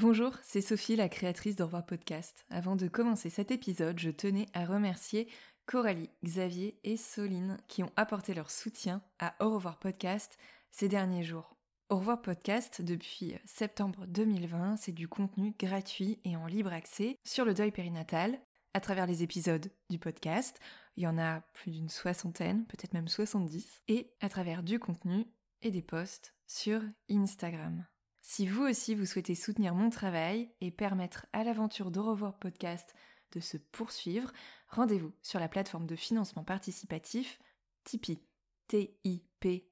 Bonjour, 0.00 0.32
c'est 0.44 0.60
Sophie, 0.60 0.94
la 0.94 1.08
créatrice 1.08 1.56
d'Au 1.56 1.64
revoir 1.64 1.84
podcast. 1.84 2.46
Avant 2.50 2.76
de 2.76 2.86
commencer 2.86 3.30
cet 3.30 3.50
épisode, 3.50 3.98
je 3.98 4.10
tenais 4.10 4.46
à 4.54 4.64
remercier 4.64 5.26
Coralie, 5.66 6.08
Xavier 6.22 6.78
et 6.84 6.96
Soline 6.96 7.56
qui 7.66 7.82
ont 7.82 7.90
apporté 7.96 8.32
leur 8.32 8.48
soutien 8.48 9.02
à 9.18 9.34
Au 9.40 9.50
revoir 9.50 9.80
podcast 9.80 10.38
ces 10.70 10.88
derniers 10.88 11.24
jours. 11.24 11.56
Au 11.88 11.96
revoir 11.96 12.22
podcast, 12.22 12.80
depuis 12.80 13.34
septembre 13.44 14.06
2020, 14.06 14.76
c'est 14.76 14.92
du 14.92 15.08
contenu 15.08 15.52
gratuit 15.58 16.20
et 16.24 16.36
en 16.36 16.46
libre 16.46 16.72
accès 16.72 17.16
sur 17.24 17.44
le 17.44 17.52
deuil 17.52 17.72
périnatal 17.72 18.38
à 18.74 18.80
travers 18.80 19.08
les 19.08 19.24
épisodes 19.24 19.68
du 19.90 19.98
podcast. 19.98 20.60
Il 20.96 21.02
y 21.02 21.08
en 21.08 21.18
a 21.18 21.40
plus 21.54 21.72
d'une 21.72 21.88
soixantaine, 21.88 22.66
peut-être 22.66 22.94
même 22.94 23.08
70, 23.08 23.82
et 23.88 24.12
à 24.20 24.28
travers 24.28 24.62
du 24.62 24.78
contenu 24.78 25.26
et 25.62 25.72
des 25.72 25.82
posts 25.82 26.36
sur 26.46 26.82
Instagram. 27.10 27.84
Si 28.30 28.46
vous 28.46 28.64
aussi 28.64 28.94
vous 28.94 29.06
souhaitez 29.06 29.34
soutenir 29.34 29.74
mon 29.74 29.88
travail 29.88 30.50
et 30.60 30.70
permettre 30.70 31.24
à 31.32 31.44
l'aventure 31.44 31.90
d'Au 31.90 32.14
podcast 32.38 32.94
de 33.32 33.40
se 33.40 33.56
poursuivre, 33.56 34.30
rendez-vous 34.68 35.14
sur 35.22 35.40
la 35.40 35.48
plateforme 35.48 35.86
de 35.86 35.96
financement 35.96 36.44
participatif 36.44 37.38
Tipeee. 37.84 38.20
T-I-P-E-E-E.com 38.66 39.62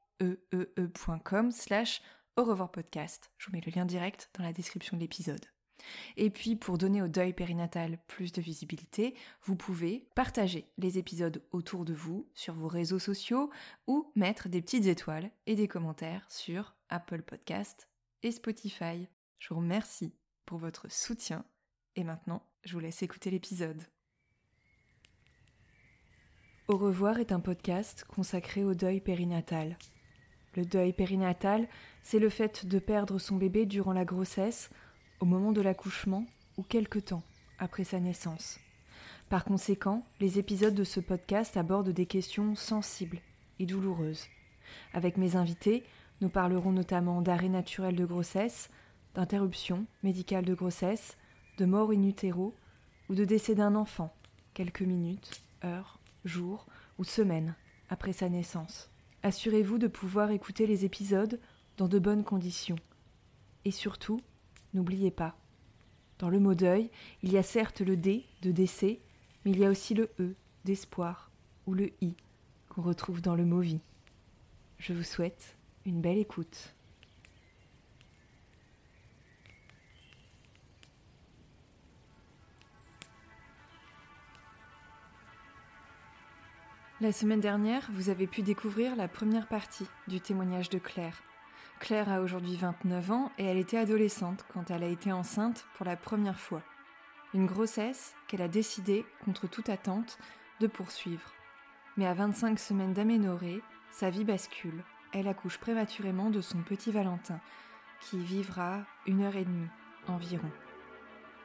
slash 1.53 2.01
au 2.39 2.45
revoir 2.45 2.73
podcast. 2.73 3.31
Je 3.37 3.47
vous 3.47 3.53
mets 3.53 3.61
le 3.61 3.73
lien 3.73 3.85
direct 3.85 4.31
dans 4.39 4.43
la 4.43 4.55
description 4.55 4.97
de 4.97 5.03
l'épisode. 5.03 5.45
Et 6.17 6.31
puis, 6.31 6.57
pour 6.57 6.79
donner 6.79 7.03
au 7.03 7.09
deuil 7.09 7.35
périnatal 7.35 7.99
plus 8.07 8.33
de 8.33 8.41
visibilité, 8.41 9.15
vous 9.43 9.57
pouvez 9.57 10.09
partager 10.15 10.73
les 10.79 10.97
épisodes 10.97 11.43
autour 11.53 11.85
de 11.85 11.93
vous, 11.93 12.27
sur 12.33 12.55
vos 12.55 12.69
réseaux 12.69 13.01
sociaux, 13.01 13.51
ou 13.87 14.11
mettre 14.15 14.49
des 14.49 14.63
petites 14.63 14.87
étoiles 14.87 15.31
et 15.45 15.57
des 15.57 15.69
commentaires 15.69 16.25
sur 16.31 16.75
Apple 16.89 17.21
Podcast 17.21 17.87
et 18.23 18.33
Spotify. 18.33 19.09
Je 19.39 19.49
vous 19.49 19.61
remercie 19.61 20.15
pour 20.45 20.59
votre 20.59 20.91
soutien. 20.91 21.45
Et 21.97 22.05
maintenant, 22.05 22.43
je 22.65 22.73
vous 22.73 22.81
laisse 22.81 23.03
écouter 23.03 23.31
l'épisode. 23.31 23.83
Au 26.69 26.77
revoir 26.77 27.19
est 27.19 27.33
un 27.33 27.41
podcast 27.41 28.05
consacré 28.09 28.65
au 28.65 28.75
deuil 28.75 29.01
périnatal. 29.01 29.79
Le 30.57 30.65
deuil 30.65 30.93
périnatal, 30.93 31.69
c'est 32.03 32.19
le 32.19 32.29
fait 32.29 32.67
de 32.67 32.79
perdre 32.79 33.19
son 33.19 33.37
bébé 33.37 33.67
durant 33.67 33.93
la 33.93 34.05
grossesse, 34.05 34.71
au 35.21 35.27
moment 35.27 35.53
de 35.53 35.61
l'accouchement 35.61 36.27
ou 36.57 36.63
quelque 36.63 36.99
temps 36.99 37.23
après 37.59 37.85
sa 37.85 38.01
naissance. 38.01 38.59
Par 39.29 39.45
conséquent, 39.45 40.05
les 40.21 40.39
épisodes 40.39 40.75
de 40.75 40.85
ce 40.85 41.01
podcast 41.01 41.57
abordent 41.57 41.91
des 41.91 42.07
questions 42.07 42.55
sensibles 42.55 43.21
et 43.59 43.67
douloureuses. 43.67 44.27
Avec 44.93 45.17
mes 45.17 45.37
invités, 45.37 45.85
nous 46.21 46.29
parlerons 46.29 46.73
notamment 46.73 47.23
d'arrêt 47.23 47.49
naturel 47.49 47.97
de 47.97 48.05
grossesse, 48.05 48.71
d'interruption 49.15 49.87
médicale 50.03 50.45
de 50.45 50.55
grossesse, 50.55 51.17
de 51.59 51.65
mort 51.65 51.91
in 51.91 52.03
utero 52.03 52.55
ou 53.09 53.15
de 53.15 53.25
décès 53.25 53.55
d'un 53.55 53.75
enfant, 53.75 54.15
quelques 54.55 54.83
minutes, 54.83 55.43
heures, 55.65 55.99
jours 56.25 56.67
ou 56.99 57.05
semaines 57.05 57.55
après 57.89 58.13
sa 58.13 58.29
naissance. 58.29 58.91
Assurez-vous 59.23 59.79
de 59.79 59.87
pouvoir 59.87 60.31
écouter 60.31 60.67
les 60.67 60.85
épisodes 60.85 61.41
dans 61.77 61.89
de 61.89 61.99
bonnes 61.99 62.25
conditions. 62.25 62.77
Et 63.65 63.71
surtout, 63.71 64.21
n'oubliez 64.75 65.11
pas, 65.11 65.37
dans 66.19 66.31
le 66.31 66.41
mot 66.41 66.55
deuil, 66.55 66.91
il 67.23 67.33
y 67.33 67.39
a 67.39 67.43
certes 67.43 67.81
le 67.81 67.97
D 67.97 68.25
de 68.43 68.51
décès, 68.51 69.01
mais 69.45 69.51
il 69.51 69.59
y 69.59 69.67
a 69.67 69.71
aussi 69.71 69.95
le 69.95 70.11
E 70.19 70.35
d'espoir 70.65 71.31
ou 71.67 71.75
le 71.75 71.91
I 72.01 72.15
qu'on 72.69 72.83
retrouve 72.83 73.21
dans 73.21 73.35
le 73.35 73.45
mot 73.45 73.61
vie. 73.61 73.81
Je 74.79 74.93
vous 74.93 75.03
souhaite 75.03 75.56
une 75.87 76.01
belle 76.01 76.19
écoute. 76.19 76.75
La 87.01 87.13
semaine 87.13 87.41
dernière, 87.41 87.89
vous 87.93 88.09
avez 88.09 88.27
pu 88.27 88.43
découvrir 88.43 88.97
la 88.97 89.07
première 89.07 89.47
partie 89.47 89.87
du 90.09 90.21
témoignage 90.21 90.71
de 90.71 90.79
Claire. 90.79 91.23
Claire 91.79 92.11
a 92.11 92.21
aujourd'hui 92.21 92.57
29 92.57 93.11
ans 93.11 93.31
et 93.39 93.45
elle 93.45 93.59
était 93.59 93.77
adolescente 93.77 94.45
quand 94.53 94.71
elle 94.71 94.83
a 94.83 94.89
été 94.89 95.13
enceinte 95.13 95.67
pour 95.75 95.87
la 95.87 95.97
première 95.97 96.41
fois. 96.41 96.63
Une 97.35 97.47
grossesse 97.47 98.15
qu'elle 98.27 98.41
a 98.41 98.49
décidé, 98.49 99.05
contre 99.25 99.47
toute 99.47 99.69
attente, 99.69 100.19
de 100.59 100.67
poursuivre. 100.67 101.33
Mais 101.99 102.07
à 102.07 102.15
25 102.15 102.59
semaines 102.59 102.95
d'aménorrhée, 102.95 103.61
sa 103.93 104.09
vie 104.09 104.25
bascule. 104.25 104.83
Elle 105.19 105.29
accouche 105.29 105.57
prématurément 105.57 106.29
de 106.29 106.43
son 106.43 106.59
petit 106.59 106.93
Valentin, 106.93 107.41
qui 108.03 108.19
vivra 108.19 108.81
une 109.07 109.23
heure 109.23 109.35
et 109.35 109.47
demie 109.47 109.71
environ. 110.09 110.51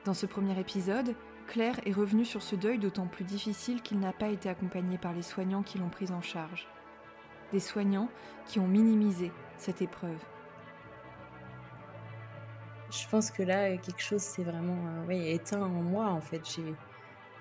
Dans 0.03 0.13
ce 0.13 0.25
premier 0.25 0.59
épisode, 0.59 1.15
Claire 1.47 1.79
est 1.85 1.93
revenue 1.93 2.25
sur 2.25 2.41
ce 2.41 2.57
deuil 2.57 2.79
d'autant 2.79 3.07
plus 3.07 3.23
difficile 3.23 3.81
qu'il 3.81 4.01
n'a 4.01 4.11
pas 4.11 4.27
été 4.27 4.49
accompagné 4.49 4.97
par 4.97 5.13
les 5.13 5.21
soignants 5.21 5.63
qui 5.63 5.77
l'ont 5.77 5.87
prise 5.87 6.11
en 6.11 6.21
charge. 6.21 6.67
Des 7.53 7.61
soignants 7.61 8.09
qui 8.45 8.59
ont 8.59 8.67
minimisé 8.67 9.31
cette 9.57 9.81
épreuve. 9.81 10.19
Je 12.89 13.07
pense 13.07 13.31
que 13.31 13.41
là, 13.41 13.77
quelque 13.77 14.01
chose 14.01 14.21
s'est 14.21 14.43
vraiment 14.43 14.79
euh, 15.07 15.11
éteint 15.11 15.61
en 15.61 15.69
moi, 15.69 16.07
en 16.07 16.19
fait. 16.19 16.41
J'ai... 16.45 16.75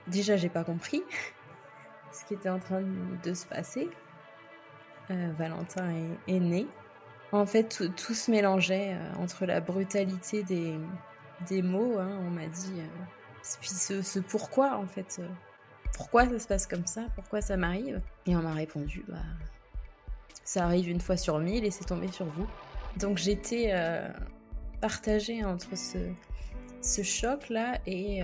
Déjà, 0.06 0.36
j'ai 0.36 0.48
pas 0.48 0.62
compris 0.62 1.02
ce 2.12 2.24
qui 2.24 2.34
était 2.34 2.50
en 2.50 2.60
train 2.60 2.84
de 3.20 3.34
se 3.34 3.46
passer. 3.46 3.90
Euh, 5.10 5.32
Valentin 5.36 5.92
est, 6.28 6.40
né. 6.40 6.66
En 7.32 7.46
fait, 7.46 7.82
tout, 7.96 8.14
se 8.14 8.30
mélangeait 8.30 8.94
euh, 8.94 9.22
entre 9.22 9.46
la 9.46 9.60
brutalité 9.60 10.42
des, 10.42 10.78
des 11.48 11.62
mots. 11.62 11.98
Hein, 11.98 12.18
on 12.26 12.30
m'a 12.30 12.46
dit. 12.46 12.74
Euh, 12.78 13.56
puis 13.60 13.70
ce, 13.70 14.18
pourquoi, 14.20 14.76
en 14.76 14.86
fait. 14.86 15.20
Pourquoi 15.94 16.28
ça 16.28 16.38
se 16.38 16.46
passe 16.46 16.66
comme 16.66 16.86
ça 16.86 17.02
Pourquoi 17.14 17.40
ça 17.40 17.56
m'arrive 17.56 18.00
Et 18.26 18.36
on 18.36 18.42
m'a 18.42 18.54
répondu 18.54 19.04
bah, 19.08 19.16
ça 20.44 20.64
arrive 20.64 20.88
une 20.88 21.00
fois 21.00 21.16
sur 21.16 21.38
mille 21.38 21.64
et 21.64 21.70
c'est 21.70 21.84
tombé 21.84 22.08
sur 22.08 22.26
vous. 22.26 22.46
Donc 22.96 23.18
j'étais 23.18 23.72
partagée 24.80 25.44
entre 25.44 25.76
ce, 25.76 27.02
choc-là 27.02 27.78
et, 27.86 28.20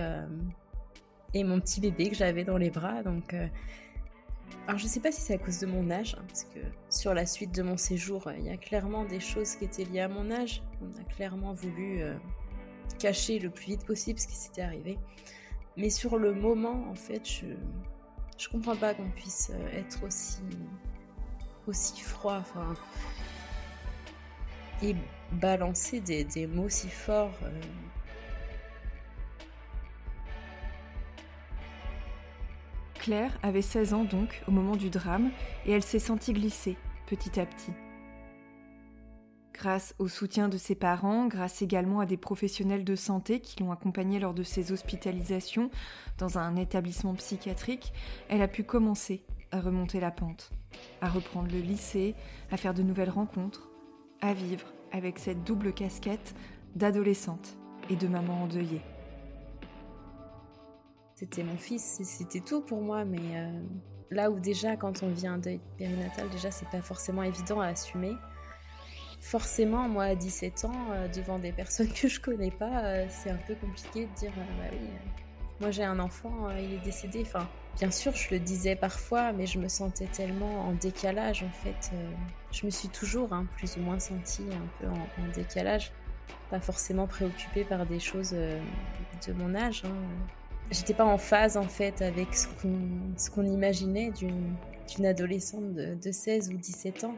et 1.33 1.43
mon 1.43 1.59
petit 1.59 1.79
bébé 1.79 2.09
que 2.09 2.15
j'avais 2.15 2.43
dans 2.43 2.57
les 2.57 2.69
bras. 2.69 3.03
Donc. 3.03 3.35
Alors 4.67 4.79
je 4.79 4.87
sais 4.87 4.99
pas 4.99 5.11
si 5.11 5.21
c'est 5.21 5.35
à 5.35 5.37
cause 5.37 5.59
de 5.59 5.65
mon 5.65 5.89
âge, 5.89 6.15
hein, 6.19 6.23
parce 6.27 6.43
que 6.43 6.59
sur 6.89 7.13
la 7.13 7.25
suite 7.25 7.55
de 7.55 7.63
mon 7.63 7.77
séjour, 7.77 8.29
il 8.37 8.45
y 8.45 8.49
a 8.49 8.57
clairement 8.57 9.05
des 9.05 9.21
choses 9.21 9.55
qui 9.55 9.65
étaient 9.65 9.85
liées 9.85 10.01
à 10.01 10.09
mon 10.09 10.29
âge. 10.29 10.61
On 10.81 10.99
a 10.99 11.03
clairement 11.05 11.53
voulu 11.53 12.01
euh, 12.01 12.15
cacher 12.99 13.39
le 13.39 13.49
plus 13.49 13.67
vite 13.67 13.85
possible 13.85 14.19
ce 14.19 14.27
qui 14.27 14.35
s'était 14.35 14.61
arrivé. 14.61 14.97
Mais 15.77 15.89
sur 15.89 16.17
le 16.17 16.33
moment, 16.33 16.89
en 16.89 16.95
fait, 16.95 17.27
je 17.27 17.45
je 18.37 18.49
comprends 18.49 18.75
pas 18.75 18.93
qu'on 18.93 19.09
puisse 19.09 19.51
euh, 19.53 19.79
être 19.79 20.03
aussi 20.03 20.41
aussi 21.65 21.99
froid, 21.99 22.37
enfin, 22.39 22.73
et 24.81 24.95
balancer 25.31 25.99
des, 25.99 26.23
des 26.23 26.47
mots 26.47 26.69
si 26.69 26.89
forts. 26.89 27.37
Euh... 27.43 27.61
Claire 33.07 33.39
avait 33.41 33.61
16 33.61 33.93
ans 33.93 34.03
donc 34.03 34.43
au 34.49 34.51
moment 34.51 34.75
du 34.75 34.89
drame 34.89 35.31
et 35.65 35.71
elle 35.71 35.81
s'est 35.81 35.97
sentie 35.97 36.33
glisser 36.33 36.75
petit 37.05 37.39
à 37.39 37.45
petit. 37.45 37.71
Grâce 39.53 39.95
au 39.97 40.09
soutien 40.09 40.49
de 40.49 40.57
ses 40.57 40.75
parents, 40.75 41.27
grâce 41.27 41.61
également 41.61 42.01
à 42.01 42.05
des 42.05 42.17
professionnels 42.17 42.83
de 42.83 42.95
santé 42.97 43.39
qui 43.39 43.63
l'ont 43.63 43.71
accompagnée 43.71 44.19
lors 44.19 44.33
de 44.33 44.43
ses 44.43 44.73
hospitalisations 44.73 45.71
dans 46.17 46.37
un 46.37 46.57
établissement 46.57 47.13
psychiatrique, 47.13 47.93
elle 48.27 48.41
a 48.41 48.49
pu 48.49 48.65
commencer 48.65 49.23
à 49.51 49.61
remonter 49.61 50.01
la 50.01 50.11
pente, 50.11 50.51
à 50.99 51.07
reprendre 51.07 51.49
le 51.49 51.61
lycée, 51.61 52.13
à 52.51 52.57
faire 52.57 52.73
de 52.73 52.83
nouvelles 52.83 53.09
rencontres, 53.09 53.69
à 54.19 54.33
vivre 54.33 54.73
avec 54.91 55.17
cette 55.17 55.45
double 55.45 55.71
casquette 55.71 56.35
d'adolescente 56.75 57.55
et 57.89 57.95
de 57.95 58.09
maman 58.09 58.43
endeuillée. 58.43 58.81
C'était 61.17 61.41
mon 61.41 61.57
fils, 61.57 61.99
c'était 62.03 62.41
tout 62.41 62.61
pour 62.61 62.79
moi, 62.79 63.03
mais 63.03 63.17
euh, 63.33 63.59
là 64.11 64.29
où 64.29 64.39
déjà 64.39 64.75
quand 64.75 65.01
on 65.01 65.09
vit 65.09 65.25
un 65.25 65.39
deuil 65.39 65.59
périnatal, 65.75 66.29
déjà 66.29 66.51
c'est 66.51 66.69
pas 66.69 66.83
forcément 66.83 67.23
évident 67.23 67.59
à 67.59 67.69
assumer. 67.69 68.13
forcément, 69.19 69.89
moi, 69.89 70.03
à 70.03 70.15
17 70.15 70.65
ans, 70.65 70.91
euh, 70.91 71.07
devant 71.07 71.39
des 71.39 71.51
personnes 71.51 71.91
que 71.91 72.07
je 72.07 72.21
connais 72.21 72.51
pas, 72.51 72.83
euh, 72.83 73.07
c'est 73.09 73.31
un 73.31 73.39
peu 73.47 73.55
compliqué 73.55 74.05
de 74.05 74.13
dire, 74.13 74.31
bah 74.35 74.65
oui, 74.71 74.89
moi 75.59 75.71
j'ai 75.71 75.83
un 75.83 75.97
enfant, 75.97 76.51
il 76.51 76.75
est 76.75 76.85
décédé. 76.85 77.23
Enfin, 77.25 77.49
bien 77.77 77.89
sûr, 77.89 78.13
je 78.13 78.29
le 78.35 78.39
disais 78.39 78.75
parfois, 78.75 79.33
mais 79.33 79.47
je 79.47 79.57
me 79.57 79.69
sentais 79.69 80.05
tellement 80.05 80.67
en 80.67 80.73
décalage, 80.73 81.41
en 81.41 81.49
fait. 81.49 81.95
je 82.51 82.63
me 82.63 82.69
suis 82.69 82.89
toujours, 82.89 83.33
hein, 83.33 83.47
plus 83.57 83.75
ou 83.77 83.79
moins 83.79 83.97
sentie 83.97 84.45
un 84.51 84.67
peu 84.79 84.87
en, 84.87 85.33
décalage. 85.33 85.91
Pas 86.51 86.59
forcément 86.59 87.07
préoccupée 87.07 87.63
par 87.63 87.87
des 87.87 87.99
choses 87.99 88.33
de 88.33 89.33
mon 89.33 89.55
âge. 89.55 89.81
Hein. 89.83 89.95
J'étais 90.71 90.93
pas 90.93 91.05
en 91.05 91.17
phase, 91.17 91.57
en 91.57 91.67
fait, 91.67 92.01
avec 92.01 92.35
ce 92.35 93.29
qu'on 93.29 93.45
imaginait 93.45 94.11
d'une 94.11 95.05
adolescente 95.05 95.73
de, 95.73 95.95
de 95.95 96.11
16 96.11 96.49
ou 96.53 96.57
17 96.57 97.03
ans 97.05 97.15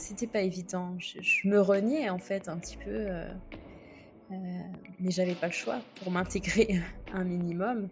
c'était 0.00 0.26
pas 0.26 0.40
évident. 0.40 0.96
Je, 0.98 1.46
me 1.46 1.60
reniais 1.60 2.10
en 2.10 2.18
fait 2.18 2.48
un 2.48 2.58
petit 2.58 2.76
peu, 2.76 2.90
euh, 2.90 3.28
euh, 4.32 4.34
mais 4.98 5.10
j'avais 5.10 5.34
pas 5.34 5.46
le 5.46 5.52
choix 5.52 5.80
pour 5.96 6.10
m'intégrer 6.10 6.80
un 7.12 7.24
minimum. 7.24 7.88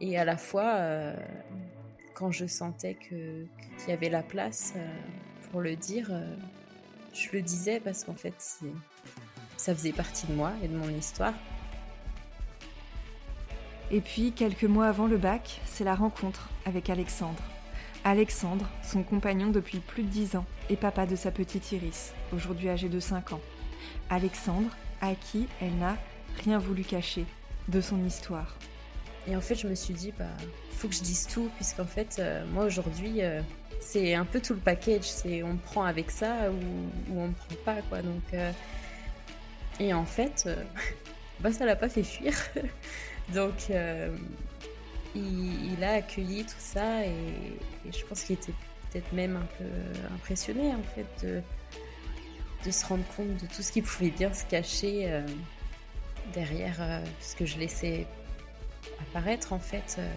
Et 0.00 0.18
à 0.18 0.24
la 0.24 0.36
fois, 0.36 0.74
euh, 0.76 1.16
quand 2.14 2.30
je 2.30 2.46
sentais 2.46 2.94
que 2.94 3.46
qu'il 3.78 3.88
y 3.88 3.92
avait 3.92 4.10
la 4.10 4.22
place 4.22 4.74
pour 5.50 5.60
le 5.60 5.76
dire, 5.76 6.10
je 7.12 7.28
le 7.32 7.42
disais 7.42 7.80
parce 7.80 8.04
qu'en 8.04 8.14
fait, 8.14 8.34
ça 9.56 9.74
faisait 9.74 9.92
partie 9.92 10.26
de 10.26 10.32
moi 10.32 10.52
et 10.62 10.68
de 10.68 10.76
mon 10.76 10.88
histoire. 10.88 11.34
Et 13.92 14.00
puis, 14.00 14.32
quelques 14.32 14.64
mois 14.64 14.86
avant 14.86 15.06
le 15.06 15.18
bac, 15.18 15.60
c'est 15.66 15.84
la 15.84 15.94
rencontre 15.94 16.48
avec 16.64 16.88
Alexandre. 16.88 17.42
Alexandre, 18.04 18.66
son 18.82 19.02
compagnon 19.02 19.50
depuis 19.50 19.80
plus 19.80 20.02
de 20.02 20.08
10 20.08 20.36
ans, 20.36 20.46
et 20.70 20.76
papa 20.76 21.04
de 21.04 21.14
sa 21.14 21.30
petite 21.30 21.70
Iris, 21.72 22.14
aujourd'hui 22.34 22.70
âgée 22.70 22.88
de 22.88 22.98
5 22.98 23.34
ans. 23.34 23.40
Alexandre, 24.08 24.70
à 25.02 25.14
qui 25.14 25.46
elle 25.60 25.76
n'a 25.76 25.98
rien 26.42 26.56
voulu 26.56 26.84
cacher 26.84 27.26
de 27.68 27.82
son 27.82 28.02
histoire. 28.06 28.56
Et 29.28 29.36
en 29.36 29.42
fait, 29.42 29.56
je 29.56 29.68
me 29.68 29.74
suis 29.74 29.92
dit, 29.92 30.12
bah, 30.18 30.24
faut 30.70 30.88
que 30.88 30.94
je 30.94 31.02
dise 31.02 31.26
tout, 31.26 31.50
puisqu'en 31.56 31.84
fait, 31.84 32.16
euh, 32.18 32.46
moi 32.50 32.64
aujourd'hui, 32.64 33.22
euh, 33.22 33.42
c'est 33.78 34.14
un 34.14 34.24
peu 34.24 34.40
tout 34.40 34.54
le 34.54 34.60
package. 34.60 35.04
C'est 35.04 35.42
on 35.42 35.58
prend 35.58 35.84
avec 35.84 36.10
ça 36.10 36.50
ou, 36.50 37.14
on 37.14 37.28
me 37.28 37.32
prend 37.34 37.54
pas, 37.64 37.82
quoi. 37.82 38.00
Donc, 38.00 38.22
euh, 38.32 38.52
et 39.78 39.92
en 39.92 40.06
fait, 40.06 40.48
bah, 41.40 41.52
ça 41.52 41.66
l'a 41.66 41.76
pas 41.76 41.90
fait 41.90 42.02
fuir. 42.02 42.32
Donc, 43.30 43.70
il, 45.14 45.84
a 45.84 45.94
accueilli 45.94 46.44
tout 46.44 46.54
ça 46.58 47.04
et, 47.04 47.12
je 47.90 48.04
pense 48.04 48.22
qu'il 48.22 48.34
était 48.34 48.52
peut-être 48.90 49.12
même 49.12 49.36
un 49.36 49.46
peu 49.58 50.14
impressionné 50.14 50.72
en 50.74 50.82
fait 50.82 51.26
de, 52.64 52.70
se 52.70 52.86
rendre 52.86 53.04
compte 53.16 53.36
de 53.42 53.46
tout 53.46 53.62
ce 53.62 53.72
qui 53.72 53.82
pouvait 53.82 54.10
bien 54.10 54.32
se 54.32 54.44
cacher 54.44 55.10
euh, 55.10 55.26
derrière 56.32 56.76
euh, 56.80 57.04
ce 57.20 57.34
que 57.34 57.44
je 57.44 57.58
laissais 57.58 58.06
apparaître 59.00 59.52
en 59.52 59.58
fait. 59.58 59.96
Euh. 59.98 60.14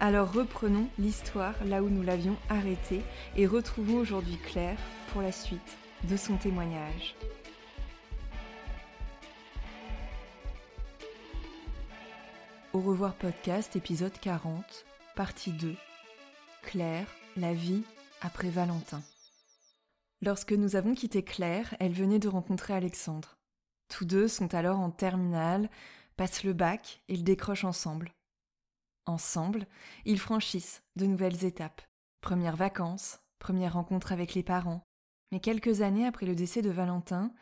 Alors 0.00 0.32
reprenons 0.32 0.88
l'histoire 0.98 1.54
là 1.64 1.82
où 1.82 1.88
nous 1.88 2.02
l'avions 2.02 2.36
arrêtée 2.48 3.02
et 3.36 3.46
retrouvons 3.46 3.98
aujourd'hui 3.98 4.38
Claire 4.38 4.78
pour 5.12 5.22
la 5.22 5.32
suite 5.32 5.76
de 6.04 6.16
son 6.16 6.36
témoignage. 6.36 7.14
Au 12.76 12.80
revoir 12.80 13.14
podcast 13.14 13.74
épisode 13.74 14.12
40, 14.20 14.84
partie 15.14 15.52
2. 15.52 15.74
Claire, 16.60 17.08
la 17.34 17.54
vie 17.54 17.82
après 18.20 18.50
Valentin. 18.50 19.02
Lorsque 20.20 20.52
nous 20.52 20.76
avons 20.76 20.94
quitté 20.94 21.22
Claire, 21.22 21.74
elle 21.80 21.94
venait 21.94 22.18
de 22.18 22.28
rencontrer 22.28 22.74
Alexandre. 22.74 23.38
Tous 23.88 24.04
deux 24.04 24.28
sont 24.28 24.54
alors 24.54 24.78
en 24.78 24.90
terminale, 24.90 25.70
passent 26.18 26.44
le 26.44 26.52
bac 26.52 27.02
et 27.08 27.16
le 27.16 27.22
décrochent 27.22 27.64
ensemble. 27.64 28.12
Ensemble, 29.06 29.66
ils 30.04 30.20
franchissent 30.20 30.82
de 30.96 31.06
nouvelles 31.06 31.46
étapes. 31.46 31.80
Premières 32.20 32.56
vacances, 32.56 33.20
première 33.38 33.72
rencontre 33.72 34.12
avec 34.12 34.34
les 34.34 34.42
parents. 34.42 34.82
Mais 35.32 35.40
quelques 35.40 35.80
années 35.80 36.06
après 36.06 36.26
le 36.26 36.34
décès 36.34 36.60
de 36.60 36.68
Valentin, 36.68 37.32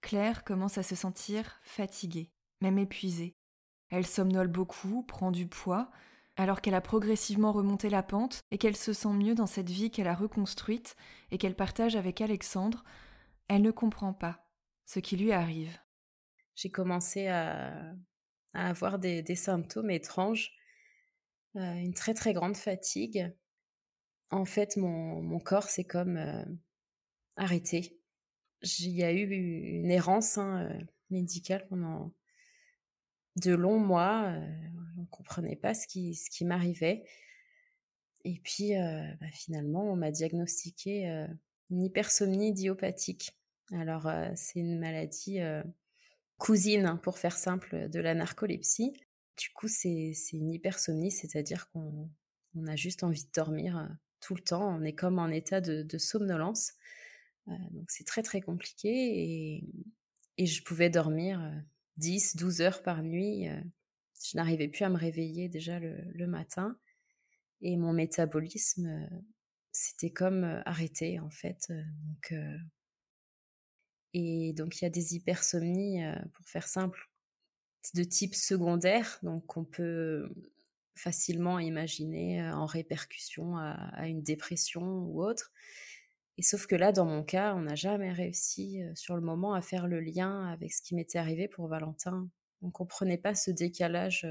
Claire 0.00 0.44
commence 0.44 0.78
à 0.78 0.82
se 0.82 0.94
sentir 0.94 1.60
fatiguée, 1.62 2.30
même 2.62 2.78
épuisée. 2.78 3.34
Elle 3.90 4.06
somnole 4.06 4.48
beaucoup, 4.48 5.02
prend 5.02 5.30
du 5.30 5.46
poids, 5.46 5.90
alors 6.36 6.60
qu'elle 6.60 6.74
a 6.74 6.80
progressivement 6.80 7.52
remonté 7.52 7.90
la 7.90 8.02
pente 8.02 8.42
et 8.50 8.58
qu'elle 8.58 8.76
se 8.76 8.92
sent 8.92 9.12
mieux 9.12 9.34
dans 9.34 9.46
cette 9.46 9.70
vie 9.70 9.90
qu'elle 9.90 10.06
a 10.06 10.14
reconstruite 10.14 10.96
et 11.30 11.38
qu'elle 11.38 11.56
partage 11.56 11.96
avec 11.96 12.20
Alexandre, 12.20 12.84
elle 13.48 13.62
ne 13.62 13.72
comprend 13.72 14.12
pas 14.12 14.46
ce 14.86 15.00
qui 15.00 15.16
lui 15.16 15.32
arrive. 15.32 15.76
J'ai 16.54 16.70
commencé 16.70 17.28
à, 17.28 17.94
avoir 18.54 18.98
des, 18.98 19.34
symptômes 19.34 19.90
étranges, 19.90 20.52
euh, 21.56 21.74
une 21.74 21.94
très 21.94 22.14
très 22.14 22.32
grande 22.32 22.56
fatigue. 22.56 23.32
En 24.30 24.44
fait, 24.44 24.76
mon, 24.76 25.38
corps 25.40 25.68
s'est 25.68 25.84
comme 25.84 26.16
euh, 26.16 26.44
arrêté. 27.36 28.00
Il 28.62 28.90
y 28.90 29.04
a 29.04 29.12
eu 29.12 29.28
une 29.30 29.90
errance 29.90 30.38
hein, 30.38 30.68
euh, 30.70 30.84
médicale 31.10 31.66
pendant 31.68 32.12
de 33.40 33.54
longs 33.54 33.80
mois. 33.80 34.24
Euh, 34.26 34.46
on 34.96 35.02
ne 35.02 35.06
comprenait 35.06 35.56
pas 35.56 35.74
ce 35.74 35.86
qui, 35.86 36.14
ce 36.14 36.30
qui 36.30 36.44
m'arrivait. 36.44 37.04
Et 38.24 38.40
puis, 38.42 38.76
euh, 38.76 39.02
bah, 39.20 39.30
finalement, 39.32 39.84
on 39.84 39.96
m'a 39.96 40.10
diagnostiqué 40.10 41.08
euh, 41.08 41.26
une 41.70 41.82
hypersomnie 41.82 42.48
idiopathique. 42.48 43.32
Alors, 43.72 44.10
c'est 44.34 44.60
une 44.60 44.78
maladie 44.78 45.40
cousine, 46.38 46.86
hein, 46.86 46.96
pour 46.96 47.18
faire 47.18 47.36
simple, 47.36 47.90
de 47.90 48.00
la 48.00 48.14
narcolepsie. 48.14 48.94
Du 49.36 49.50
coup, 49.50 49.68
c'est 49.68 50.14
une 50.32 50.50
hypersomnie, 50.50 51.10
c'est-à-dire 51.10 51.70
qu'on 51.70 52.10
on 52.54 52.66
a 52.66 52.76
juste 52.76 53.04
envie 53.04 53.24
de 53.24 53.30
dormir 53.34 53.94
tout 54.20 54.34
le 54.34 54.40
temps. 54.40 54.74
On 54.74 54.84
est 54.84 54.94
comme 54.94 55.18
en 55.18 55.28
état 55.28 55.60
de, 55.60 55.98
somnolence. 55.98 56.72
donc, 57.46 57.90
c'est 57.90 58.06
très, 58.06 58.22
très 58.22 58.40
compliqué. 58.40 58.88
Et, 58.88 59.64
et 60.38 60.46
je 60.46 60.64
pouvais 60.64 60.88
dormir 60.88 61.42
10, 61.98 62.36
12 62.36 62.60
heures 62.62 62.82
par 62.82 63.02
nuit. 63.02 63.48
Euh, 63.48 63.60
je 64.24 64.36
n'arrivais 64.36 64.68
plus 64.68 64.84
à 64.84 64.88
me 64.88 64.96
réveiller 64.96 65.48
déjà 65.48 65.78
le, 65.78 66.26
matin. 66.26 66.76
Et 67.60 67.76
mon 67.76 67.92
métabolisme, 67.92 68.86
euh, 68.86 69.16
c'était 69.72 70.10
comme 70.10 70.44
euh, 70.44 70.62
arrêté 70.64 71.20
en 71.20 71.30
fait. 71.30 71.70
Donc, 71.70 72.34
et 74.14 74.52
donc 74.54 74.80
il 74.80 74.84
y 74.84 74.86
a 74.86 74.90
des 74.90 75.14
hypersomnies, 75.14 76.00
pour 76.32 76.48
faire 76.48 76.66
simple, 76.66 77.10
de 77.94 78.02
type 78.02 78.34
secondaire, 78.34 79.18
donc 79.22 79.46
qu'on 79.46 79.64
peut 79.64 80.28
facilement 80.94 81.58
imaginer 81.58 82.42
en 82.50 82.66
répercussion 82.66 83.56
à, 83.56 84.08
une 84.08 84.22
dépression 84.22 84.82
ou 84.82 85.22
autre. 85.22 85.52
Et 86.38 86.42
sauf 86.42 86.66
que 86.66 86.76
là, 86.76 86.92
dans 86.92 87.04
mon 87.04 87.22
cas, 87.22 87.54
on 87.54 87.62
n'a 87.62 87.74
jamais 87.74 88.12
réussi 88.12 88.80
sur 88.94 89.16
le 89.16 89.20
moment 89.20 89.54
à 89.54 89.60
faire 89.60 89.86
le 89.86 90.00
lien 90.00 90.46
avec 90.46 90.72
ce 90.72 90.80
qui 90.80 90.94
m'était 90.94 91.18
arrivé 91.18 91.48
pour 91.48 91.66
Valentin. 91.68 92.28
On 92.62 92.70
comprenait 92.70 93.18
pas 93.18 93.34
ce 93.34 93.50
décalage 93.50 94.26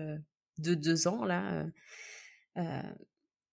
de 0.58 0.74
deux 0.74 1.08
ans 1.08 1.26
là. 1.26 1.66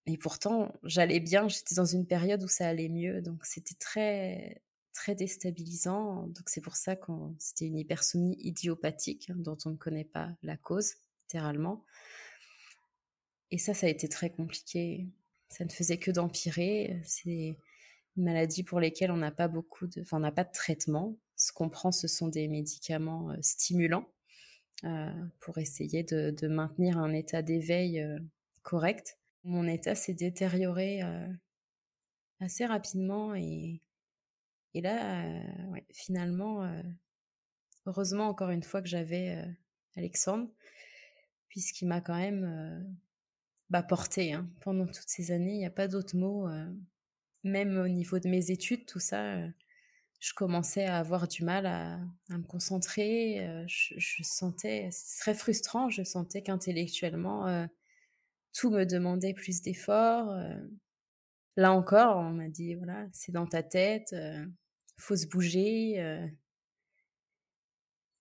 et 0.07 0.19
pourtant, 0.19 0.73
j'allais 0.85 1.21
bien. 1.21 1.49
J'étais 1.49 1.75
dans 1.75 1.85
une 1.85 2.07
période 2.07 2.43
où 2.43 2.49
ça 2.49 2.69
allait 2.69 2.89
mieux, 2.89 3.21
donc 3.23 3.45
c'était 3.45 3.75
très 3.75 4.63
très 4.95 5.15
déstabilisant. 5.15 6.29
Donc 6.29 6.49
c'est 6.49 6.63
pour 6.63 6.77
ça 6.77 6.97
que 6.97 7.13
c'était 7.39 7.67
une 7.67 7.79
hypersomnie 7.79 8.37
idiopathique 8.41 9.29
hein, 9.31 9.37
dont 9.37 9.59
on 9.67 9.71
ne 9.71 9.77
connaît 9.77 10.05
pas 10.05 10.31
la 10.43 10.57
cause 10.57 10.95
littéralement. 11.25 11.85
Et 13.51 13.59
ça, 13.59 13.75
ça 13.75 13.87
a 13.87 13.91
été 13.91 14.09
très 14.09 14.31
compliqué. 14.31 15.07
Ça 15.49 15.65
ne 15.65 15.71
faisait 15.71 15.99
que 15.99 16.11
d'empirer. 16.11 17.01
C'est 17.05 17.57
maladies 18.17 18.63
pour 18.63 18.81
lesquelles 18.81 19.11
on 19.11 19.17
n'a 19.17 19.31
pas 19.31 19.49
beaucoup 19.49 19.87
de, 19.87 20.01
enfin, 20.03 20.19
on 20.19 20.21
n'a 20.21 20.33
pas 20.33 20.45
de 20.45 20.53
traitement. 20.53 21.17
Ce 21.37 21.53
qu'on 21.53 21.69
prend, 21.69 21.93
ce 21.93 22.09
sont 22.09 22.29
des 22.29 22.49
médicaments 22.49 23.31
euh, 23.31 23.37
stimulants 23.41 24.09
euh, 24.85 25.13
pour 25.41 25.59
essayer 25.59 26.05
de, 26.05 26.49
maintenir 26.49 26.99
un 26.99 27.13
état 27.13 27.43
d'éveil 27.43 28.01
euh, 28.01 28.19
correct. 28.63 29.19
Mon 29.43 29.67
état 29.67 29.95
s'est 29.95 30.15
détérioré 30.15 31.03
assez 32.41 32.65
rapidement 32.65 33.35
et, 33.35 33.83
et 34.73 34.81
là, 34.81 35.23
finalement, 35.93 36.67
heureusement 37.85 38.27
encore 38.27 38.49
une 38.49 38.63
fois 38.63 38.81
que 38.81 38.89
j'avais 38.89 39.37
Alexandre, 39.97 40.49
puisqu'il 41.49 41.89
m'a 41.89 42.01
quand 42.01 42.17
même 42.17 42.97
bah, 43.69 43.83
porté 43.83 44.33
hein. 44.33 44.49
pendant 44.63 44.87
toutes 44.87 45.09
ces 45.09 45.31
années. 45.31 45.53
Il 45.53 45.59
n'y 45.59 45.67
a 45.67 45.71
pas 45.71 45.89
d'autre 45.89 46.17
mot 46.17 46.49
même 47.45 47.79
au 47.79 47.89
niveau 47.89 48.19
de 48.19 48.29
mes 48.29 48.51
études, 48.51 48.87
tout 48.87 49.01
ça, 49.01 49.37
euh, 49.37 49.49
je 50.25 50.33
commençais 50.33 50.87
à 50.87 50.99
avoir 50.99 51.29
du 51.29 51.45
mal 51.45 51.67
à, 51.67 51.99
me 52.31 52.45
concentrer. 52.45 53.47
Euh, 53.47 53.63
je, 53.67 54.23
sentais, 54.23 54.89
c'est 54.91 55.19
très 55.21 55.35
frustrant, 55.35 55.91
je 55.91 56.03
sentais 56.03 56.43
qu'intellectuellement, 56.43 57.47
euh, 57.47 57.67
tout 58.55 58.71
me 58.71 58.85
demandait 58.87 59.35
plus 59.35 59.61
d'efforts. 59.61 60.35
Là 61.57 61.73
encore, 61.73 62.17
on 62.17 62.31
m'a 62.31 62.49
dit 62.49 62.75
voilà, 62.75 63.07
c'est 63.13 63.33
dans 63.33 63.47
ta 63.47 63.63
tête, 63.63 64.15
euh, 64.15 64.47
faut 64.97 65.15
se 65.15 65.27
bouger. 65.27 66.31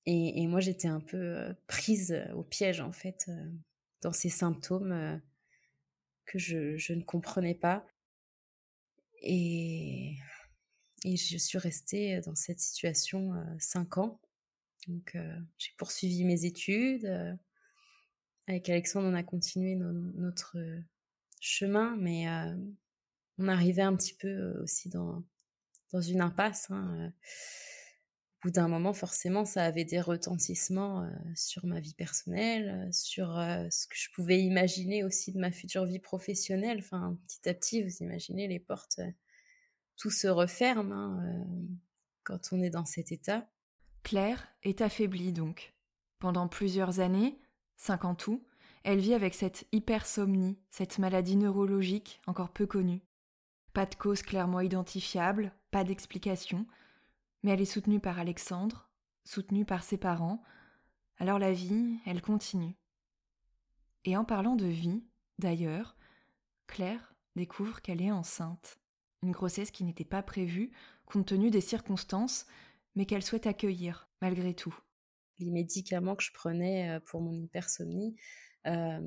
Et, 0.06 0.48
moi, 0.48 0.60
j'étais 0.60 0.89
un 0.89 1.00
peu 1.00 1.56
prise 1.68 2.22
au 2.36 2.44
piège 2.44 2.82
en 2.82 2.92
fait 2.92 3.32
dans 4.01 4.12
ces 4.12 4.27
symptômes 4.27 5.22
que 6.25 6.38
je, 6.38 6.94
ne 6.94 7.01
comprenais 7.01 7.56
pas. 7.56 7.86
Et, 9.24 10.15
je 11.06 11.38
suis 11.38 11.58
restée 11.58 12.22
dans 12.22 12.36
cette 12.36 12.60
situation 12.62 13.34
cinq 13.60 13.98
ans. 13.98 14.22
Donc, 14.88 15.18
j'ai 15.58 15.72
poursuivi 15.77 16.24
mes 16.24 16.46
études. 16.46 17.06
avec 18.48 18.70
Alexandre, 18.70 19.08
on 19.10 19.13
a 19.13 19.24
continué 19.24 19.75
notre 19.75 20.56
chemin, 21.42 21.98
mais 21.98 22.27
on 23.38 23.48
arrivait 23.48 23.82
un 23.82 23.96
petit 23.96 24.13
peu 24.13 24.27
euh, 24.27 24.63
aussi 24.63 24.89
dans, 24.89 25.24
dans 25.92 26.01
une 26.01 26.22
impasse. 26.22 26.70
Hein, 26.70 26.96
euh. 27.00 27.10
Bout 28.43 28.51
d'un 28.51 28.67
moment, 28.67 28.93
forcément, 28.93 29.45
ça 29.45 29.63
avait 29.63 29.85
des 29.85 30.01
retentissements 30.01 31.03
euh, 31.03 31.09
sur 31.35 31.65
ma 31.65 31.79
vie 31.79 31.93
personnelle, 31.93 32.89
sur 32.91 33.35
ce 33.71 33.88
que 33.88 33.95
je 33.95 34.09
pouvais 34.13 34.41
imaginer 34.41 35.03
aussi 35.03 35.31
de 35.31 35.39
ma 35.39 35.51
future 35.51 35.85
vie 35.85 36.00
professionnelle. 36.00 36.79
Enfin, 36.79 37.17
petit 37.25 37.50
à 37.50 37.53
petit, 37.53 37.81
vous 37.81 37.97
imaginez, 38.01 38.47
les 38.47 38.59
portes, 38.59 39.00
tout 39.97 40.12
se 40.12 40.27
referme 40.27 40.91
hein, 40.91 41.45
quand 42.23 42.50
on 42.51 42.62
est 42.62 42.69
dans 42.69 42.85
cet 42.85 43.12
état. 43.12 43.47
Claire 44.03 44.47
est 44.63 44.81
affaiblie 44.81 45.31
donc. 45.31 45.73
Pendant 46.19 46.47
plusieurs 46.47 47.00
années, 47.00 47.39
cinq 47.77 48.05
ans 48.05 48.15
tout, 48.15 48.45
elle 48.83 49.00
vit 49.00 49.13
avec 49.13 49.33
cette 49.33 49.65
hypersomnie, 49.71 50.59
cette 50.69 51.00
maladie 51.00 51.38
neurologique 51.38 52.21
encore 52.27 52.51
peu 52.51 52.65
connue. 52.65 53.01
Pas 53.73 53.85
de 53.85 53.95
cause 53.95 54.21
clairement 54.21 54.59
identifiable, 54.59 55.53
pas 55.71 55.83
d'explication, 55.83 56.67
mais 57.43 57.51
elle 57.51 57.62
est 57.62 57.65
soutenue 57.65 58.00
par 58.00 58.19
Alexandre, 58.19 58.89
soutenue 59.25 59.65
par 59.65 59.83
ses 59.83 59.97
parents, 59.97 60.41
alors 61.17 61.39
la 61.39 61.53
vie, 61.53 62.00
elle 62.05 62.21
continue. 62.21 62.75
Et 64.05 64.17
en 64.17 64.25
parlant 64.25 64.55
de 64.55 64.65
vie, 64.65 65.03
d'ailleurs, 65.39 65.95
Claire 66.67 67.15
découvre 67.35 67.81
qu'elle 67.81 68.01
est 68.01 68.12
enceinte. 68.12 68.79
Une 69.21 69.31
grossesse 69.31 69.71
qui 69.71 69.83
n'était 69.83 70.03
pas 70.05 70.23
prévue, 70.23 70.71
compte 71.05 71.27
tenu 71.27 71.50
des 71.50 71.62
circonstances, 71.62 72.45
mais 72.95 73.05
qu'elle 73.05 73.23
souhaite 73.23 73.47
accueillir, 73.47 74.09
malgré 74.21 74.53
tout. 74.53 74.77
Les 75.39 75.51
médicaments 75.51 76.15
que 76.15 76.23
je 76.23 76.33
prenais 76.33 76.89
euh, 76.89 77.00
pour 77.00 77.21
mon 77.21 77.33
hypersomnie 77.33 78.15
euh, 78.67 79.01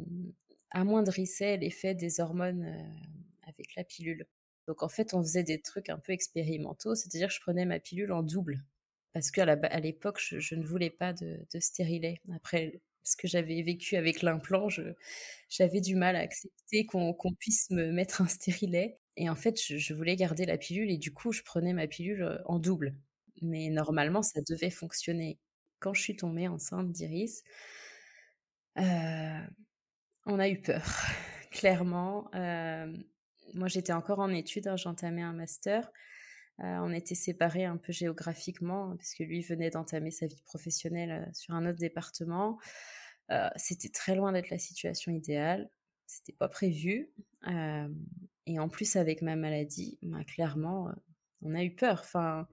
amoindrissaient 0.71 1.57
l'effet 1.57 1.95
des 1.95 2.21
hormones 2.21 2.65
euh, 2.65 3.49
avec 3.49 3.75
la 3.77 3.85
pilule. 3.85 4.27
Donc 4.67 4.83
en 4.83 4.89
fait, 4.89 5.15
on 5.15 5.23
faisait 5.23 5.45
des 5.45 5.61
trucs 5.61 5.89
un 5.91 5.99
peu 5.99 6.13
expérimentaux, 6.13 6.95
c'est-à-dire 6.95 7.29
que 7.29 7.35
je 7.35 7.41
prenais 7.41 7.65
ma 7.65 7.81
pilule 7.81 8.13
en 8.13 8.23
double 8.23 8.65
parce 9.17 9.31
qu'à 9.31 9.47
l'époque, 9.81 10.21
je, 10.21 10.55
ne 10.57 10.63
voulais 10.63 10.91
pas 10.91 11.15
de, 11.15 11.39
stérilet. 11.59 12.21
Après 12.35 12.83
ce 13.03 13.17
que 13.17 13.27
j'avais 13.27 13.63
vécu 13.63 13.97
avec 13.97 14.21
l'implant, 14.21 14.69
j'avais 15.49 15.81
du 15.81 15.95
mal 15.95 16.17
à 16.17 16.19
accepter 16.19 16.85
qu'on 16.85 17.17
puisse 17.39 17.71
me 17.71 17.93
mettre 17.93 18.21
un 18.21 18.27
stérilet. 18.27 18.99
Et 19.17 19.31
en 19.31 19.35
fait, 19.35 19.59
je, 19.59 19.95
voulais 19.95 20.17
garder 20.17 20.45
la 20.45 20.59
pilule 20.59 20.91
et 20.91 20.99
du 20.99 21.15
coup, 21.15 21.33
je 21.33 21.43
prenais 21.43 21.73
ma 21.73 21.87
pilule 21.87 22.25
euh, 22.25 22.37
en 22.45 22.59
double. 22.59 22.95
Mais 23.41 23.71
normalement, 23.71 24.23
ça 24.23 24.41
devait 24.47 24.69
fonctionner. 24.69 25.39
Quand 25.79 25.95
je 25.95 26.03
suis 26.03 26.17
tombée 26.17 26.49
enceinte 26.49 26.93
d'Iris, 26.93 27.43
euh, 28.79 29.41
on 30.27 30.39
a 30.39 30.49
eu 30.51 30.61
peur, 30.61 30.85
clairement. 31.53 32.29
Euh, 32.35 32.93
moi, 33.55 33.69
j'étais 33.69 33.93
encore 33.93 34.19
en 34.19 34.31
études, 34.31 34.69
hein, 34.69 34.77
j'entamais 34.77 35.23
un 35.23 35.33
master. 35.33 35.91
Euh, 36.61 36.79
on 36.81 36.93
était 36.93 37.15
séparés 37.15 37.65
un 37.67 37.77
peu 37.77 37.93
géographiquement, 37.93 38.91
hein, 38.91 38.97
parce 38.97 39.15
que 39.15 39.23
lui 39.23 39.43
venait 39.43 39.71
d'entamer 39.71 40.11
sa 40.11 40.27
vie 40.27 40.41
professionnelle 40.43 41.11
euh, 41.11 41.33
sur 41.35 41.55
un 41.55 41.67
autre 41.67 41.79
département. 41.79 42.59
Euh, 43.31 43.49
c'était 43.57 43.91
très 43.91 44.15
loin 44.15 44.33
d'être 44.33 44.51
la 44.51 44.59
situation 44.59 45.13
idéale. 45.13 45.71
C'était 46.07 46.33
pas 46.33 46.49
prévu. 46.49 47.11
et 48.47 48.59
en 48.59 48.69
plus, 48.69 48.97
avec 48.97 49.23
ma 49.23 49.37
maladie, 49.37 49.99
bah, 50.03 50.23
clairement, 50.25 50.89
on 51.43 51.55
a 51.55 51.65
eu 51.65 51.75
peur. 51.75 52.01
Enfin, 52.01 52.47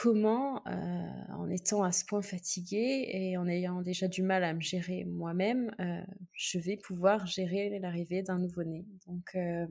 comment, 0.00 0.62
euh, 0.68 1.24
en 1.30 1.50
étant 1.50 1.82
à 1.82 1.90
ce 1.90 2.04
point 2.04 2.22
fatiguée 2.22 3.10
et 3.12 3.36
en 3.36 3.48
ayant 3.48 3.82
déjà 3.82 4.06
du 4.06 4.22
mal 4.22 4.44
à 4.44 4.54
me 4.54 4.60
gérer 4.60 5.04
moi-même, 5.04 5.74
euh, 5.80 6.00
je 6.34 6.60
vais 6.60 6.76
pouvoir 6.76 7.26
gérer 7.26 7.76
l'arrivée 7.80 8.22
d'un 8.22 8.38
nouveau-né. 8.38 8.86
Euh, 9.34 9.66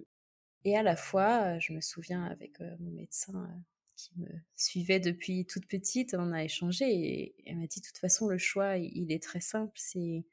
et 0.65 0.75
à 0.75 0.83
la 0.83 0.97
fois, 0.97 1.57
je 1.59 1.71
me 1.71 1.79
souviens 1.79 2.25
avec 2.25 2.59
mon 2.59 2.91
médecin 2.91 3.49
qui 3.95 4.11
me 4.17 4.27
suivait 4.57 4.99
depuis 4.99 5.45
toute 5.45 5.65
petite, 5.65 6.13
on 6.13 6.33
a 6.33 6.43
échangé 6.43 6.83
et 6.89 7.35
elle 7.45 7.59
m'a 7.59 7.67
dit 7.67 7.79
de 7.79 7.85
toute 7.85 7.97
façon 7.97 8.27
le 8.27 8.37
choix 8.37 8.75
il 8.75 9.13
est 9.13 9.23
très 9.23 9.39
simple, 9.39 9.71
c'est 9.75 10.25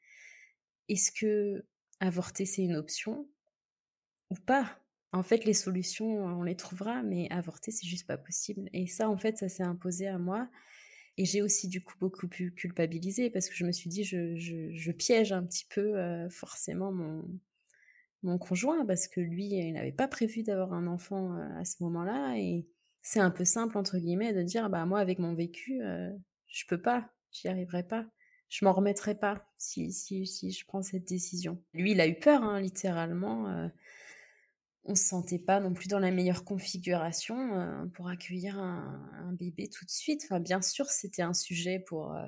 est-ce 0.89 1.13
que 1.13 1.65
avorter 2.01 2.45
c'est 2.45 2.63
une 2.63 2.75
option 2.75 3.29
ou 4.29 4.35
pas? 4.35 4.77
En 5.11 5.23
fait, 5.23 5.45
les 5.45 5.53
solutions, 5.53 6.25
on 6.25 6.43
les 6.43 6.55
trouvera, 6.55 7.03
mais 7.03 7.27
avorter, 7.31 7.71
c'est 7.71 7.87
juste 7.87 8.07
pas 8.07 8.17
possible. 8.17 8.69
Et 8.73 8.87
ça, 8.87 9.09
en 9.09 9.17
fait, 9.17 9.37
ça 9.37 9.49
s'est 9.49 9.63
imposé 9.63 10.07
à 10.07 10.17
moi. 10.17 10.49
Et 11.17 11.25
j'ai 11.25 11.41
aussi, 11.41 11.69
du 11.69 11.81
coup, 11.81 11.95
beaucoup 11.99 12.27
pu 12.27 12.51
culpabiliser 12.51 13.29
parce 13.29 13.47
que 13.49 13.55
je 13.55 13.65
me 13.65 13.71
suis 13.71 13.89
dit, 13.89 14.03
je, 14.03 14.91
piège 14.91 15.31
un 15.31 15.43
petit 15.43 15.65
peu 15.69 15.97
euh, 15.97 16.29
forcément 16.29 16.91
mon, 16.91 17.23
mon 18.23 18.37
conjoint 18.37 18.85
parce 18.85 19.07
que 19.07 19.21
lui, 19.21 19.45
il 19.45 19.73
n'avait 19.73 19.93
pas 19.93 20.09
prévu 20.09 20.43
d'avoir 20.43 20.73
un 20.73 20.87
enfant 20.87 21.37
euh, 21.37 21.59
à 21.59 21.63
ce 21.63 21.81
moment-là. 21.83 22.35
Et 22.37 22.67
c'est 23.01 23.21
un 23.21 23.31
peu 23.31 23.45
simple, 23.45 23.77
entre 23.77 23.97
guillemets, 23.97 24.33
de 24.33 24.43
dire, 24.43 24.69
bah, 24.69 24.85
moi, 24.85 24.99
avec 24.99 25.19
mon 25.19 25.33
vécu, 25.33 25.81
euh, 25.81 26.11
je 26.47 26.65
peux 26.67 26.81
pas, 26.81 27.09
j'y 27.31 27.47
arriverai 27.47 27.83
pas. 27.83 28.05
Je 28.49 28.65
m'en 28.65 28.73
remettrai 28.73 29.15
pas 29.15 29.47
si, 29.57 29.91
si, 29.91 30.27
si 30.27 30.51
je 30.51 30.65
prends 30.65 30.81
cette 30.81 31.07
décision. 31.07 31.63
Lui, 31.73 31.91
il 31.91 32.01
a 32.01 32.07
eu 32.07 32.15
peur, 32.15 32.43
hein, 32.43 32.59
littéralement 32.59 33.69
on 34.85 34.95
se 34.95 35.03
sentait 35.03 35.39
pas 35.39 35.59
non 35.59 35.73
plus 35.73 35.87
dans 35.87 35.99
la 35.99 36.11
meilleure 36.11 36.43
configuration 36.43 37.59
euh, 37.59 37.85
pour 37.87 38.07
accueillir 38.07 38.59
un, 38.59 39.33
bébé 39.33 39.67
tout 39.67 39.83
de 39.83 39.89
suite. 39.89 40.21
Enfin, 40.25 40.39
bien 40.39 40.61
sûr, 40.61 40.85
c'était 40.85 41.23
un 41.23 41.33
sujet 41.33 41.79
pour 41.79 42.15
euh, 42.15 42.23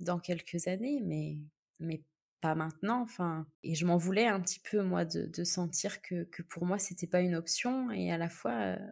dans 0.00 0.18
quelques 0.18 0.66
années, 0.66 1.00
mais 1.04 1.38
mais 1.80 2.02
pas 2.40 2.54
maintenant. 2.54 3.02
Enfin, 3.02 3.46
et 3.62 3.74
je 3.74 3.86
m'en 3.86 3.98
voulais 3.98 4.26
un 4.26 4.40
petit 4.40 4.60
peu 4.60 4.82
moi 4.82 5.04
de, 5.04 5.44
sentir 5.44 6.02
que, 6.02 6.24
que 6.24 6.42
pour 6.42 6.64
moi 6.66 6.78
c'était 6.78 7.06
pas 7.06 7.20
une 7.20 7.34
option 7.34 7.90
et 7.90 8.10
à 8.10 8.18
la 8.18 8.28
fois, 8.28 8.52
euh, 8.52 8.90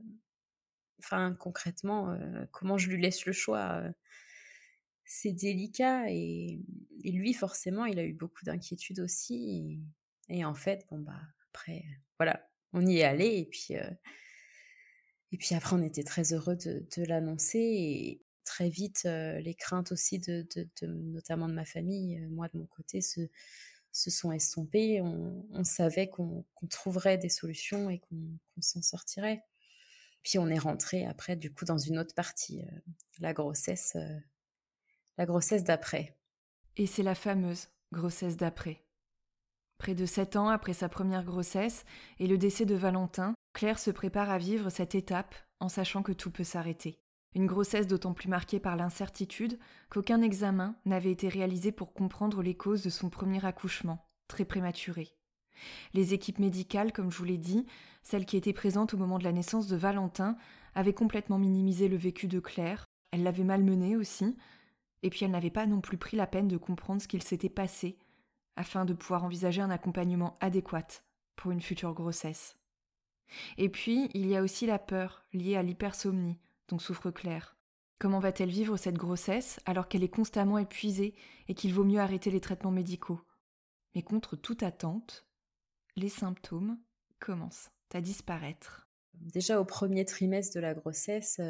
enfin 0.98 1.34
concrètement, 1.34 2.16
comment 2.52 2.78
je 2.78 2.90
lui 2.90 3.00
laisse 3.00 3.24
le 3.26 3.32
choix. 3.32 3.82
c'est 5.04 5.32
délicat 5.32 6.04
et, 6.10 6.60
lui 7.04 7.32
forcément 7.32 7.86
il 7.86 7.98
a 7.98 8.04
eu 8.04 8.12
beaucoup 8.12 8.44
d'inquiétudes 8.44 9.00
aussi 9.00 9.80
et, 10.28 10.36
et 10.36 10.44
en 10.44 10.54
fait 10.54 10.86
bon 10.90 10.98
bah 11.00 11.20
après 11.48 11.84
voilà 12.18 12.49
on 12.72 12.86
y 12.86 12.98
est 12.98 13.04
allé 13.04 13.38
et 13.38 13.44
puis 13.44 13.76
euh, 13.76 13.90
et 15.32 15.36
puis 15.36 15.54
après 15.54 15.76
on 15.76 15.82
était 15.82 16.02
très 16.02 16.32
heureux 16.32 16.56
de, 16.56 17.04
l'annoncer 17.04 17.58
et 17.58 18.22
très 18.44 18.68
vite 18.68 19.02
euh, 19.06 19.40
les 19.40 19.54
craintes 19.54 19.92
aussi 19.92 20.18
de, 20.18 20.46
notamment 20.82 21.48
de 21.48 21.54
ma 21.54 21.64
famille 21.64 22.18
euh, 22.18 22.28
moi 22.30 22.48
de 22.48 22.58
mon 22.58 22.66
côté 22.66 23.00
se, 23.00 23.20
se 23.92 24.10
sont 24.10 24.32
estompées. 24.32 25.00
On, 25.00 25.64
savait 25.64 26.08
qu'on 26.08 26.44
trouverait 26.68 27.18
des 27.18 27.28
solutions 27.28 27.90
et 27.90 27.98
qu'on 27.98 28.38
s'en 28.60 28.82
sortirait. 28.82 29.42
Puis 30.22 30.38
on 30.38 30.48
est 30.48 30.58
rentré 30.58 31.06
après 31.06 31.36
du 31.36 31.52
coup 31.52 31.64
dans 31.64 31.78
une 31.78 31.98
autre 31.98 32.14
partie 32.14 32.62
la 33.18 33.32
grossesse 33.32 33.96
la 35.18 35.26
grossesse 35.26 35.64
d'après. 35.64 36.16
Et 36.76 36.86
c'est 36.86 37.02
la 37.02 37.14
fameuse 37.14 37.68
grossesse 37.92 38.36
d'après 38.36 38.84
Près 39.80 39.94
de 39.94 40.04
sept 40.04 40.36
ans 40.36 40.50
après 40.50 40.74
sa 40.74 40.90
première 40.90 41.24
grossesse 41.24 41.86
et 42.18 42.26
le 42.26 42.36
décès 42.36 42.66
de 42.66 42.74
Valentin, 42.74 43.32
Claire 43.54 43.78
se 43.78 43.90
prépare 43.90 44.28
à 44.28 44.36
vivre 44.36 44.68
cette 44.68 44.94
étape 44.94 45.34
en 45.58 45.70
sachant 45.70 46.02
que 46.02 46.12
tout 46.12 46.30
peut 46.30 46.44
s'arrêter. 46.44 47.00
Une 47.34 47.46
grossesse 47.46 47.86
d'autant 47.86 48.12
plus 48.12 48.28
marquée 48.28 48.60
par 48.60 48.76
l'incertitude 48.76 49.58
qu'aucun 49.88 50.20
examen 50.20 50.76
n'avait 50.84 51.10
été 51.10 51.28
réalisé 51.28 51.72
pour 51.72 51.94
comprendre 51.94 52.42
les 52.42 52.54
causes 52.54 52.82
de 52.82 52.90
son 52.90 53.08
premier 53.08 53.42
accouchement, 53.42 54.06
très 54.28 54.44
prématuré. 54.44 55.14
Les 55.94 56.12
équipes 56.12 56.40
médicales, 56.40 56.92
comme 56.92 57.10
je 57.10 57.16
vous 57.16 57.24
l'ai 57.24 57.38
dit, 57.38 57.64
celles 58.02 58.26
qui 58.26 58.36
étaient 58.36 58.52
présentes 58.52 58.92
au 58.92 58.98
moment 58.98 59.18
de 59.18 59.24
la 59.24 59.32
naissance 59.32 59.66
de 59.66 59.76
Valentin, 59.76 60.36
avaient 60.74 60.92
complètement 60.92 61.38
minimisé 61.38 61.88
le 61.88 61.96
vécu 61.96 62.28
de 62.28 62.38
Claire, 62.38 62.84
elles 63.12 63.22
l'avaient 63.22 63.44
malmenée 63.44 63.96
aussi, 63.96 64.36
et 65.02 65.08
puis 65.08 65.24
elles 65.24 65.30
n'avaient 65.30 65.48
pas 65.48 65.64
non 65.64 65.80
plus 65.80 65.96
pris 65.96 66.18
la 66.18 66.26
peine 66.26 66.48
de 66.48 66.58
comprendre 66.58 67.00
ce 67.00 67.08
qu'il 67.08 67.22
s'était 67.22 67.48
passé 67.48 67.96
afin 68.56 68.84
de 68.84 68.94
pouvoir 68.94 69.24
envisager 69.24 69.60
un 69.62 69.70
accompagnement 69.70 70.36
adéquat 70.40 70.86
pour 71.36 71.50
une 71.50 71.62
future 71.62 71.94
grossesse. 71.94 72.56
Et 73.56 73.68
puis, 73.68 74.10
il 74.14 74.26
y 74.26 74.36
a 74.36 74.42
aussi 74.42 74.66
la 74.66 74.78
peur 74.78 75.24
liée 75.32 75.56
à 75.56 75.62
l'hypersomnie 75.62 76.38
dont 76.68 76.78
souffre 76.78 77.10
Claire. 77.10 77.56
Comment 77.98 78.18
va-t-elle 78.18 78.50
vivre 78.50 78.76
cette 78.76 78.96
grossesse 78.96 79.60
alors 79.66 79.88
qu'elle 79.88 80.02
est 80.02 80.08
constamment 80.08 80.58
épuisée 80.58 81.14
et 81.48 81.54
qu'il 81.54 81.74
vaut 81.74 81.84
mieux 81.84 82.00
arrêter 82.00 82.30
les 82.30 82.40
traitements 82.40 82.70
médicaux? 82.70 83.20
Mais 83.94 84.02
contre 84.02 84.36
toute 84.36 84.62
attente, 84.62 85.26
les 85.96 86.08
symptômes 86.08 86.78
commencent 87.18 87.70
à 87.92 88.00
disparaître. 88.00 88.88
Déjà 89.14 89.60
au 89.60 89.64
premier 89.64 90.04
trimestre 90.04 90.54
de 90.54 90.60
la 90.60 90.74
grossesse, 90.74 91.40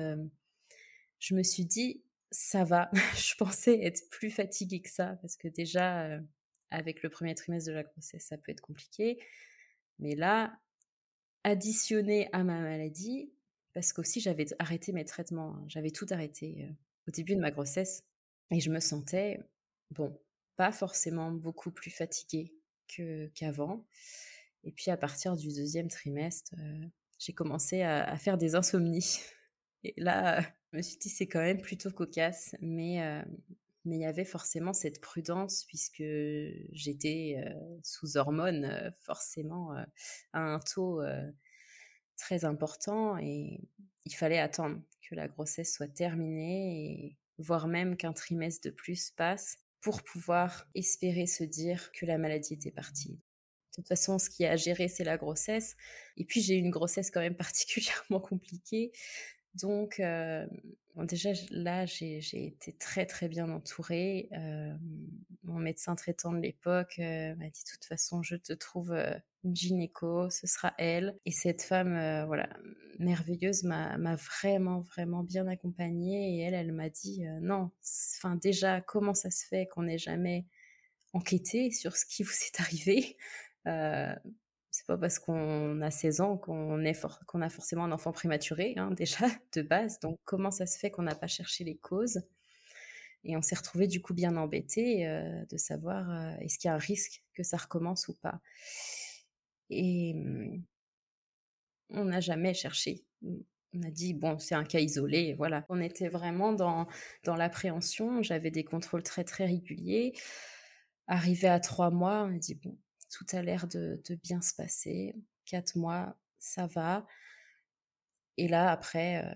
je 1.19 1.35
me 1.35 1.43
suis 1.43 1.65
dit, 1.65 2.03
ça 2.31 2.65
va. 2.65 2.91
je 3.15 3.35
pensais 3.37 3.85
être 3.85 4.09
plus 4.11 4.31
fatiguée 4.31 4.81
que 4.81 4.91
ça, 4.91 5.19
parce 5.21 5.37
que 5.37 5.49
déjà, 5.49 6.19
avec 6.71 7.03
le 7.03 7.11
premier 7.11 7.35
trimestre 7.35 7.69
de 7.71 7.75
la 7.75 7.83
grossesse, 7.83 8.27
ça 8.27 8.39
peut 8.39 8.53
être 8.53 8.61
compliqué. 8.61 9.23
Mais 9.99 10.15
là, 10.15 10.59
additionné 11.45 12.29
à 12.33 12.45
ma 12.45 12.61
maladie, 12.61 13.33
parce 13.73 13.93
qu'aussi 13.93 14.21
j'avais 14.21 14.47
arrêté 14.59 14.93
mes 14.93 15.05
traitements, 15.05 15.55
hein, 15.55 15.65
j'avais 15.69 15.91
tout 15.91 16.07
arrêté 16.11 16.69
au 17.07 17.11
début 17.11 17.35
de 17.35 17.41
ma 17.41 17.51
grossesse, 17.51 18.05
et 18.51 18.61
je 18.61 18.71
me 18.71 18.81
sentais, 18.81 19.41
bon, 19.91 20.19
pas 20.57 20.73
forcément 20.73 21.31
beaucoup 21.31 21.71
plus 21.71 21.91
fatiguée 21.91 22.53
qu'avant. 23.35 23.87
et 24.65 24.73
puis 24.73 24.91
à 24.91 24.97
partir 24.97 25.37
du 25.37 25.47
deuxième 25.49 25.89
trimestre, 25.89 26.55
j'ai 27.21 27.33
commencé 27.33 27.83
à, 27.83 28.17
faire 28.17 28.39
des 28.39 28.55
insomnies. 28.55 29.21
Et 29.85 29.95
là, 29.97 30.43
je 30.73 30.77
me 30.77 30.83
suis 30.83 30.99
dit, 30.99 31.09
c'est 31.09 31.27
quand 31.27 31.41
même 31.41 31.61
plutôt 31.61 31.91
cocasse, 31.91 32.55
mais 32.61 33.23
mais 33.85 33.97
il 33.97 34.01
y 34.01 34.07
avait 34.07 34.25
forcément 34.25 34.73
cette 34.73 35.01
prudence 35.01 35.65
puisque 35.65 36.03
j'étais 36.73 37.37
sous 37.83 38.17
hormones, 38.17 38.93
forcément 39.01 39.73
à 40.33 40.41
un 40.41 40.59
taux 40.59 41.03
très 42.17 42.45
important 42.45 43.17
et 43.19 43.61
il 44.05 44.15
fallait 44.15 44.39
attendre 44.39 44.81
que 45.09 45.15
la 45.15 45.29
grossesse 45.29 45.73
soit 45.73 45.89
terminée 45.89 47.07
et 47.07 47.17
voire 47.39 47.67
même 47.67 47.97
qu'un 47.97 48.13
trimestre 48.13 48.69
de 48.69 48.71
plus 48.71 49.11
passe 49.11 49.59
pour 49.81 50.03
pouvoir 50.03 50.67
espérer 50.75 51.27
se 51.27 51.45
dire 51.45 51.91
que 51.93 52.07
la 52.07 52.19
maladie 52.19 52.55
était 52.55 52.71
partie. 52.71 53.13
De 53.15 53.77
toute 53.77 53.89
façon, 53.89 54.19
ce 54.19 54.29
qui 54.29 54.45
a 54.45 54.57
géré, 54.57 54.89
c'est 54.89 55.05
la 55.05 55.17
grossesse. 55.17 55.77
Et 56.17 56.25
puis, 56.25 56.43
j'ai 56.43 56.57
eu 56.57 56.59
une 56.59 56.71
grossesse 56.71 57.11
quand 57.11 57.21
même 57.21 57.37
particulièrement 57.37 58.21
compliquée. 58.21 58.93
Donc, 59.55 60.01
déjà, 60.97 61.31
là, 61.51 61.87
j'ai 61.87 62.19
été 62.33 62.73
très, 62.73 63.07
très 63.07 63.29
bien 63.29 63.51
entourée. 63.51 64.29
mon 65.45 65.59
médecin 65.59 65.95
traitant 65.95 66.33
de 66.33 66.41
l'époque 66.41 66.99
m'a 66.99 67.49
dit, 67.49 67.65
de 67.65 67.71
toute 67.71 67.85
façon, 67.85 68.23
je 68.23 68.37
te 68.37 68.53
trouve 68.53 68.93
une 69.45 69.57
gynéco, 69.57 70.29
ce 70.31 70.47
sera 70.47 70.75
elle. 70.79 71.19
Et 71.25 71.33
cette 71.33 71.63
femme, 71.63 72.25
voilà, 72.27 72.49
merveilleuse, 72.99 73.65
m'a 73.65 74.17
vraiment, 74.17 74.81
vraiment 74.81 75.23
bien 75.23 75.47
accompagnée. 75.47 76.37
Et 76.37 76.41
elle, 76.41 76.55
elle 76.55 76.73
m'a 76.73 76.91
dit, 76.91 77.23
non, 77.41 77.71
enfin, 78.17 78.37
déjà, 78.37 78.81
comment 78.81 79.15
ça 79.15 79.31
se 79.31 79.47
fait 79.47 79.67
qu'on 79.67 79.85
n'ait 79.85 79.99
jamais 79.99 80.47
enquêté 81.13 81.71
sur 81.71 81.97
ce 81.97 82.05
qui 82.07 82.23
vous 82.23 82.33
est 82.33 82.61
arrivé? 82.61 83.17
C'est 84.81 84.87
pas 84.87 84.97
parce 84.97 85.19
qu'on 85.19 85.83
a 85.83 85.91
16 85.91 86.23
ans 86.23 86.39
qu'on 86.39 86.83
qu'on 87.27 87.43
a 87.43 87.51
forcément 87.51 87.85
un 87.85 87.93
enfant 87.93 88.13
prématuré, 88.13 88.73
hein, 88.79 88.91
déjà, 88.97 89.27
de 89.55 89.61
base. 89.61 90.01
Donc, 90.01 90.19
comment 90.25 90.51
ça 90.51 90.67
se 90.67 90.79
fait 90.79 90.91
qu'on 90.91 91.03
n'a 91.03 91.15
pas 91.15 91.27
cherché 91.27 91.65
les 91.65 91.77
causes? 91.77 92.23
Et 93.25 93.37
on 93.37 93.43
s'est 93.43 93.57
retrouvé 93.57 93.87
du 93.89 94.01
coup 94.01 94.15
bien 94.15 94.39
embêté 94.39 95.07
euh, 95.07 95.45
de 95.51 95.59
savoir 95.59 96.11
euh, 96.11 96.35
est-ce 96.41 96.59
qu'il 96.59 96.69
y 96.69 96.73
a 96.73 96.75
un 96.77 96.79
risque 96.79 97.23
que 97.35 97.43
ça 97.43 97.59
recommence 97.59 98.09
ou 98.09 98.15
pas? 98.15 98.41
Et 99.69 100.15
on 101.91 102.07
n'a 102.07 102.21
jamais 102.21 102.55
cherché. 102.55 103.05
On 103.23 103.83
a 103.83 103.91
dit, 103.91 104.15
bon, 104.15 104.39
c'est 104.39 104.55
un 104.55 104.65
cas 104.65 104.81
isolé, 104.81 105.35
voilà. 105.35 105.67
On 105.69 105.79
était 105.79 106.09
vraiment 106.09 106.55
dans, 106.55 106.87
dans 107.25 107.37
l'appréhension. 107.37 108.23
J'avais 108.23 108.51
des 108.51 108.65
contrôles 108.65 109.03
très, 109.03 109.25
très 109.25 109.45
réguliers. 109.45 110.15
Arrivé 111.07 111.49
à 111.49 111.61
trois 111.61 111.91
mois, 111.91 112.25
on 112.25 112.35
a 112.35 112.39
dit, 112.39 112.55
bon, 112.55 112.79
tout 113.11 113.27
a 113.33 113.43
l'air 113.43 113.67
de, 113.69 114.01
bien 114.23 114.41
se 114.41 114.55
passer. 114.55 115.15
Quatre 115.45 115.77
mois, 115.77 116.17
ça 116.39 116.67
va. 116.67 117.07
Et 118.37 118.49
là, 118.49 118.71
après, 118.71 119.25
euh, 119.25 119.35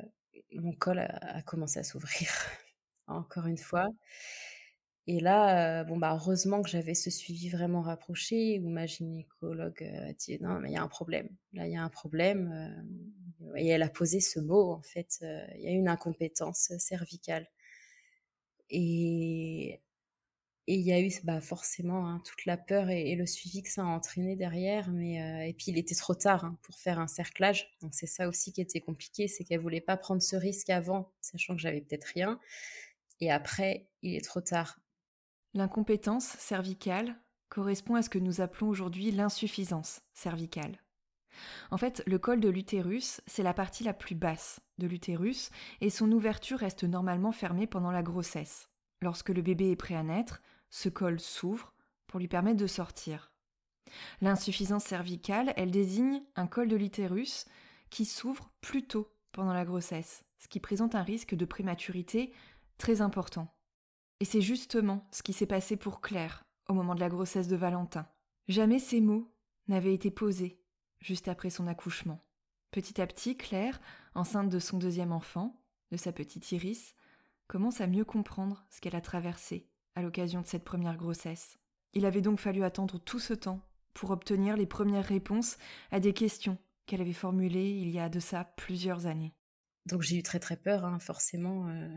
mon 0.54 0.73
col 0.73 1.00
a, 1.00 1.43
commencé 1.43 1.78
à 1.81 1.85
s'ouvrir, 1.85 2.28
encore 3.07 3.47
une 3.47 3.59
fois. 3.59 3.87
Et 5.06 5.21
là, 5.21 5.80
euh, 5.80 5.84
bon, 5.84 5.99
bah, 5.99 6.15
heureusement 6.19 6.63
que 6.63 6.71
j'avais 6.71 6.95
ce 6.95 7.10
suivi 7.10 7.50
vraiment 7.50 7.82
rapproché 7.82 8.58
où 8.60 8.71
ma 8.71 8.87
gynécologue 8.87 9.82
euh, 9.82 10.10
a 10.10 10.13
dit 10.15 10.39
non, 10.41 10.60
mais 10.60 10.71
il 10.71 10.75
y 10.75 10.76
a 10.78 10.82
un 10.82 10.89
problème. 10.89 11.28
Là, 11.52 11.67
il 11.67 11.73
y 11.73 11.76
a 11.76 11.82
un 11.82 11.91
problème. 11.91 12.87
et 13.56 13.69
elle 13.69 13.82
a 13.82 13.91
posé 13.91 14.21
ce 14.21 14.41
mot, 14.41 14.73
en 14.73 14.82
fait. 14.82 15.19
Il 15.56 15.63
y 15.63 15.69
a 15.69 15.73
une 15.73 15.89
incompétence 15.89 16.73
cervicale. 16.78 17.47
Et 18.71 19.80
et 20.66 20.76
il 20.76 20.80
y 20.80 20.92
a 20.92 21.00
eu 21.00 21.10
bah, 21.24 21.40
forcément 21.40 22.08
hein, 22.08 22.22
toute 22.24 22.46
la 22.46 22.56
peur 22.56 22.88
et, 22.88 23.14
le 23.14 23.26
suivi 23.26 23.62
que 23.62 23.68
ça 23.68 23.82
a 23.82 23.86
entraîné 23.86 24.34
derrière. 24.34 24.90
Mais, 24.90 25.20
euh, 25.20 25.46
et 25.46 25.52
puis 25.52 25.66
il 25.68 25.78
était 25.78 25.94
trop 25.94 26.14
tard 26.14 26.44
hein, 26.44 26.58
pour 26.62 26.78
faire 26.78 26.98
un 26.98 27.06
cerclage. 27.06 27.70
Donc 27.82 27.94
c'est 27.94 28.06
ça 28.06 28.28
aussi 28.28 28.52
qui 28.52 28.62
était 28.62 28.80
compliqué, 28.80 29.28
c'est 29.28 29.44
qu'elle 29.44 29.60
voulait 29.60 29.82
pas 29.82 29.96
prendre 29.96 30.22
ce 30.22 30.36
risque 30.36 30.70
avant, 30.70 31.12
sachant 31.20 31.54
que 31.54 31.60
j'avais 31.60 31.82
peut-être 31.82 32.04
rien. 32.04 32.40
Et 33.20 33.30
après, 33.30 33.88
il 34.02 34.14
est 34.14 34.24
trop 34.24 34.40
tard. 34.40 34.80
L'incompétence 35.52 36.24
cervicale 36.38 37.16
correspond 37.48 37.94
à 37.94 38.02
ce 38.02 38.10
que 38.10 38.18
nous 38.18 38.40
appelons 38.40 38.68
aujourd'hui 38.68 39.10
l'insuffisance 39.10 40.00
cervicale. 40.14 40.80
En 41.70 41.76
fait, 41.76 42.02
le 42.06 42.18
col 42.18 42.40
de 42.40 42.48
l'utérus, 42.48 43.20
c'est 43.26 43.42
la 43.42 43.54
partie 43.54 43.84
la 43.84 43.92
plus 43.92 44.14
basse 44.14 44.60
de 44.78 44.86
l'utérus 44.86 45.50
et 45.80 45.90
son 45.90 46.10
ouverture 46.10 46.58
reste 46.58 46.84
normalement 46.84 47.32
fermée 47.32 47.66
pendant 47.66 47.90
la 47.90 48.02
grossesse. 48.02 48.68
Lorsque 49.02 49.30
le 49.30 49.42
bébé 49.42 49.70
est 49.70 49.76
prêt 49.76 49.94
à 49.94 50.02
naître, 50.02 50.40
ce 50.75 50.89
col 50.89 51.21
s'ouvre 51.21 51.73
pour 52.08 52.19
lui 52.19 52.26
permettre 52.26 52.58
de 52.58 52.67
sortir. 52.67 53.32
L'insuffisance 54.21 54.82
cervicale, 54.82 55.54
elle 55.56 55.71
désigne 55.71 56.21
un 56.34 56.49
col 56.49 56.67
de 56.67 56.75
l'utérus 56.75 57.47
qui 57.91 58.04
s'ouvre 58.04 58.50
plus 58.60 58.84
tôt 58.84 59.08
pendant 59.30 59.52
la 59.52 59.65
grossesse, 59.65 60.25
ce 60.37 60.49
qui 60.49 60.58
présente 60.58 60.97
un 60.97 61.04
risque 61.04 61.37
de 61.37 61.45
prématurité 61.45 62.32
très 62.76 63.02
important. 63.02 63.54
Et 64.19 64.25
c'est 64.25 64.41
justement 64.41 65.06
ce 65.13 65.23
qui 65.23 65.32
s'est 65.32 65.47
passé 65.47 65.76
pour 65.76 66.00
Claire 66.00 66.45
au 66.69 66.75
moment 66.75 66.97
de 66.97 67.00
la 67.00 67.08
grossesse 67.08 67.47
de 67.47 67.56
Valentin. 67.56 68.08
Jamais 68.49 68.80
ces 68.80 69.00
mots 69.00 69.32
n'avaient 69.69 69.95
été 69.95 70.10
posés 70.10 70.60
juste 70.99 71.28
après 71.28 71.50
son 71.50 71.69
accouchement. 71.69 72.19
Petit 72.73 73.00
à 73.00 73.06
petit, 73.06 73.37
Claire, 73.37 73.80
enceinte 74.17 74.49
de 74.49 74.58
son 74.58 74.78
deuxième 74.78 75.13
enfant, 75.13 75.63
de 75.93 75.97
sa 75.97 76.10
petite 76.10 76.50
Iris, 76.50 76.97
commence 77.47 77.80
à 77.80 77.87
mieux 77.87 78.04
comprendre 78.04 78.67
ce 78.71 78.80
qu'elle 78.80 78.97
a 78.97 79.00
traversé 79.00 79.69
à 79.95 80.02
l'occasion 80.02 80.41
de 80.41 80.47
cette 80.47 80.65
première 80.65 80.97
grossesse. 80.97 81.59
Il 81.93 82.07
avait 82.07 82.23
donc 82.23 82.41
fallu 82.41 82.65
attendre 82.65 82.99
tout 82.99 83.21
ce 83.21 83.35
temps 83.35 83.61
pour 83.93 84.11
obtenir 84.11 84.57
les 84.57 84.67
premières 84.67 85.04
réponses 85.04 85.57
à 85.91 86.00
des 86.00 86.13
questions 86.13 86.59
qu'elle 86.87 87.00
avait 87.00 87.13
formulées 87.13 87.71
il 87.71 87.91
y 87.91 88.00
a 88.00 88.09
de 88.09 88.21
ça 88.21 88.45
plusieurs 88.57 89.07
années. 89.07 89.33
Donc 89.87 90.02
j'ai 90.02 90.17
eu 90.17 90.23
très 90.23 90.41
très 90.41 90.57
peur, 90.57 90.85
hein, 90.85 90.99
forcément. 90.99 91.69
Euh. 91.69 91.89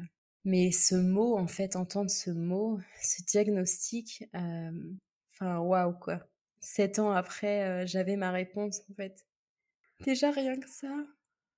Mais 0.45 0.71
ce 0.71 0.95
mot, 0.95 1.37
en 1.37 1.47
fait, 1.47 1.75
entendre 1.75 2.09
ce 2.09 2.29
mot, 2.29 2.79
ce 3.01 3.23
diagnostic, 3.23 4.25
euh, 4.35 4.71
enfin 5.33 5.59
waouh 5.59 5.93
quoi. 5.93 6.19
Sept 6.59 6.99
ans 6.99 7.11
après, 7.11 7.63
euh, 7.63 7.85
j'avais 7.85 8.15
ma 8.15 8.31
réponse 8.31 8.81
en 8.89 8.93
fait. 8.93 9.25
Déjà 10.05 10.31
rien 10.31 10.59
que 10.59 10.69
ça, 10.69 10.93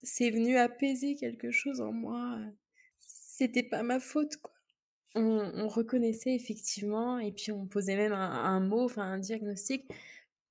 c'est 0.02 0.32
venu 0.32 0.58
apaiser 0.58 1.16
quelque 1.16 1.52
chose 1.52 1.82
en 1.82 1.92
moi. 1.92 2.40
C'était 2.98 3.64
pas 3.64 3.84
ma 3.84 4.00
faute 4.00 4.38
quoi 4.38 4.59
on, 5.16 5.68
reconnaissait 5.68 6.36
effectivement, 6.36 7.20
et 7.20 7.32
puis 7.32 7.52
on 7.52 7.66
posait 7.66 7.96
même 7.96 8.14
un, 8.14 8.60
mot, 8.60 8.86
enfin 8.86 9.04
un 9.04 9.18
diagnostic. 9.20 9.90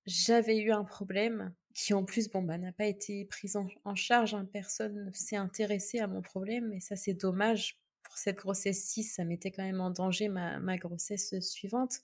J'avais 0.06 0.58
eu 0.58 0.72
un 0.72 0.84
problème 0.84 1.54
qui 1.74 1.94
en 1.94 2.04
plus 2.04 2.28
bon 2.28 2.42
bah 2.42 2.58
n'a 2.58 2.72
pas 2.72 2.86
été 2.86 3.24
pris 3.26 3.52
en, 3.84 3.94
charge. 3.94 4.34
Hein. 4.34 4.48
Personne 4.52 5.04
ne 5.06 5.12
s'est 5.12 5.36
intéressé 5.36 6.00
à 6.00 6.06
mon 6.06 6.22
problème, 6.22 6.72
et 6.72 6.80
ça 6.80 6.96
c'est 6.96 7.14
dommage 7.14 7.78
pour 8.02 8.16
cette 8.16 8.36
grossesse 8.38 8.84
6 8.84 9.04
ça 9.04 9.24
mettait 9.24 9.50
quand 9.50 9.62
même 9.62 9.80
en 9.80 9.90
danger 9.90 10.28
ma, 10.28 10.76
grossesse 10.78 11.38
suivante. 11.40 12.00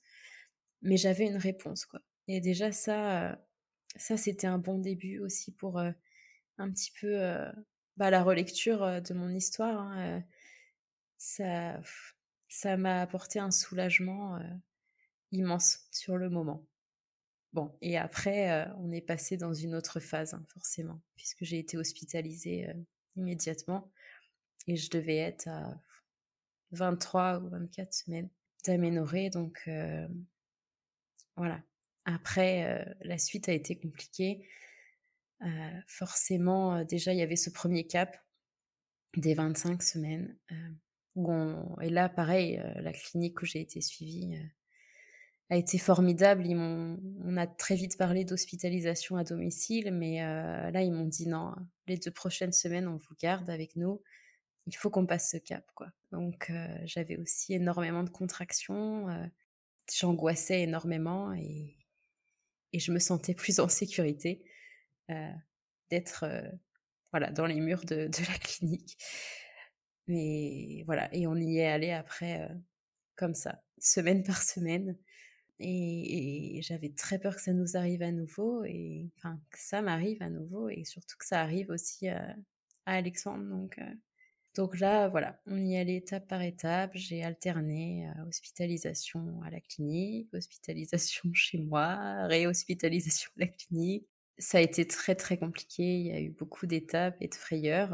Mais 0.82 0.96
j'avais 0.96 1.26
une 1.26 1.38
réponse 1.38 1.86
quoi. 1.86 2.00
Et 2.28 2.40
déjà 2.40 2.72
ça, 2.72 3.38
ça 3.96 4.16
c'était 4.16 4.46
un 4.46 4.58
bon 4.58 4.78
début 4.78 5.18
aussi 5.18 5.52
pour 5.52 5.78
euh, 5.78 5.90
un 6.58 6.70
petit 6.70 6.92
peu 7.00 7.22
euh, 7.22 7.50
bah, 7.96 8.10
la 8.10 8.22
relecture 8.22 8.82
euh, 8.82 9.00
de 9.00 9.14
mon 9.14 9.30
histoire. 9.30 9.80
Hein, 9.80 10.22
ça, 11.18 11.80
ça 12.54 12.76
m'a 12.76 13.00
apporté 13.00 13.40
un 13.40 13.50
soulagement 13.50 14.38
immense 15.32 15.80
sur 15.90 16.16
le 16.16 16.30
moment. 16.30 16.64
Bon, 17.52 17.76
et 17.80 17.98
après, 17.98 18.68
on 18.78 18.92
est 18.92 19.00
passé 19.00 19.36
dans 19.36 19.52
une 19.52 19.74
autre 19.74 19.98
phase, 19.98 20.34
hein, 20.34 20.44
forcément, 20.52 21.00
puisque 21.16 21.42
j'ai 21.42 21.58
été 21.58 21.76
hospitalisée 21.76 22.72
immédiatement 23.16 23.90
et 24.68 24.76
je 24.76 24.88
devais 24.88 25.16
être 25.16 25.48
à 25.48 25.80
23 26.70 27.40
ou 27.40 27.48
24 27.48 27.92
semaines 27.92 28.30
d'aménorrhée. 28.64 29.30
Donc, 29.30 29.68
voilà. 31.36 31.60
Après, 32.04 32.96
la 33.00 33.18
suite 33.18 33.48
a 33.48 33.52
été 33.52 33.76
compliquée. 33.76 34.46
forcément, 35.88 36.84
déjà, 36.84 37.12
il 37.12 37.18
y 37.18 37.22
avait 37.22 37.34
ce 37.34 37.50
premier 37.50 37.84
cap 37.84 38.16
des 39.16 39.34
25 39.34 39.82
semaines 39.82 40.38
et 41.16 41.90
là, 41.90 42.08
pareil, 42.08 42.58
euh, 42.58 42.80
la 42.80 42.92
clinique 42.92 43.40
où 43.42 43.46
j'ai 43.46 43.60
été 43.60 43.80
suivie, 43.80 44.36
euh, 44.36 44.46
a 45.50 45.56
été 45.56 45.78
formidable. 45.78 46.46
Ils 46.46 46.56
on 46.56 47.36
a 47.36 47.46
très 47.46 47.76
vite 47.76 47.96
parlé 47.98 48.24
d'hospitalisation 48.24 49.16
à 49.16 49.24
domicile, 49.24 49.92
mais 49.92 50.20
là, 50.20 50.82
ils 50.82 50.90
m'ont 50.90 51.04
dit 51.04 51.28
non, 51.28 51.54
les 51.86 51.98
deux 51.98 52.10
prochaines 52.10 52.52
semaines, 52.52 52.88
on 52.88 52.96
vous 52.96 53.14
garde 53.20 53.50
avec 53.50 53.76
nous. 53.76 54.00
Il 54.66 54.74
faut 54.74 54.88
qu'on 54.88 55.04
passe 55.04 55.30
ce 55.32 55.36
cap, 55.36 55.70
quoi. 55.74 55.88
Donc, 56.12 56.50
j'avais 56.86 57.18
aussi 57.18 57.52
énormément 57.52 58.02
de 58.04 58.08
contractions. 58.08 59.06
J'angoissais 59.94 60.62
énormément 60.62 61.34
et, 61.34 61.76
et, 62.72 62.78
je 62.78 62.90
me 62.90 62.98
sentais 62.98 63.34
plus 63.34 63.60
en 63.60 63.68
sécurité 63.68 64.42
d'être 65.90 66.24
voilà, 67.14 67.30
dans 67.30 67.46
les 67.46 67.60
murs 67.60 67.84
de, 67.84 68.08
de, 68.08 68.26
la 68.26 68.38
clinique. 68.38 68.96
Mais 70.08 70.82
voilà, 70.86 71.08
et 71.14 71.26
on 71.26 71.36
y 71.36 71.58
est 71.58 71.66
allé 71.66 71.90
après, 71.90 72.48
comme 73.16 73.34
ça, 73.34 73.62
semaine 73.78 74.22
par 74.22 74.42
semaine. 74.42 74.96
Et, 75.60 76.60
j'avais 76.62 76.90
très 76.90 77.18
peur 77.18 77.36
que 77.36 77.42
ça 77.42 77.52
nous 77.52 77.76
arrive 77.76 78.02
à 78.02 78.12
nouveau, 78.12 78.64
et 78.64 79.10
enfin 79.16 79.40
que 79.50 79.58
ça 79.60 79.82
m'arrive 79.82 80.22
à 80.22 80.30
nouveau, 80.30 80.68
et 80.68 80.84
surtout 80.84 81.16
que 81.18 81.26
ça 81.26 81.40
arrive 81.40 81.70
aussi 81.70 82.08
à, 82.08 82.36
Alexandre. 82.86 83.44
Donc, 83.48 83.78
euh, 83.78 83.94
donc 84.56 84.78
là, 84.78 85.08
voilà, 85.08 85.40
on 85.46 85.58
y 85.58 85.76
allait 85.76 85.96
étape 85.96 86.28
par 86.28 86.42
étape. 86.42 86.92
J'ai 86.94 87.24
alterné 87.24 88.08
euh, 88.08 88.28
hospitalisation 88.28 89.40
à 89.42 89.50
la 89.50 89.60
clinique, 89.60 90.32
hospitalisation 90.34 91.30
chez 91.34 91.58
moi, 91.58 92.26
réhospitalisation 92.26 93.30
à 93.38 93.40
la 93.40 93.48
clinique. 93.48 94.06
Ça 94.38 94.58
a 94.58 94.60
été 94.60 94.86
très 94.86 95.14
très 95.14 95.38
compliqué. 95.38 95.98
Il 95.98 96.06
y 96.06 96.12
a 96.12 96.20
eu 96.20 96.30
beaucoup 96.30 96.66
d'étapes 96.66 97.16
et 97.20 97.28
de 97.28 97.34
frayeurs. 97.34 97.92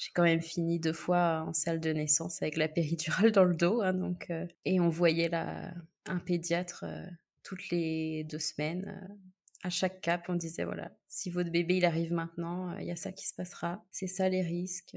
Euh, 0.00 0.04
j'ai 0.04 0.10
quand 0.14 0.22
même 0.22 0.42
fini 0.42 0.80
deux 0.80 0.92
fois 0.92 1.44
en 1.46 1.52
salle 1.52 1.80
de 1.80 1.92
naissance 1.92 2.42
avec 2.42 2.56
la 2.56 2.68
péridurale 2.68 3.32
dans 3.32 3.44
le 3.44 3.54
dos, 3.54 3.82
hein, 3.82 3.94
donc 3.94 4.32
et 4.64 4.80
on 4.80 4.88
voyait 4.88 5.28
la, 5.28 5.72
un 6.06 6.18
pédiatre 6.18 6.84
euh, 6.86 7.06
toutes 7.42 7.70
les 7.70 8.24
deux 8.24 8.38
semaines. 8.38 8.88
Euh, 8.88 9.14
à 9.62 9.70
chaque 9.70 10.00
cap, 10.00 10.26
on 10.28 10.34
disait 10.34 10.64
voilà, 10.64 10.90
si 11.06 11.30
votre 11.30 11.50
bébé 11.50 11.76
il 11.76 11.84
arrive 11.84 12.12
maintenant, 12.12 12.70
euh, 12.70 12.80
il 12.80 12.86
y 12.86 12.90
a 12.90 12.96
ça 12.96 13.12
qui 13.12 13.26
se 13.26 13.34
passera. 13.34 13.84
C'est 13.90 14.06
ça 14.06 14.28
les 14.28 14.42
risques. 14.42 14.96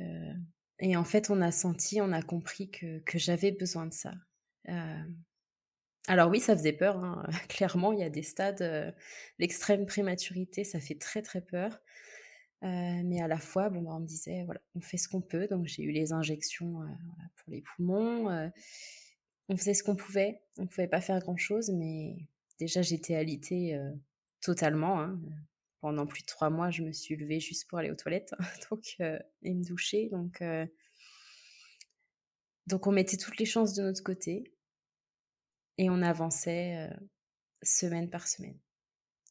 Et 0.79 0.95
en 0.95 1.03
fait, 1.03 1.29
on 1.29 1.41
a 1.41 1.51
senti, 1.51 2.01
on 2.01 2.11
a 2.11 2.21
compris 2.21 2.69
que, 2.69 2.99
que 2.99 3.17
j'avais 3.17 3.51
besoin 3.51 3.85
de 3.85 3.93
ça. 3.93 4.13
Alors 6.07 6.29
oui, 6.29 6.39
ça 6.39 6.55
faisait 6.55 6.73
peur. 6.73 7.03
Hein. 7.03 7.23
Clairement, 7.49 7.91
il 7.91 7.99
y 7.99 8.03
a 8.03 8.09
des 8.09 8.23
stades. 8.23 8.95
L'extrême 9.37 9.85
prématurité, 9.85 10.63
ça 10.63 10.79
fait 10.79 10.97
très 10.97 11.21
très 11.21 11.41
peur. 11.41 11.81
Mais 12.63 13.21
à 13.21 13.27
la 13.27 13.37
fois, 13.37 13.69
bah, 13.69 13.79
on 13.85 13.99
me 13.99 14.07
disait, 14.07 14.43
voilà, 14.45 14.61
on 14.75 14.81
fait 14.81 14.97
ce 14.97 15.07
qu'on 15.07 15.21
peut. 15.21 15.47
Donc 15.47 15.67
j'ai 15.67 15.83
eu 15.83 15.91
les 15.91 16.13
injections 16.13 16.79
pour 17.35 17.51
les 17.51 17.61
poumons 17.61 18.51
on 19.49 19.57
faisait 19.57 19.73
ce 19.73 19.83
qu'on 19.83 19.95
pouvait. 19.95 20.41
On 20.57 20.63
ne 20.63 20.67
pouvait 20.67 20.87
pas 20.87 21.01
faire 21.01 21.19
grand-chose, 21.19 21.69
mais 21.71 22.15
déjà 22.59 22.81
j'étais 22.81 23.15
alitée 23.15 23.75
euh, 23.75 23.91
totalement. 24.41 25.01
Hein. 25.01 25.19
Pendant 25.81 26.05
plus 26.05 26.21
de 26.21 26.27
trois 26.27 26.49
mois, 26.49 26.71
je 26.71 26.81
me 26.81 26.93
suis 26.93 27.15
levée 27.15 27.39
juste 27.39 27.67
pour 27.67 27.77
aller 27.77 27.91
aux 27.91 27.95
toilettes 27.95 28.33
donc, 28.71 28.95
euh, 29.01 29.19
et 29.41 29.53
me 29.53 29.63
doucher. 29.63 30.09
Donc, 30.09 30.41
euh, 30.41 30.65
donc 32.67 32.87
on 32.87 32.91
mettait 32.91 33.17
toutes 33.17 33.37
les 33.37 33.45
chances 33.45 33.73
de 33.73 33.83
notre 33.83 34.03
côté 34.03 34.53
et 35.77 35.89
on 35.89 36.01
avançait 36.01 36.89
semaine 37.61 38.09
par 38.09 38.27
semaine. 38.27 38.57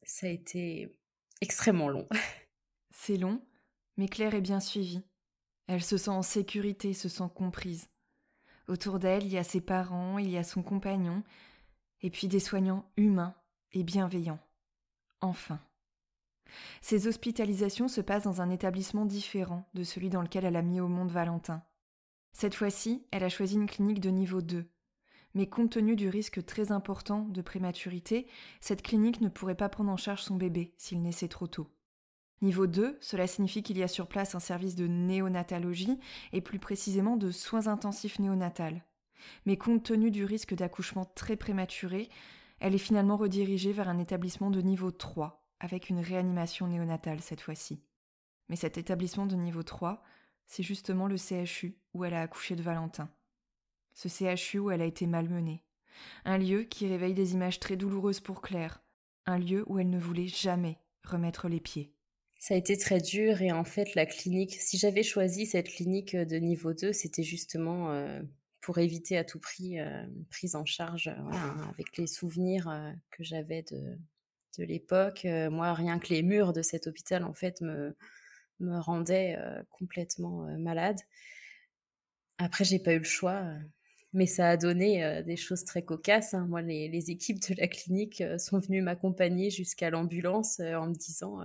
Ça 0.03 0.27
a 0.27 0.31
été 0.31 0.95
extrêmement 1.40 1.88
long. 1.88 2.09
C'est 3.05 3.17
long, 3.17 3.43
mais 3.97 4.07
Claire 4.07 4.33
est 4.33 4.41
bien 4.41 4.61
suivie. 4.61 5.03
Elle 5.67 5.83
se 5.83 5.97
sent 5.97 6.11
en 6.11 6.23
sécurité, 6.23 6.95
se 6.95 7.09
sent 7.09 7.29
comprise. 7.35 7.88
Autour 8.69 9.01
d'elle, 9.01 9.25
il 9.25 9.33
y 9.33 9.38
a 9.38 9.43
ses 9.43 9.61
parents, 9.61 10.19
il 10.19 10.31
y 10.31 10.38
a 10.38 10.45
son 10.45 10.62
compagnon, 10.62 11.25
et 12.03 12.11
puis 12.11 12.29
des 12.29 12.38
soignants 12.38 12.88
humains 12.97 13.35
et 13.73 13.83
bienveillants. 13.83 14.38
Enfin. 15.21 15.59
Ces 16.81 17.09
hospitalisations 17.09 17.88
se 17.88 18.01
passent 18.01 18.23
dans 18.23 18.41
un 18.41 18.51
établissement 18.51 19.05
différent 19.05 19.69
de 19.75 19.83
celui 19.83 20.09
dans 20.09 20.23
lequel 20.23 20.45
elle 20.45 20.55
a 20.55 20.62
mis 20.62 20.79
au 20.79 20.87
monde 20.87 21.11
Valentin. 21.11 21.65
Cette 22.33 22.55
fois-ci, 22.55 23.05
elle 23.11 23.25
a 23.25 23.29
choisi 23.29 23.57
une 23.57 23.67
clinique 23.67 24.01
de 24.01 24.11
niveau 24.11 24.43
2. 24.43 24.71
Mais 25.35 25.49
compte 25.49 25.73
tenu 25.73 25.97
du 25.97 26.09
risque 26.09 26.45
très 26.45 26.71
important 26.71 27.23
de 27.23 27.43
prématurité, 27.43 28.29
cette 28.61 28.83
clinique 28.83 29.21
ne 29.21 29.29
pourrait 29.29 29.57
pas 29.57 29.69
prendre 29.69 29.91
en 29.91 29.97
charge 29.97 30.23
son 30.23 30.37
bébé 30.37 30.73
s'il 30.77 31.03
naissait 31.03 31.27
trop 31.27 31.49
tôt. 31.49 31.69
Niveau 32.42 32.66
2, 32.66 32.98
cela 33.00 33.28
signifie 33.28 33.62
qu'il 33.62 33.78
y 33.78 33.85
a 33.85 33.88
sur 33.88 34.09
place 34.09 34.35
un 34.35 34.40
service 34.40 34.74
de 34.74 34.88
néonatologie 34.88 36.00
et 36.33 36.40
plus 36.40 36.59
précisément 36.59 37.16
de 37.16 37.31
soins 37.31 37.68
intensifs 37.68 38.18
néonatales. 38.18 38.85
Mais 39.46 39.57
compte 39.57 39.85
tenu 39.85 40.11
du 40.11 40.24
risque 40.24 40.52
d'accouchement 40.52 41.05
très 41.05 41.37
prématuré, 41.37 42.09
elle 42.59 42.74
est 42.74 42.78
finalement 42.78 43.16
redirigée 43.16 43.72
vers 43.72 43.88
un 43.88 44.00
établissement 44.00 44.50
de 44.50 44.61
niveau 44.61 44.90
3, 44.90 45.46
avec 45.61 45.88
une 45.88 46.00
réanimation 46.00 46.66
néonatale 46.66 47.20
cette 47.20 47.40
fois-ci. 47.40 47.81
Mais 48.48 48.57
cet 48.57 48.76
établissement 48.76 49.26
de 49.26 49.37
niveau 49.37 49.62
3, 49.62 50.02
c'est 50.48 50.64
justement 50.64 51.07
le 51.07 51.18
CHU 51.18 51.78
où 51.94 52.05
elle 52.05 52.14
a 52.14 52.22
accouché 52.22 52.57
de 52.57 52.62
Valentin. 52.62 53.09
Ce 53.94 54.09
CHU 54.09 54.59
où 54.59 54.72
elle 54.72 54.83
a 54.83 54.87
été 54.87 55.07
malmenée. 55.07 55.62
Un 56.24 56.38
lieu 56.38 56.64
qui 56.64 56.88
réveille 56.88 57.14
des 57.14 57.35
images 57.35 57.61
très 57.61 57.76
douloureuses 57.76 58.20
pour 58.20 58.42
Claire. 58.42 58.83
Un 59.26 59.38
lieu 59.38 59.62
où 59.68 59.78
elle 59.78 59.90
ne 59.90 59.98
voulait 60.00 60.26
jamais 60.26 60.81
remettre 61.05 61.48
les 61.48 61.61
pieds 61.61 61.94
ça 62.42 62.55
a 62.55 62.57
été 62.57 62.76
très 62.76 62.98
dur 62.98 63.40
et 63.40 63.52
en 63.52 63.62
fait 63.62 63.94
la 63.94 64.05
clinique, 64.05 64.57
si 64.59 64.76
j'avais 64.76 65.05
choisi 65.05 65.46
cette 65.46 65.68
clinique 65.68 66.16
de 66.16 66.37
niveau 66.38 66.74
2, 66.74 66.92
c'était 66.92 67.22
justement 67.22 67.92
euh, 67.92 68.20
pour 68.61 68.78
éviter 68.78 69.16
à 69.16 69.22
tout 69.22 69.38
prix 69.38 69.78
euh, 69.78 70.05
une 70.07 70.24
prise 70.24 70.57
en 70.57 70.64
charge 70.64 71.07
hein, 71.07 71.70
avec 71.72 71.96
les 71.96 72.09
souvenirs 72.09 72.68
euh, 72.68 72.90
que 73.12 73.22
j'avais 73.22 73.62
de, 73.70 73.96
de 74.59 74.64
l'époque. 74.64 75.24
moi, 75.52 75.72
rien 75.72 76.00
que 76.00 76.09
les 76.09 76.24
murs 76.24 76.52
de 76.52 76.62
cet 76.62 76.88
hôpital 76.88 77.22
en 77.22 77.33
fait 77.33 77.61
me, 77.61 77.94
me 78.59 78.76
rendaient 78.81 79.38
complètement 79.70 80.48
malade. 80.59 80.98
Après, 82.38 82.64
j'ai 82.64 82.81
pas 82.81 82.94
eu 82.94 82.98
le 82.98 83.05
choix. 83.05 83.44
Mais 84.14 84.26
ça 84.26 84.50
a 84.50 84.57
donné 84.59 85.22
des 85.22 85.37
choses 85.37 85.64
très 85.64 85.83
cocasses. 85.83 86.35
Hein. 86.35 86.46
Moi, 86.46 86.61
les, 86.61 86.88
les, 86.88 87.11
équipes 87.11 87.40
de 87.48 87.55
la 87.55 87.66
clinique 87.66 88.22
sont 88.37 88.59
venues 88.59 88.83
m'accompagner 88.83 89.48
jusqu'à 89.48 89.88
l'ambulance 89.88 90.61
en 90.61 90.88
me 90.88 90.94
disant 90.94 91.40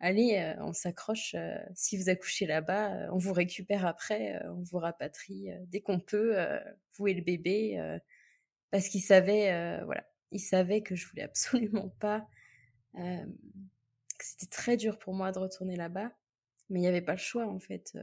allez, 0.00 0.36
euh, 0.36 0.62
on 0.62 0.72
s'accroche, 0.72 1.34
euh, 1.34 1.56
si 1.74 1.96
vous 1.96 2.08
accouchez 2.08 2.46
là-bas, 2.46 2.92
euh, 2.94 3.08
on 3.12 3.18
vous 3.18 3.32
récupère 3.32 3.86
après, 3.86 4.40
on 4.46 4.62
vous 4.62 4.78
rapatrie 4.78 5.48
dès 5.68 5.80
qu'on 5.80 6.00
peut, 6.00 6.36
vous 6.96 7.08
et 7.08 7.14
le 7.14 7.22
bébé, 7.22 7.98
parce 8.70 8.88
qu'il 8.88 9.02
savait, 9.02 9.82
voilà, 9.84 10.04
il 10.30 10.40
savait 10.40 10.82
que 10.82 10.94
je 10.94 11.08
voulais 11.08 11.22
absolument 11.24 11.88
pas, 12.00 12.26
que 12.94 14.24
c'était 14.24 14.50
très 14.50 14.76
dur 14.76 14.98
pour 14.98 15.14
moi 15.14 15.32
de 15.32 15.38
retourner 15.38 15.76
là-bas, 15.76 16.12
mais 16.70 16.80
il 16.80 16.82
n'y 16.82 16.88
avait 16.88 17.02
pas 17.02 17.12
le 17.12 17.18
choix 17.18 17.46
en 17.46 17.60
fait. 17.60 17.96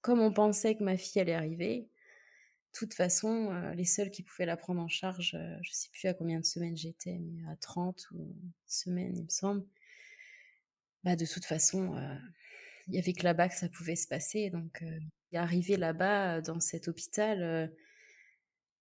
Comme 0.00 0.20
on 0.20 0.32
pensait 0.32 0.76
que 0.76 0.84
ma 0.84 0.96
fille 0.96 1.20
allait 1.20 1.34
arriver, 1.34 1.88
de 2.72 2.78
toute 2.78 2.94
façon, 2.94 3.52
les 3.74 3.84
seuls 3.84 4.10
qui 4.10 4.22
pouvaient 4.22 4.46
la 4.46 4.56
prendre 4.56 4.80
en 4.80 4.88
charge, 4.88 5.30
je 5.32 5.70
ne 5.70 5.74
sais 5.74 5.88
plus 5.92 6.08
à 6.08 6.14
combien 6.14 6.40
de 6.40 6.44
semaines 6.44 6.76
j'étais, 6.76 7.18
mais 7.18 7.42
à 7.50 7.56
30 7.56 8.08
ou 8.12 8.34
semaines, 8.66 9.16
il 9.16 9.24
me 9.24 9.30
semble, 9.30 9.64
bah, 11.04 11.16
de 11.16 11.26
toute 11.26 11.44
façon, 11.44 11.94
euh, 11.96 12.16
il 12.88 12.94
y 12.94 12.98
avait 12.98 13.12
que 13.12 13.24
là-bas 13.24 13.48
que 13.48 13.56
ça 13.56 13.68
pouvait 13.68 13.96
se 13.96 14.08
passer. 14.08 14.50
Donc, 14.50 14.82
euh, 14.82 14.98
arrivé 15.34 15.76
là-bas, 15.76 16.40
dans 16.40 16.60
cet 16.60 16.88
hôpital, 16.88 17.42
euh, 17.42 17.66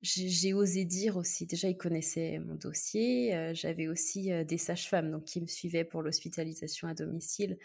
j'ai 0.02 0.54
osé 0.54 0.86
dire 0.86 1.18
aussi, 1.18 1.46
déjà 1.48 1.70
ils 1.70 1.78
connaissaient 1.78 2.38
mon 2.40 2.56
dossier, 2.56 3.54
j'avais 3.56 3.88
aussi 3.88 4.32
des 4.46 4.58
sages-femmes 4.58 5.24
qui 5.24 5.40
me 5.40 5.48
suivaient 5.48 5.86
pour 5.86 6.02
l'hospitalisation 6.02 6.90
à 6.90 6.94
domicile, 6.94 7.58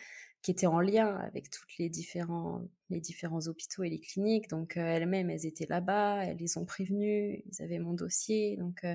qui 0.42 0.52
étaient 0.52 0.66
en 0.66 0.80
lien 0.80 1.16
avec 1.16 1.50
toutes 1.50 1.76
les 1.78 1.88
différents 1.88 2.62
les 2.90 3.00
différents 3.00 3.48
hôpitaux 3.48 3.82
et 3.82 3.90
les 3.90 3.98
cliniques. 3.98 4.48
Donc 4.48 4.76
elles-mêmes, 4.76 5.30
elles 5.30 5.46
étaient 5.46 5.66
là-bas, 5.68 6.26
elles 6.26 6.36
les 6.36 6.58
ont 6.58 6.64
prévenues, 6.64 7.42
ils 7.44 7.62
avaient 7.62 7.80
mon 7.80 7.92
dossier, 7.94 8.56
donc 8.56 8.86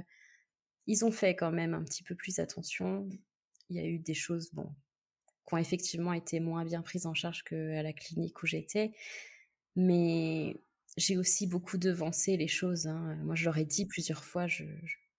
ils 0.88 1.04
ont 1.04 1.12
fait 1.12 1.36
quand 1.36 1.52
même 1.52 1.74
un 1.74 1.84
petit 1.84 2.04
peu 2.04 2.16
plus 2.16 2.40
attention. 2.40 3.10
Il 3.70 3.76
y 3.76 3.80
a 3.80 3.86
eu 3.86 4.00
des 4.00 4.14
choses, 4.14 4.52
bon, 4.54 4.70
qui 5.48 5.54
ont 5.54 5.58
effectivement 5.58 6.14
été 6.14 6.40
moins 6.40 6.66
bien 6.66 6.82
prises 6.82 7.06
en 7.06 7.14
charge 7.14 7.44
qu'à 7.44 7.84
la 7.84 7.94
clinique 7.94 8.42
où 8.44 8.46
j'étais. 8.46 8.94
Mais 9.76 10.56
j'ai 10.98 11.18
aussi 11.18 11.48
beaucoup 11.48 11.78
devancé 11.78 12.38
les 12.38 12.48
choses. 12.48 12.88
Hein. 12.88 13.18
Moi, 13.24 13.36
je 13.36 13.46
leur 13.46 13.58
ai 13.58 13.66
dit 13.66 13.86
plusieurs 13.86 14.24
fois, 14.24 14.46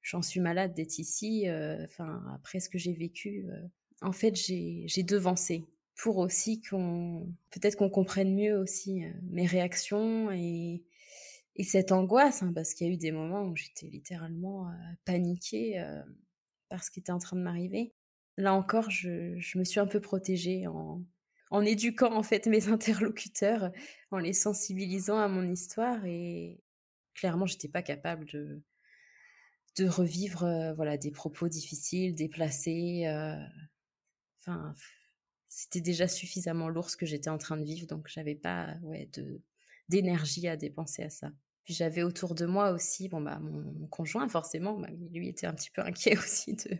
j'en 0.03 0.23
suis 0.23 0.41
malade 0.41 0.75
d'être 0.75 0.99
ici. 0.99 1.49
Euh, 1.49 1.85
enfin, 1.85 2.23
après 2.35 2.61
ce 2.61 2.69
que 2.69 2.79
j'ai 2.79 2.93
vécu, 2.93 3.47
euh, 3.49 3.61
en 4.01 4.13
fait, 4.13 4.35
j'ai 4.37 5.03
devancé 5.03 5.65
pour 5.97 6.19
aussi 6.19 6.61
qu'on, 6.61 7.33
peut-être 7.51 7.77
qu'on 7.77 7.91
comprenne 7.91 8.35
mieux 8.35 8.57
aussi 8.59 9.05
euh, 9.05 9.11
mes 9.31 9.47
réactions 9.47 10.31
et, 10.33 10.83
et 11.57 11.65
cette 11.65 11.93
angoisse, 11.93 12.43
hein, 12.43 12.53
parce 12.55 12.75
qu'il 12.75 12.87
y 12.87 12.91
a 12.91 12.93
eu 12.93 12.97
des 12.97 13.13
moments 13.13 13.45
où 13.45 13.57
j'étais 13.57 13.87
littéralement 13.87 14.69
paniquée 15.05 15.81
par 16.69 16.83
ce 16.83 16.91
qui 16.91 16.99
était 16.99 17.13
en 17.13 17.19
train 17.19 17.37
de 17.37 17.43
m'arriver 17.43 17.93
là 18.37 18.55
encore, 18.55 18.90
je, 18.90 19.59
me 19.59 19.64
suis 19.64 19.81
un 19.81 19.87
peu 19.87 20.01
protégée 20.01 20.66
en, 20.66 21.05
éduquant 21.62 22.14
en 22.14 22.23
fait 22.23 22.47
mes 22.47 22.68
interlocuteurs, 22.68 23.70
en 24.11 24.18
les 24.18 24.33
sensibilisant 24.33 25.18
à 25.18 25.29
mon 25.29 25.51
histoire 25.51 26.05
et 26.05 26.61
clairement, 27.14 27.47
j'étais 27.47 27.68
pas 27.68 27.83
capable 27.83 28.25
de, 28.27 28.62
de 29.79 29.87
revivre 29.87 30.75
voilà 30.77 30.97
des 30.97 31.11
propos 31.12 31.49
difficiles, 31.49 32.14
déplacés. 32.14 33.05
Enfin, 34.40 34.75
c'était 35.49 35.81
déjà 35.81 36.09
suffisamment 36.09 36.68
lourd 36.68 36.90
ce 36.90 36.97
que 36.97 37.07
j'étais 37.07 37.31
en 37.31 37.38
train 37.38 37.57
de 37.57 37.64
vivre, 37.64 37.87
donc 37.87 38.09
j'avais 38.09 38.35
pas 38.35 38.75
ouais, 38.83 39.09
de 39.12 39.40
d'énergie 39.88 40.49
à 40.49 40.57
dépenser 40.57 41.05
à 41.05 41.11
ça. 41.11 41.31
Puis 41.64 41.75
j'avais 41.75 42.03
autour 42.03 42.35
de 42.35 42.47
moi 42.47 42.70
aussi, 42.73 43.09
bon 43.09 43.20
bah 43.20 43.38
mon, 43.38 43.87
conjoint 43.88 44.29
forcément, 44.29 44.79
bah, 44.79 44.88
lui 45.12 45.29
était 45.29 45.47
un 45.47 45.55
petit 45.55 45.70
peu 45.70 45.83
inquiet 45.83 46.18
aussi 46.18 46.55
de. 46.55 46.79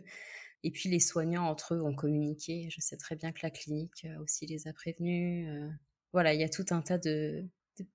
Et 0.65 0.71
puis 0.71 0.89
les 0.89 0.99
soignants 0.99 1.47
entre 1.47 1.75
eux 1.75 1.83
ont 1.83 1.93
communiqué. 1.93 2.67
Je 2.71 2.81
sais 2.81 2.97
très 2.97 3.15
bien 3.15 3.31
que 3.31 3.41
la 3.43 3.51
clinique 3.51 4.07
aussi 4.19 4.47
les 4.47 4.67
a 4.67 4.73
prévenus. 4.73 5.47
Voilà, 6.11 6.33
il 6.33 6.41
y 6.41 6.43
a 6.43 6.49
tout 6.49 6.65
un 6.71 6.81
tas 6.81 6.97
de, 6.97 7.45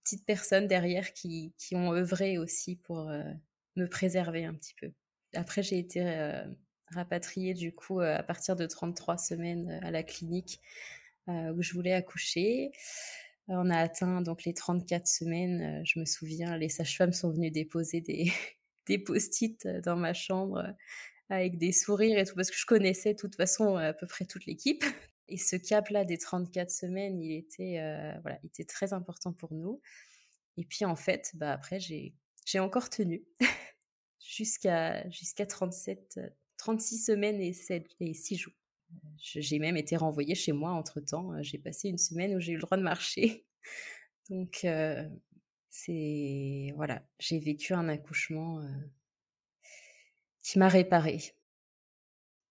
petites 0.04 0.24
personnes 0.24 0.68
derrière 0.68 1.12
qui, 1.12 1.52
ont 1.72 1.92
œuvré 1.92 2.38
aussi 2.38 2.76
pour 2.76 3.10
me 3.74 3.86
préserver 3.86 4.44
un 4.44 4.54
petit 4.54 4.74
peu. 4.80 4.92
Après, 5.34 5.64
j'ai 5.64 5.80
été 5.80 6.00
rapatriée 6.94 7.54
du 7.54 7.74
coup 7.74 7.98
à 7.98 8.22
partir 8.22 8.54
de 8.54 8.66
33 8.66 9.18
semaines 9.18 9.80
à 9.82 9.90
la 9.90 10.04
clinique 10.04 10.60
où 11.26 11.62
je 11.62 11.74
voulais 11.74 11.92
accoucher. 11.92 12.70
On 13.48 13.68
a 13.68 13.78
atteint 13.78 14.22
donc 14.22 14.44
les 14.44 14.54
34 14.54 15.08
semaines. 15.08 15.84
Je 15.84 15.98
me 15.98 16.04
souviens, 16.04 16.56
les 16.56 16.68
sages-femmes 16.68 17.12
sont 17.12 17.32
venues 17.32 17.50
déposer 17.50 18.00
des, 18.00 18.30
des 18.86 18.98
post-it 18.98 19.66
dans 19.82 19.96
ma 19.96 20.14
chambre 20.14 20.72
avec 21.30 21.58
des 21.58 21.72
sourires 21.72 22.18
et 22.18 22.24
tout, 22.24 22.34
parce 22.34 22.50
que 22.50 22.56
je 22.58 22.66
connaissais 22.66 23.14
de 23.14 23.18
toute 23.18 23.36
façon 23.36 23.76
à 23.76 23.92
peu 23.92 24.06
près 24.06 24.26
toute 24.26 24.44
l'équipe. 24.46 24.84
Et 25.32 25.36
ce 25.36 25.54
cap-là 25.54 26.04
des 26.04 26.18
34 26.18 26.70
semaines, 26.72 27.20
il 27.20 27.36
était, 27.36 27.76
voilà, 28.22 28.40
il 28.42 28.48
était 28.48 28.64
très 28.64 28.92
important 28.92 29.32
pour 29.32 29.54
nous. 29.54 29.80
Et 30.56 30.64
puis 30.64 30.84
en 30.84 30.96
fait, 30.96 31.30
bah, 31.34 31.52
après, 31.52 31.78
j'ai, 31.78 32.14
j'ai 32.44 32.58
encore 32.58 32.90
tenu 32.90 33.24
jusqu'à, 34.20 35.08
jusqu'à 35.10 35.46
37, 35.46 36.18
36 36.56 36.98
semaines 36.98 37.40
et, 37.40 37.52
7, 37.52 37.86
et 38.00 38.12
6 38.12 38.36
jours. 38.36 38.52
J'ai 39.18 39.60
même 39.60 39.76
été 39.76 39.96
renvoyée 39.96 40.34
chez 40.34 40.50
moi 40.50 40.72
entre-temps. 40.72 41.40
J'ai 41.42 41.58
passé 41.58 41.88
une 41.88 41.98
semaine 41.98 42.34
où 42.34 42.40
j'ai 42.40 42.52
eu 42.52 42.56
le 42.56 42.62
droit 42.62 42.76
de 42.76 42.82
marcher. 42.82 43.46
Donc, 44.30 44.66
c'est... 45.68 46.72
Voilà, 46.74 47.06
j'ai 47.20 47.38
vécu 47.38 47.72
un 47.72 47.88
accouchement 47.88 48.66
qui 50.42 50.58
m'a 50.58 50.68
réparée. 50.68 51.20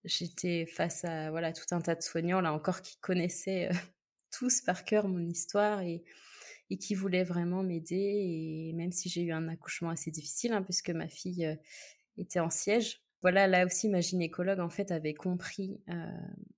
J'étais 0.04 0.66
face 0.66 1.04
à 1.04 1.30
voilà 1.30 1.52
tout 1.52 1.74
un 1.74 1.80
tas 1.80 1.94
de 1.94 2.02
soignants, 2.02 2.40
là 2.40 2.52
encore, 2.52 2.82
qui 2.82 2.96
connaissaient 2.98 3.68
tous 4.30 4.62
par 4.62 4.84
cœur 4.84 5.08
mon 5.08 5.26
histoire 5.28 5.80
et, 5.82 6.04
et 6.70 6.78
qui 6.78 6.94
voulaient 6.94 7.24
vraiment 7.24 7.62
m'aider. 7.62 7.96
Et 7.96 8.72
même 8.74 8.92
si 8.92 9.08
j'ai 9.08 9.22
eu 9.22 9.32
un 9.32 9.48
accouchement 9.48 9.90
assez 9.90 10.10
difficile, 10.10 10.52
hein, 10.52 10.62
puisque 10.62 10.90
ma 10.90 11.08
fille 11.08 11.58
était 12.16 12.40
en 12.40 12.50
siège, 12.50 13.02
voilà, 13.22 13.46
là 13.46 13.66
aussi, 13.66 13.88
ma 13.88 14.00
gynécologue, 14.00 14.60
en 14.60 14.70
fait, 14.70 14.92
avait 14.92 15.12
compris 15.12 15.82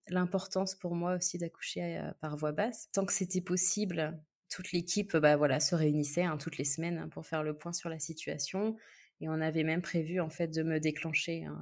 l'importance 0.08 0.76
pour 0.76 0.94
moi 0.94 1.16
aussi 1.16 1.38
d'accoucher 1.38 2.00
par 2.20 2.36
voix 2.36 2.52
basse. 2.52 2.88
Tant 2.92 3.04
que 3.04 3.12
c'était 3.12 3.40
possible, 3.40 4.16
toute 4.48 4.72
l'équipe 4.72 5.16
bah, 5.16 5.36
voilà, 5.36 5.58
se 5.58 5.74
réunissait 5.74 6.22
hein, 6.22 6.36
toutes 6.36 6.58
les 6.58 6.64
semaines 6.64 6.98
hein, 6.98 7.08
pour 7.08 7.26
faire 7.26 7.42
le 7.42 7.56
point 7.56 7.72
sur 7.72 7.88
la 7.88 7.98
situation. 7.98 8.76
Et 9.22 9.28
on 9.28 9.40
avait 9.40 9.64
même 9.64 9.82
prévu, 9.82 10.20
en 10.20 10.28
fait, 10.28 10.48
de 10.48 10.62
me 10.62 10.78
déclencher 10.78 11.44
hein, 11.44 11.58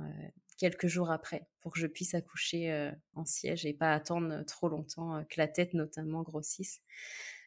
quelques 0.59 0.89
jours 0.89 1.11
après 1.11 1.47
pour 1.61 1.73
que 1.73 1.79
je 1.79 1.87
puisse 1.87 2.15
accoucher 2.15 2.91
en 3.15 3.25
siège 3.25 3.65
et 3.67 3.73
pas 3.73 3.93
attendre 3.95 4.43
trop 4.47 4.69
longtemps 4.69 5.25
que 5.31 5.35
la 5.39 5.47
tête, 5.47 5.75
notamment, 5.75 6.23
grossisse 6.23 6.83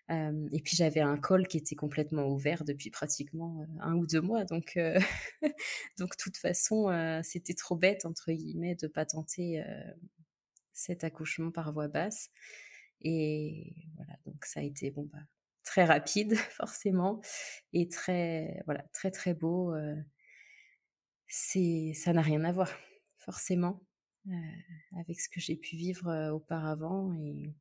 et 0.09 0.61
puis 0.61 0.75
j'avais 0.75 0.99
un 0.99 1.17
col 1.17 1.47
qui 1.47 1.57
était 1.57 1.75
complètement 1.75 2.27
ouvert 2.27 2.63
depuis 2.65 2.89
pratiquement 2.89 3.65
un 3.79 3.95
ou 3.95 4.05
deux 4.05 4.21
mois. 4.21 4.43
Donc, 4.45 4.77
donc 5.97 6.17
toute 6.17 6.37
façon, 6.37 7.21
c'était 7.23 7.53
trop 7.53 7.75
bête, 7.75 8.05
entre 8.05 8.31
guillemets, 8.31 8.75
de 8.75 8.87
pas 8.87 9.05
tenter 9.05 9.63
cet 10.73 11.03
accouchement 11.03 11.51
par 11.51 11.71
voie 11.73 11.87
basse. 11.87 12.29
Et 13.01 13.73
voilà, 13.95 14.17
donc 14.25 14.45
ça 14.45 14.59
a 14.59 14.63
été 14.63 14.91
bon, 14.91 15.09
bah, 15.11 15.19
très 15.63 15.85
rapide, 15.85 16.35
forcément, 16.51 17.21
et 17.73 17.89
très, 17.89 18.61
voilà, 18.65 18.83
très, 18.93 19.11
très 19.11 19.33
beau. 19.33 19.73
c'est, 21.27 21.93
ça 21.95 22.13
n'a 22.13 22.21
rien 22.21 22.43
à 22.43 22.51
voir, 22.51 22.69
forcément, 23.17 23.81
avec 24.97 25.19
ce 25.19 25.29
que 25.29 25.39
j'ai 25.39 25.55
pu 25.55 25.75
vivre 25.75 26.31
auparavant. 26.31 27.13
Et 27.15 27.53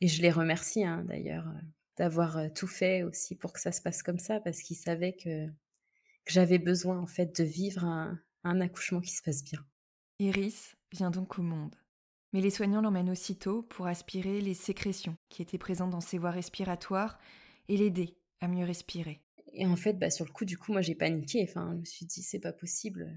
et 0.00 0.08
je 0.08 0.22
les 0.22 0.30
remercie 0.30 0.84
hein, 0.84 1.04
d'ailleurs 1.08 1.48
euh, 1.48 1.60
d'avoir 1.96 2.36
euh, 2.36 2.48
tout 2.54 2.66
fait 2.66 3.02
aussi 3.02 3.34
pour 3.34 3.52
que 3.52 3.60
ça 3.60 3.72
se 3.72 3.80
passe 3.80 4.02
comme 4.02 4.18
ça 4.18 4.40
parce 4.40 4.60
qu'ils 4.60 4.76
savaient 4.76 5.14
que, 5.14 5.48
j'avais 6.28 6.58
besoin 6.58 6.98
en 6.98 7.06
fait 7.06 7.40
de 7.40 7.44
vivre 7.44 7.84
un, 7.84 8.20
accouchement 8.60 9.00
qui 9.00 9.10
se 9.10 9.22
passe 9.22 9.44
bien. 9.44 9.64
Iris 10.18 10.76
vient 10.92 11.10
donc 11.10 11.38
au 11.38 11.42
monde. 11.42 11.76
Mais 12.36 12.42
les 12.42 12.50
soignants 12.50 12.82
l'emmènent 12.82 13.08
aussitôt 13.08 13.62
pour 13.62 13.86
aspirer 13.86 14.42
les 14.42 14.52
sécrétions 14.52 15.16
qui 15.30 15.40
étaient 15.40 15.56
présentes 15.56 15.88
dans 15.88 16.02
ses 16.02 16.18
voies 16.18 16.30
respiratoires 16.30 17.18
et 17.70 17.78
l'aider 17.78 18.14
à 18.42 18.46
mieux 18.46 18.66
respirer. 18.66 19.22
Et 19.54 19.64
en 19.64 19.74
fait, 19.74 19.94
bah, 19.94 20.10
sur 20.10 20.26
le 20.26 20.32
coup, 20.32 20.44
du 20.44 20.58
coup, 20.58 20.70
moi 20.70 20.82
j'ai 20.82 20.94
paniqué. 20.94 21.42
Enfin, 21.48 21.70
je 21.72 21.78
me 21.78 21.84
suis 21.86 22.04
dit, 22.04 22.20
c'est 22.20 22.38
pas 22.38 22.52
possible. 22.52 23.10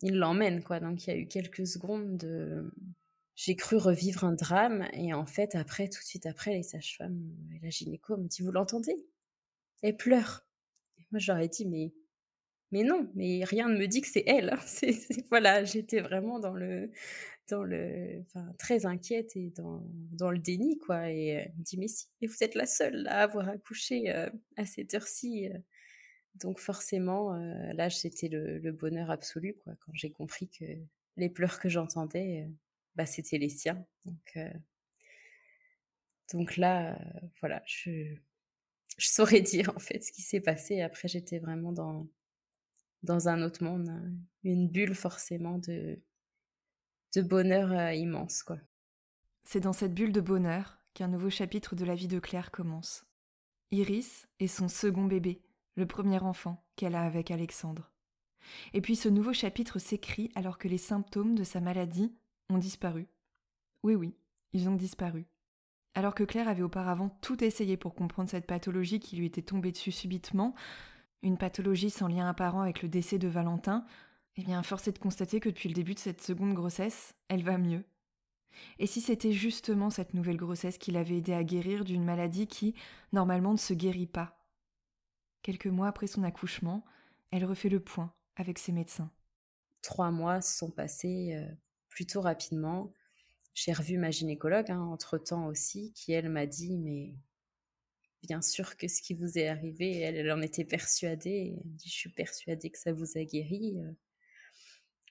Il 0.00 0.14
l'emmène, 0.14 0.62
quoi. 0.62 0.80
Donc 0.80 1.06
il 1.06 1.10
y 1.10 1.12
a 1.12 1.18
eu 1.18 1.28
quelques 1.28 1.66
secondes 1.66 2.16
de, 2.16 2.72
j'ai 3.36 3.56
cru 3.56 3.76
revivre 3.76 4.24
un 4.24 4.32
drame 4.32 4.88
et 4.94 5.12
en 5.12 5.26
fait 5.26 5.54
après 5.54 5.88
tout 5.88 6.00
de 6.00 6.06
suite 6.06 6.24
après 6.24 6.54
les 6.54 6.62
sages-femmes 6.62 7.30
et 7.54 7.58
la 7.62 7.68
gynéco 7.68 8.16
me 8.16 8.26
dit 8.26 8.40
vous 8.40 8.52
l'entendez? 8.52 8.96
Elle 9.82 9.98
pleure 9.98 10.46
et 10.96 11.02
moi 11.10 11.18
j'aurais 11.18 11.48
dit 11.48 11.66
mais 11.66 11.92
mais 12.70 12.84
non 12.84 13.10
mais 13.14 13.44
rien 13.44 13.68
ne 13.68 13.76
me 13.76 13.86
dit 13.86 14.00
que 14.00 14.08
c'est 14.08 14.24
elle 14.26 14.56
voilà 15.30 15.62
j'étais 15.64 16.00
vraiment 16.00 16.38
dans 16.38 16.54
le 16.54 16.90
très 18.58 18.86
inquiète 18.86 19.36
et 19.36 19.50
dans 19.50 19.82
dans 20.12 20.30
le 20.30 20.38
déni 20.38 20.78
quoi 20.78 21.10
et 21.10 21.26
elle 21.28 21.54
me 21.56 21.62
dit 21.62 21.78
mais 21.78 21.88
si 21.88 22.06
et 22.20 22.26
vous 22.26 22.42
êtes 22.42 22.54
la 22.54 22.66
seule 22.66 23.06
à 23.08 23.22
avoir 23.22 23.48
accouché 23.48 24.10
euh, 24.14 24.30
à 24.56 24.64
cette 24.64 24.94
heure-ci 24.94 25.48
euh. 25.48 25.58
donc 26.36 26.58
forcément 26.58 27.34
euh, 27.34 27.72
là 27.74 27.90
c'était 27.90 28.28
le, 28.28 28.72
bonheur 28.72 29.10
absolu 29.10 29.54
quoi 29.64 29.74
quand 29.80 29.92
j'ai 29.94 30.10
compris 30.10 30.48
que 30.48 30.64
les 31.16 31.28
pleurs 31.28 31.60
que 31.60 31.68
j'entendais 31.68 32.48
bah, 32.96 33.06
c'était 33.06 33.38
les 33.38 33.48
siens. 33.48 33.84
Donc, 34.04 34.32
euh, 34.36 34.52
donc 36.32 36.56
là, 36.56 36.94
euh, 36.94 37.28
voilà, 37.40 37.62
je, 37.66 38.14
je 38.98 39.08
saurais 39.08 39.40
dire 39.40 39.72
en 39.74 39.78
fait 39.78 40.02
ce 40.02 40.12
qui 40.12 40.22
s'est 40.22 40.40
passé. 40.40 40.80
Après, 40.82 41.08
j'étais 41.08 41.38
vraiment 41.38 41.72
dans, 41.72 42.08
dans 43.02 43.28
un 43.28 43.42
autre 43.42 43.64
monde, 43.64 43.88
hein. 43.88 44.12
une 44.44 44.68
bulle 44.68 44.94
forcément 44.94 45.58
de, 45.58 46.00
de 47.14 47.22
bonheur 47.22 47.72
euh, 47.72 47.92
immense. 47.92 48.42
quoi. 48.42 48.58
C'est 49.44 49.60
dans 49.60 49.72
cette 49.72 49.94
bulle 49.94 50.12
de 50.12 50.20
bonheur 50.20 50.78
qu'un 50.94 51.08
nouveau 51.08 51.30
chapitre 51.30 51.74
de 51.74 51.84
la 51.84 51.94
vie 51.94 52.08
de 52.08 52.18
Claire 52.18 52.50
commence. 52.50 53.04
Iris 53.70 54.28
est 54.40 54.46
son 54.46 54.68
second 54.68 55.04
bébé, 55.04 55.42
le 55.76 55.86
premier 55.86 56.18
enfant 56.18 56.64
qu'elle 56.76 56.94
a 56.94 57.02
avec 57.02 57.30
Alexandre. 57.30 57.90
Et 58.72 58.80
puis 58.80 58.96
ce 58.96 59.08
nouveau 59.08 59.32
chapitre 59.32 59.78
s'écrit 59.78 60.30
alors 60.34 60.58
que 60.58 60.68
les 60.68 60.78
symptômes 60.78 61.34
de 61.34 61.44
sa 61.44 61.60
maladie 61.60 62.14
ont 62.50 62.58
disparu. 62.58 63.08
Oui, 63.82 63.94
oui, 63.94 64.14
ils 64.52 64.68
ont 64.68 64.74
disparu. 64.74 65.26
Alors 65.94 66.14
que 66.14 66.24
Claire 66.24 66.48
avait 66.48 66.62
auparavant 66.62 67.10
tout 67.20 67.42
essayé 67.44 67.76
pour 67.76 67.94
comprendre 67.94 68.30
cette 68.30 68.46
pathologie 68.46 69.00
qui 69.00 69.16
lui 69.16 69.26
était 69.26 69.42
tombée 69.42 69.72
dessus 69.72 69.92
subitement, 69.92 70.54
une 71.22 71.38
pathologie 71.38 71.90
sans 71.90 72.08
lien 72.08 72.28
apparent 72.28 72.62
avec 72.62 72.82
le 72.82 72.88
décès 72.88 73.18
de 73.18 73.28
Valentin, 73.28 73.84
eh 74.36 74.42
bien, 74.42 74.62
force 74.62 74.88
est 74.88 74.92
de 74.92 74.98
constater 74.98 75.40
que 75.40 75.50
depuis 75.50 75.68
le 75.68 75.74
début 75.74 75.94
de 75.94 75.98
cette 75.98 76.22
seconde 76.22 76.54
grossesse, 76.54 77.14
elle 77.28 77.42
va 77.42 77.58
mieux. 77.58 77.84
Et 78.78 78.86
si 78.86 79.00
c'était 79.00 79.32
justement 79.32 79.90
cette 79.90 80.14
nouvelle 80.14 80.36
grossesse 80.36 80.78
qui 80.78 80.90
l'avait 80.90 81.18
aidé 81.18 81.32
à 81.32 81.44
guérir 81.44 81.84
d'une 81.84 82.04
maladie 82.04 82.46
qui, 82.46 82.74
normalement, 83.12 83.52
ne 83.52 83.58
se 83.58 83.74
guérit 83.74 84.06
pas? 84.06 84.38
Quelques 85.42 85.66
mois 85.66 85.88
après 85.88 86.06
son 86.06 86.22
accouchement, 86.22 86.84
elle 87.30 87.44
refait 87.44 87.68
le 87.68 87.80
point 87.80 88.14
avec 88.36 88.58
ses 88.58 88.72
médecins. 88.72 89.10
Trois 89.82 90.10
mois 90.10 90.40
sont 90.40 90.70
passés 90.70 91.34
euh, 91.34 91.52
plutôt 91.88 92.20
rapidement. 92.20 92.92
J'ai 93.54 93.72
revu 93.72 93.98
ma 93.98 94.10
gynécologue 94.10 94.70
hein, 94.70 94.80
entre-temps 94.80 95.46
aussi, 95.46 95.92
qui 95.92 96.12
elle 96.12 96.28
m'a 96.28 96.46
dit, 96.46 96.78
mais 96.78 97.12
bien 98.22 98.40
sûr 98.40 98.76
que 98.76 98.88
ce 98.88 99.02
qui 99.02 99.14
vous 99.14 99.38
est 99.38 99.48
arrivé, 99.48 99.98
elle, 99.98 100.16
elle 100.16 100.32
en 100.32 100.40
était 100.40 100.64
persuadée. 100.64 101.58
Elle 101.62 101.72
dit, 101.72 101.88
je 101.88 101.94
suis 101.94 102.12
persuadée 102.12 102.70
que 102.70 102.78
ça 102.78 102.92
vous 102.92 103.18
a 103.18 103.24
guéri. 103.24 103.76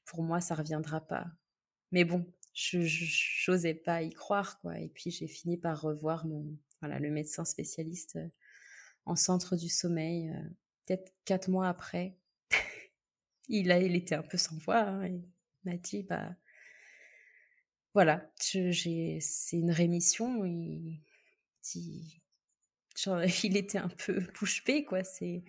Pour 0.05 0.23
moi, 0.23 0.41
ça 0.41 0.55
reviendra 0.55 1.01
pas. 1.01 1.27
Mais 1.91 2.03
bon, 2.05 2.25
je 2.53 2.79
n'osais 3.49 3.73
pas 3.73 4.01
y 4.01 4.11
croire, 4.13 4.59
quoi. 4.61 4.79
Et 4.79 4.89
puis 4.89 5.11
j'ai 5.11 5.27
fini 5.27 5.57
par 5.57 5.81
revoir 5.81 6.25
mon, 6.25 6.57
voilà, 6.81 6.99
le 6.99 7.09
médecin 7.09 7.45
spécialiste 7.45 8.17
euh, 8.17 8.27
en 9.05 9.15
centre 9.15 9.55
du 9.55 9.69
sommeil, 9.69 10.29
euh, 10.29 10.49
peut-être 10.85 11.13
quatre 11.25 11.49
mois 11.49 11.67
après. 11.67 12.17
il 13.47 13.71
a, 13.71 13.79
il 13.79 13.95
était 13.95 14.15
un 14.15 14.23
peu 14.23 14.37
sans 14.37 14.57
voix. 14.57 14.81
Hein, 14.81 15.07
il 15.07 15.23
m'a 15.65 15.77
dit, 15.77 16.03
bah, 16.03 16.35
voilà, 17.93 18.31
c'est 18.37 19.19
une 19.53 19.71
rémission. 19.71 20.45
Il, 20.45 21.01
il 23.43 23.57
était 23.57 23.77
un 23.77 23.89
peu 23.89 24.19
bouche 24.39 24.63
quoi. 24.87 25.03
C'est 25.03 25.43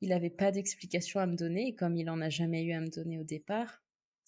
il 0.00 0.10
n'avait 0.10 0.30
pas 0.30 0.52
d'explication 0.52 1.20
à 1.20 1.26
me 1.26 1.36
donner, 1.36 1.74
comme 1.74 1.96
il 1.96 2.08
en 2.10 2.20
a 2.20 2.28
jamais 2.28 2.62
eu 2.62 2.72
à 2.72 2.80
me 2.80 2.88
donner 2.88 3.18
au 3.18 3.24
départ. 3.24 3.82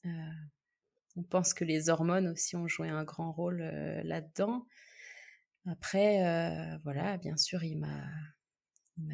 on 0.05 1.23
pense 1.23 1.55
que 1.55 1.65
les 1.65 1.89
hormones 1.89 2.29
aussi 2.29 2.57
ont 2.57 2.67
joué 2.67 2.89
un 2.89 3.05
grand 3.05 3.33
rôle 3.33 3.63
là-dedans. 4.05 4.67
Après, 5.67 6.79
voilà, 6.83 7.19
bien 7.19 7.37
sûr, 7.37 7.63
il 7.63 7.79
m'a, 7.79 8.05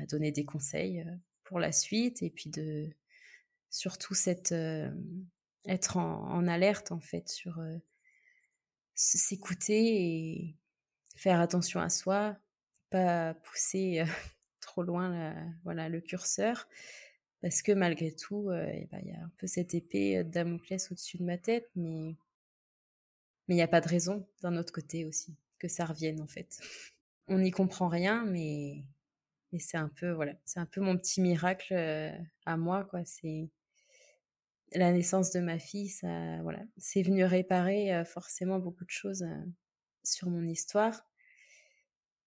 donné 0.09 0.33
des 0.33 0.45
conseils 0.45 1.05
pour 1.45 1.61
la 1.61 1.71
suite 1.71 2.23
et 2.23 2.31
puis 2.31 2.51
de 2.51 2.91
surtout 3.71 4.15
être 4.27 5.97
en, 5.97 6.47
alerte 6.49 6.91
en 6.91 7.01
fait 7.01 7.29
sur 7.29 7.61
s'écouter 8.95 10.03
et 10.03 10.57
faire 11.17 11.41
attention 11.41 11.81
à 11.81 11.91
soi, 11.91 12.37
pas 12.91 13.35
pousser 13.35 14.05
trop 14.77 14.83
loin 14.83 15.35
voilà 15.65 15.89
le 15.89 16.03
curseur 16.03 16.69
parce 17.41 17.63
que 17.63 17.73
malgré 17.73 18.13
tout 18.13 18.51
eh 18.53 18.87
ben, 18.93 19.01
il 19.03 19.09
y 19.09 19.15
a 19.15 19.23
un 19.23 19.33
peu 19.39 19.47
cette 19.47 19.75
épée 19.75 20.23
de 20.23 20.29
Damoclès 20.29 20.91
au-dessus 20.93 21.17
de 21.17 21.25
ma 21.25 21.39
tête 21.39 21.71
mais 21.77 22.15
mais 23.49 23.55
il 23.55 23.57
n'y 23.57 23.63
a 23.63 23.69
pas 23.69 23.81
de 23.81 23.89
raison 23.89 24.27
d'un 24.43 24.55
autre 24.59 24.75
côté 24.75 25.07
aussi 25.07 25.35
que 25.59 25.69
ça 25.69 25.87
revienne 25.87 26.21
en 26.21 26.27
fait. 26.27 26.61
On 27.29 27.39
n'y 27.39 27.51
comprend 27.51 27.89
rien 27.89 28.27
mais 28.27 28.85
mais 29.51 29.61
c'est 29.61 29.79
un 29.79 29.89
peu 29.89 30.11
voilà, 30.11 30.35
c'est 30.45 30.61
un 30.61 30.67
peu 30.67 30.83
mon 30.83 30.99
petit 30.99 31.23
miracle 31.23 31.75
à 32.45 32.57
moi 32.59 32.85
quoi, 32.85 33.03
c'est 33.07 33.49
la 34.75 34.93
naissance 34.93 35.31
de 35.31 35.41
ma 35.41 35.59
fille, 35.59 35.89
ça, 35.89 36.43
voilà, 36.43 36.61
c'est 36.77 37.03
venu 37.03 37.25
réparer 37.25 38.05
forcément 38.05 38.59
beaucoup 38.59 38.85
de 38.85 38.91
choses 38.91 39.25
sur 40.05 40.29
mon 40.29 40.45
histoire. 40.45 41.07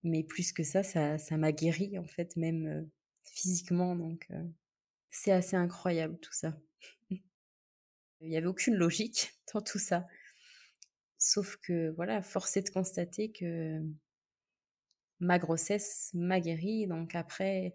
Mais 0.03 0.23
plus 0.23 0.53
que 0.53 0.63
ça, 0.63 0.83
ça, 0.83 1.17
ça 1.17 1.37
m'a 1.37 1.51
guéri 1.51 1.97
en 1.97 2.07
fait, 2.07 2.35
même 2.35 2.89
physiquement. 3.23 3.95
Donc, 3.95 4.29
c'est 5.09 5.31
assez 5.31 5.55
incroyable 5.55 6.17
tout 6.19 6.33
ça. 6.33 6.57
Il 8.21 8.29
n'y 8.29 8.37
avait 8.37 8.47
aucune 8.47 8.75
logique 8.75 9.33
dans 9.53 9.61
tout 9.61 9.79
ça. 9.79 10.07
Sauf 11.17 11.57
que, 11.57 11.89
voilà, 11.91 12.21
force 12.21 12.55
est 12.57 12.61
de 12.61 12.69
constater 12.69 13.31
que 13.31 13.81
ma 15.19 15.37
grossesse 15.37 16.11
m'a 16.13 16.39
guéri. 16.39 16.87
Donc 16.87 17.15
après, 17.15 17.73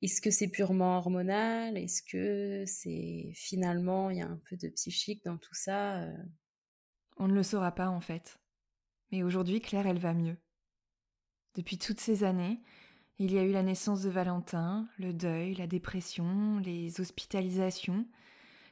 est-ce 0.00 0.20
que 0.20 0.30
c'est 0.30 0.48
purement 0.48 0.98
hormonal? 0.98 1.76
Est-ce 1.76 2.02
que 2.02 2.64
c'est 2.66 3.32
finalement, 3.34 4.10
il 4.10 4.18
y 4.18 4.22
a 4.22 4.26
un 4.26 4.40
peu 4.48 4.56
de 4.56 4.68
psychique 4.68 5.24
dans 5.24 5.36
tout 5.36 5.54
ça? 5.54 6.06
On 7.18 7.28
ne 7.28 7.34
le 7.34 7.42
saura 7.42 7.74
pas 7.74 7.88
en 7.88 8.00
fait. 8.00 8.38
Mais 9.10 9.22
aujourd'hui, 9.22 9.60
Claire, 9.60 9.86
elle 9.86 9.98
va 9.98 10.14
mieux. 10.14 10.38
Depuis 11.54 11.78
toutes 11.78 12.00
ces 12.00 12.24
années, 12.24 12.60
il 13.18 13.32
y 13.32 13.38
a 13.38 13.44
eu 13.44 13.52
la 13.52 13.62
naissance 13.62 14.02
de 14.02 14.10
Valentin, 14.10 14.88
le 14.98 15.12
deuil, 15.12 15.54
la 15.54 15.66
dépression, 15.66 16.58
les 16.58 17.00
hospitalisations, 17.00 18.06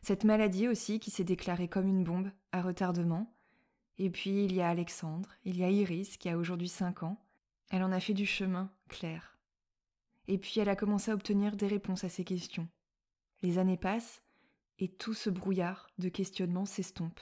cette 0.03 0.25
maladie 0.25 0.67
aussi 0.67 0.99
qui 0.99 1.11
s'est 1.11 1.25
déclarée 1.25 1.69
comme 1.69 1.87
une 1.87 2.05
bombe 2.05 2.31
à 2.53 2.63
retardement. 2.63 3.33
Et 3.99 4.09
puis 4.09 4.45
il 4.45 4.55
y 4.55 4.63
a 4.63 4.69
Alexandre, 4.69 5.29
il 5.45 5.59
y 5.59 5.65
a 5.65 5.71
Iris 5.71 6.17
qui 6.17 6.29
a 6.31 6.39
aujourd'hui 6.39 6.69
5 6.69 7.03
ans. 7.03 7.23
Elle 7.71 7.83
en 7.83 7.93
a 7.93 8.01
fait 8.01 8.15
du 8.15 8.27
chemin, 8.27 8.73
Claire. 8.89 9.39
Et 10.27 10.39
puis 10.39 10.59
elle 10.59 10.71
a 10.71 10.77
commencé 10.77 11.11
à 11.11 11.15
obtenir 11.15 11.57
des 11.57 11.69
réponses 11.69 12.05
à 12.05 12.09
ces 12.09 12.25
questions. 12.25 12.69
Les 13.43 13.59
années 13.59 13.77
passent 13.77 14.23
et 14.79 14.89
tout 14.89 15.15
ce 15.15 15.29
brouillard 15.29 15.91
de 15.99 16.09
questionnement 16.09 16.65
s'estompe, 16.65 17.21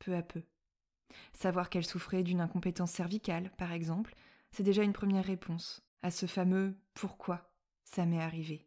peu 0.00 0.16
à 0.16 0.22
peu. 0.22 0.42
Savoir 1.32 1.70
qu'elle 1.70 1.86
souffrait 1.86 2.24
d'une 2.24 2.40
incompétence 2.40 2.90
cervicale, 2.90 3.52
par 3.56 3.72
exemple, 3.72 4.14
c'est 4.50 4.62
déjà 4.62 4.82
une 4.82 4.92
première 4.92 5.24
réponse 5.24 5.82
à 6.02 6.10
ce 6.10 6.26
fameux 6.26 6.74
pourquoi 6.94 7.52
ça 7.84 8.06
m'est 8.06 8.22
arrivé. 8.22 8.66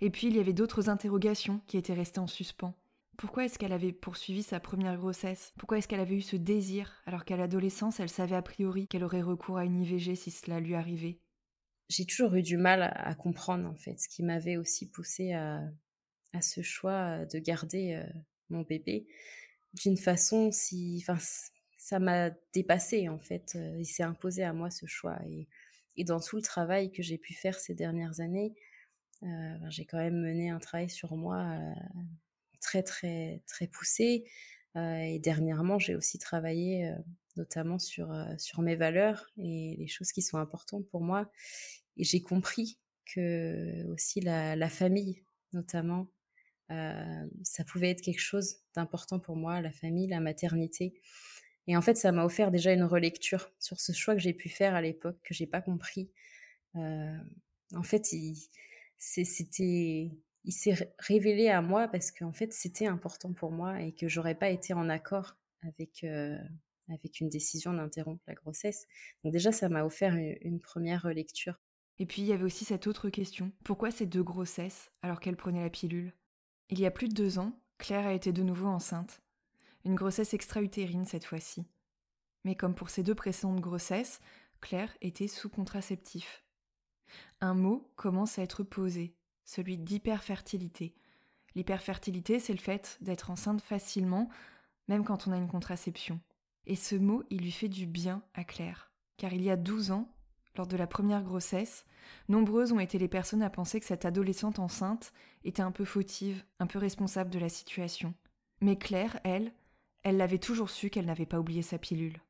Et 0.00 0.10
puis 0.10 0.28
il 0.28 0.36
y 0.36 0.40
avait 0.40 0.52
d'autres 0.52 0.88
interrogations 0.88 1.60
qui 1.66 1.76
étaient 1.76 1.94
restées 1.94 2.20
en 2.20 2.26
suspens. 2.26 2.74
Pourquoi 3.16 3.44
est-ce 3.44 3.58
qu'elle 3.58 3.72
avait 3.72 3.92
poursuivi 3.92 4.42
sa 4.42 4.60
première 4.60 4.96
grossesse? 4.96 5.52
Pourquoi 5.58 5.78
est-ce 5.78 5.88
qu'elle 5.88 6.00
avait 6.00 6.14
eu 6.14 6.22
ce 6.22 6.36
désir 6.36 7.02
alors 7.04 7.24
qu'à 7.24 7.36
l'adolescence 7.36 7.98
elle 8.00 8.08
savait 8.08 8.36
a 8.36 8.42
priori 8.42 8.86
qu'elle 8.86 9.04
aurait 9.04 9.22
recours 9.22 9.58
à 9.58 9.64
une 9.64 9.82
IVG 9.82 10.14
si 10.14 10.30
cela 10.30 10.60
lui 10.60 10.74
arrivait? 10.74 11.18
J'ai 11.88 12.06
toujours 12.06 12.34
eu 12.34 12.42
du 12.42 12.56
mal 12.56 12.82
à, 12.82 13.14
comprendre 13.14 13.68
en 13.68 13.74
fait 13.74 13.98
ce 13.98 14.08
qui 14.08 14.22
m'avait 14.22 14.56
aussi 14.56 14.88
poussé 14.90 15.32
à, 15.32 15.62
à, 16.34 16.42
ce 16.42 16.62
choix 16.62 17.24
de 17.24 17.38
garder 17.38 17.94
euh, 17.94 18.18
mon 18.50 18.62
bébé 18.62 19.06
d'une 19.74 19.96
façon 19.96 20.52
si 20.52 21.02
ça 21.78 21.98
m'a 21.98 22.30
dépassé 22.52 23.08
en 23.08 23.18
fait 23.18 23.54
euh, 23.56 23.76
il 23.78 23.86
s'est 23.86 24.02
imposé 24.02 24.42
à 24.42 24.52
moi 24.52 24.70
ce 24.70 24.86
choix. 24.86 25.18
Et, 25.26 25.48
dans 26.04 26.20
tout 26.20 26.36
le 26.36 26.42
travail 26.42 26.92
que 26.92 27.02
j'ai 27.02 27.18
pu 27.18 27.34
faire 27.34 27.58
ces 27.58 27.74
dernières 27.74 28.20
années 28.20 28.54
euh, 29.24 29.26
ben, 29.58 29.68
j'ai 29.70 29.84
quand 29.84 29.98
même 29.98 30.20
mené 30.20 30.50
un 30.50 30.60
travail 30.60 30.90
sur 30.90 31.16
moi 31.16 31.58
très 32.60 32.82
très 32.84 33.42
très 33.46 33.66
poussé. 33.66 34.24
Et 34.76 35.18
dernièrement 35.18 35.80
j'ai 35.80 35.96
aussi 35.96 36.18
travaillé 36.18 36.94
notamment 37.36 37.80
sur, 37.80 38.14
sur 38.38 38.62
mes 38.62 38.76
valeurs 38.76 39.26
et 39.38 39.74
les 39.76 39.88
choses 39.88 40.12
qui 40.12 40.22
sont 40.22 40.38
importantes 40.38 40.86
pour 40.86 41.00
moi. 41.00 41.32
Et 41.96 42.04
j'ai 42.04 42.22
compris 42.22 42.78
que 43.08 43.84
aussi 43.88 44.20
la, 44.20 44.68
famille, 44.68 45.22
notamment, 45.52 46.08
euh, 46.70 47.26
ça 47.42 47.64
pouvait 47.64 47.90
être 47.90 48.02
quelque 48.02 48.20
chose 48.20 48.56
d'important 48.74 49.18
pour 49.18 49.36
moi, 49.36 49.60
la 49.60 49.72
famille, 49.72 50.06
la 50.06 50.20
maternité. 50.20 50.94
Et 51.68 51.76
en 51.76 51.82
fait, 51.82 51.96
ça 51.96 52.10
m'a 52.10 52.24
offert 52.24 52.50
déjà 52.50 52.72
une 52.72 52.82
relecture 52.82 53.52
sur 53.60 53.78
ce 53.78 53.92
choix 53.92 54.14
que 54.14 54.20
j'ai 54.20 54.32
pu 54.32 54.48
faire 54.48 54.74
à 54.74 54.80
l'époque, 54.80 55.18
que 55.22 55.34
j'ai 55.34 55.46
pas 55.46 55.60
compris. 55.60 56.10
Euh, 56.76 57.16
en 57.74 57.82
fait, 57.82 58.12
il, 58.12 58.36
c'était, 58.96 60.10
il 60.44 60.52
s'est 60.52 60.94
révélé 60.98 61.50
à 61.50 61.60
moi 61.60 61.86
parce 61.86 62.10
qu'en 62.10 62.32
fait, 62.32 62.52
c'était 62.52 62.86
important 62.86 63.32
pour 63.34 63.52
moi 63.52 63.82
et 63.82 63.92
que 63.92 64.08
j'aurais 64.08 64.34
pas 64.34 64.48
été 64.48 64.72
en 64.72 64.88
accord 64.88 65.36
avec 65.62 66.02
euh, 66.04 66.38
avec 66.90 67.20
une 67.20 67.28
décision 67.28 67.74
d'interrompre 67.74 68.24
la 68.26 68.34
grossesse. 68.34 68.86
Donc 69.22 69.34
déjà, 69.34 69.52
ça 69.52 69.68
m'a 69.68 69.84
offert 69.84 70.16
une 70.16 70.60
première 70.60 71.02
relecture. 71.02 71.60
Et 71.98 72.06
puis 72.06 72.22
il 72.22 72.28
y 72.28 72.32
avait 72.32 72.44
aussi 72.44 72.64
cette 72.64 72.86
autre 72.86 73.10
question. 73.10 73.52
Pourquoi 73.64 73.90
ces 73.90 74.06
deux 74.06 74.22
grossesses 74.22 74.90
alors 75.02 75.20
qu'elle 75.20 75.36
prenait 75.36 75.62
la 75.62 75.68
pilule? 75.68 76.14
Il 76.70 76.80
y 76.80 76.86
a 76.86 76.90
plus 76.90 77.08
de 77.08 77.14
deux 77.14 77.38
ans, 77.38 77.60
Claire 77.78 78.06
a 78.06 78.14
été 78.14 78.32
de 78.32 78.42
nouveau 78.42 78.68
enceinte. 78.68 79.20
Une 79.84 79.94
grossesse 79.94 80.34
extra-utérine 80.34 81.04
cette 81.04 81.24
fois-ci. 81.24 81.66
Mais 82.44 82.54
comme 82.54 82.74
pour 82.74 82.90
ses 82.90 83.02
deux 83.02 83.14
précédentes 83.14 83.60
grossesses, 83.60 84.20
Claire 84.60 84.96
était 85.00 85.28
sous 85.28 85.48
contraceptif. 85.48 86.44
Un 87.40 87.54
mot 87.54 87.90
commence 87.96 88.38
à 88.38 88.42
être 88.42 88.62
posé, 88.62 89.14
celui 89.44 89.78
d'hyperfertilité. 89.78 90.94
L'hyperfertilité, 91.54 92.38
c'est 92.38 92.52
le 92.52 92.58
fait 92.58 92.98
d'être 93.00 93.30
enceinte 93.30 93.62
facilement, 93.62 94.28
même 94.88 95.04
quand 95.04 95.26
on 95.26 95.32
a 95.32 95.36
une 95.36 95.48
contraception. 95.48 96.20
Et 96.66 96.76
ce 96.76 96.96
mot, 96.96 97.24
il 97.30 97.40
lui 97.42 97.52
fait 97.52 97.68
du 97.68 97.86
bien 97.86 98.22
à 98.34 98.44
Claire. 98.44 98.90
Car 99.16 99.32
il 99.32 99.42
y 99.42 99.50
a 99.50 99.56
douze 99.56 99.90
ans, 99.90 100.12
lors 100.56 100.66
de 100.66 100.76
la 100.76 100.86
première 100.86 101.22
grossesse, 101.22 101.86
nombreuses 102.28 102.72
ont 102.72 102.80
été 102.80 102.98
les 102.98 103.08
personnes 103.08 103.42
à 103.42 103.50
penser 103.50 103.80
que 103.80 103.86
cette 103.86 104.04
adolescente 104.04 104.58
enceinte 104.58 105.12
était 105.44 105.62
un 105.62 105.72
peu 105.72 105.84
fautive, 105.84 106.44
un 106.58 106.66
peu 106.66 106.78
responsable 106.78 107.30
de 107.30 107.38
la 107.38 107.48
situation. 107.48 108.12
Mais 108.60 108.76
Claire, 108.76 109.20
elle, 109.24 109.52
elle 110.08 110.16
l'avait 110.16 110.38
toujours 110.38 110.70
su 110.70 110.90
qu'elle 110.90 111.06
n'avait 111.06 111.26
pas 111.26 111.38
oublié 111.38 111.62
sa 111.62 111.78
pilule. 111.78 112.20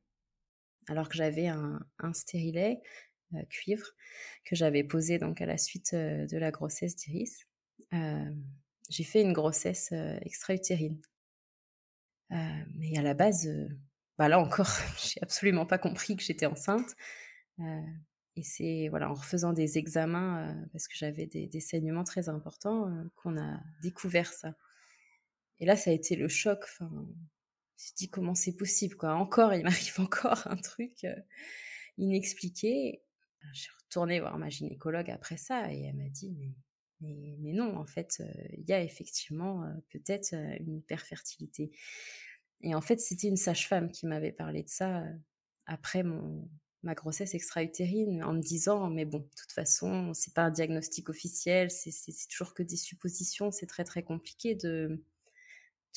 Alors 0.88 1.08
que 1.08 1.16
j'avais 1.16 1.46
un, 1.46 1.80
stérilet 2.12 2.80
euh, 3.34 3.42
cuivre 3.50 3.86
que 4.44 4.56
j'avais 4.56 4.82
posé 4.82 5.18
donc 5.18 5.40
à 5.40 5.46
la 5.46 5.58
suite 5.58 5.92
euh, 5.92 6.26
de 6.26 6.38
la 6.38 6.50
grossesse 6.50 6.96
d'Iris, 6.96 7.46
euh, 7.92 8.34
j'ai 8.88 9.04
fait 9.04 9.20
une 9.20 9.34
grossesse 9.34 9.92
extra-utérine. 10.22 11.00
mais 12.30 12.96
à 12.96 13.02
la 13.02 13.14
base, 13.14 13.48
bah 14.16 14.28
là 14.28 14.40
encore, 14.40 14.70
j'ai 14.98 15.20
absolument 15.22 15.66
pas 15.66 15.78
compris 15.78 16.16
que 16.16 16.22
j'étais 16.22 16.46
enceinte. 16.46 16.96
Et 18.36 18.42
c'est 18.42 18.88
voilà, 18.88 19.10
en 19.10 19.14
refaisant 19.14 19.52
des 19.52 19.78
examens, 19.78 20.56
parce 20.72 20.88
que 20.88 20.96
j'avais 20.96 21.26
des, 21.26 21.60
saignements 21.60 22.04
très 22.04 22.30
importants, 22.30 22.90
qu'on 23.16 23.36
a 23.36 23.60
découvert 23.82 24.32
ça. 24.32 24.54
Et 25.60 25.66
là, 25.66 25.76
ça 25.76 25.90
a 25.90 25.92
été 25.92 26.16
le 26.16 26.28
choc. 26.28 26.64
Me 27.78 27.84
suis 27.84 27.94
dit 27.96 28.10
comment 28.10 28.34
c'est 28.34 28.56
possible, 28.56 28.96
quoi. 28.96 29.14
Encore, 29.14 29.54
il 29.54 29.62
m'arrive 29.64 29.94
encore 30.00 30.46
un 30.46 30.56
truc 30.56 31.04
euh, 31.04 31.14
inexpliqué. 31.98 33.02
J'ai 33.52 33.70
retourné 33.84 34.20
voir 34.20 34.38
ma 34.38 34.48
gynécologue 34.48 35.10
après 35.10 35.36
ça 35.36 35.72
et 35.72 35.82
elle 35.82 35.96
m'a 35.96 36.08
dit 36.08 36.36
mais, 37.00 37.36
mais, 37.38 37.52
non, 37.52 37.76
en 37.76 37.86
fait, 37.86 38.22
il 38.56 38.68
y 38.68 38.72
a 38.72 38.82
effectivement 38.82 39.64
peut-être 39.90 40.34
une 40.60 40.78
hyperfertilité. 40.78 41.70
Et 42.60 42.74
en 42.74 42.80
fait, 42.80 43.00
c'était 43.00 43.28
une 43.28 43.36
sage-femme 43.36 43.92
qui 43.92 44.06
m'avait 44.06 44.32
parlé 44.32 44.64
de 44.64 44.68
ça 44.68 45.04
après 45.66 46.02
mon, 46.02 46.48
ma 46.82 46.94
grossesse 46.94 47.34
extra-utérine 47.34 48.22
en 48.22 48.32
me 48.32 48.40
disant 48.40 48.88
mais 48.88 49.04
bon 49.04 49.18
de 49.18 49.28
toute 49.36 49.52
façon 49.52 50.12
c'est 50.14 50.32
pas 50.32 50.42
un 50.42 50.50
diagnostic 50.50 51.08
officiel 51.08 51.70
c'est 51.70 51.92
toujours 52.28 52.54
que 52.54 52.62
des 52.62 52.76
suppositions 52.76 53.50
c'est 53.50 53.66
très 53.66 53.84
très 53.84 54.02
compliqué 54.02 54.54
de 54.54 55.02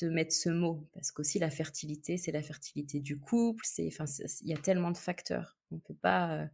de 0.02 0.10
mettre 0.10 0.32
ce 0.32 0.48
mot 0.48 0.88
parce 0.94 1.10
qu'aussi 1.10 1.38
la 1.38 1.50
fertilité 1.50 2.16
c'est 2.16 2.32
la 2.32 2.42
fertilité 2.42 3.00
du 3.00 3.18
couple 3.18 3.64
c'est 3.66 3.86
enfin 3.86 4.04
il 4.42 4.48
y 4.48 4.54
a 4.54 4.58
tellement 4.58 4.90
de 4.90 4.96
facteurs 4.96 5.58
on 5.70 5.78
peut 5.78 5.94
pas 5.94 6.36
euh, 6.36 6.46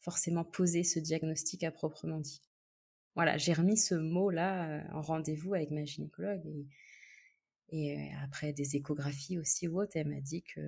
forcément 0.00 0.44
poser 0.44 0.84
ce 0.84 0.98
diagnostic 0.98 1.64
à 1.64 1.70
proprement 1.70 2.20
dit 2.20 2.42
voilà, 3.14 3.36
j'ai 3.36 3.52
remis 3.52 3.76
ce 3.76 3.94
mot-là 3.94 4.84
en 4.92 5.02
rendez-vous 5.02 5.54
avec 5.54 5.70
ma 5.70 5.84
gynécologue. 5.84 6.46
Et, 6.46 6.66
et 7.68 8.12
après 8.22 8.52
des 8.52 8.76
échographies 8.76 9.38
aussi 9.38 9.68
ou 9.68 9.80
autres, 9.80 9.92
elle 9.96 10.08
m'a 10.08 10.20
dit 10.20 10.42
que 10.42 10.60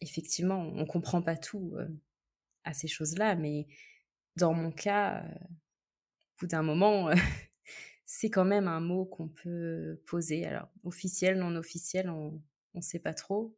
effectivement, 0.00 0.60
on 0.60 0.84
comprend 0.86 1.22
pas 1.22 1.36
tout 1.36 1.74
à 2.64 2.74
ces 2.74 2.88
choses-là, 2.88 3.36
mais 3.36 3.66
dans 4.36 4.52
mon 4.52 4.70
cas, 4.70 5.24
au 5.24 6.40
bout 6.40 6.46
d'un 6.48 6.62
moment, 6.62 7.10
c'est 8.06 8.30
quand 8.30 8.44
même 8.44 8.68
un 8.68 8.80
mot 8.80 9.04
qu'on 9.04 9.28
peut 9.28 10.00
poser. 10.06 10.46
Alors, 10.46 10.68
officiel, 10.84 11.38
non 11.38 11.56
officiel, 11.56 12.08
on 12.08 12.40
ne 12.74 12.80
sait 12.80 13.00
pas 13.00 13.12
trop. 13.12 13.56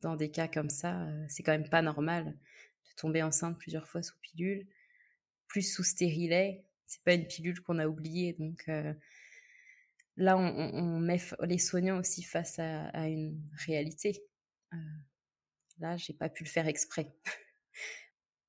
Dans 0.00 0.16
des 0.16 0.30
cas 0.30 0.48
comme 0.48 0.70
ça, 0.70 1.06
c'est 1.28 1.42
quand 1.42 1.52
même 1.52 1.68
pas 1.68 1.82
normal 1.82 2.24
de 2.26 2.94
tomber 2.96 3.22
enceinte 3.22 3.58
plusieurs 3.58 3.86
fois 3.86 4.02
sous 4.02 4.18
pilule, 4.20 4.66
plus 5.48 5.62
sous 5.62 5.84
stérilet. 5.84 6.64
C'est 6.86 7.02
pas 7.02 7.14
une 7.14 7.26
pilule 7.26 7.60
qu'on 7.62 7.78
a 7.78 7.86
oubliée, 7.86 8.32
donc 8.34 8.70
là, 10.16 10.38
on, 10.38 10.98
met 11.00 11.20
les 11.42 11.58
soignants 11.58 11.98
aussi 11.98 12.22
face 12.22 12.58
à, 12.58 13.08
une 13.08 13.40
réalité. 13.66 14.22
là, 15.78 15.96
j'ai 15.98 16.14
pas 16.14 16.30
pu 16.30 16.44
le 16.44 16.48
faire 16.48 16.68
exprès. 16.68 17.14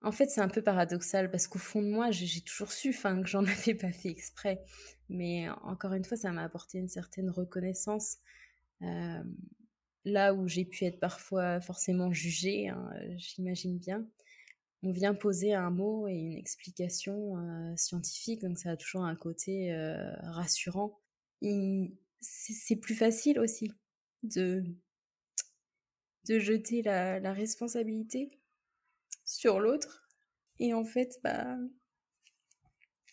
En 0.04 0.12
fait, 0.12 0.28
c'est 0.28 0.42
un 0.42 0.48
peu 0.48 0.62
paradoxal 0.62 1.32
parce 1.32 1.48
qu'au 1.48 1.60
fond 1.60 1.82
de 1.82 1.88
moi, 1.88 2.12
j'ai 2.12 2.42
toujours 2.42 2.72
su 2.72 2.92
que 2.92 3.26
j'en 3.26 3.46
avais 3.46 3.76
pas 3.76 3.92
fait 3.92 4.10
exprès. 4.10 4.64
Mais 5.10 5.50
encore 5.64 5.94
une 5.94 6.06
fois, 6.06 6.18
ça 6.18 6.32
m'a 6.32 6.44
apporté 6.44 6.78
une 6.78 6.90
certaine 6.90 7.30
reconnaissance. 7.30 8.18
là 10.06 10.34
où 10.34 10.48
j'ai 10.48 10.66
pu 10.66 10.86
être 10.86 11.00
parfois 11.00 11.60
forcément 11.62 12.12
jugée, 12.12 12.70
hein, 12.70 12.90
j'imagine 13.18 13.78
bien, 13.78 14.08
on 14.84 14.92
vient 14.92 15.14
poser 15.14 15.54
un 15.54 15.72
mot 15.72 16.08
et 16.08 16.14
une 16.14 16.38
explication 16.38 17.36
scientifique, 17.76 18.42
donc 18.42 18.58
ça 18.60 18.72
a 18.72 18.78
toujours 18.78 19.04
un 19.04 19.16
côté 19.16 19.76
rassurant. 20.22 21.00
C'est 22.22 22.76
plus 22.78 22.96
facile 22.96 23.40
aussi 23.40 23.72
de, 24.24 24.64
de 26.28 26.40
jeter 26.40 26.82
la 26.84 27.34
responsabilité 27.34 28.37
sur 29.28 29.60
l'autre. 29.60 30.08
Et 30.58 30.74
en 30.74 30.86
fait, 30.86 31.20
bah, 31.24 31.58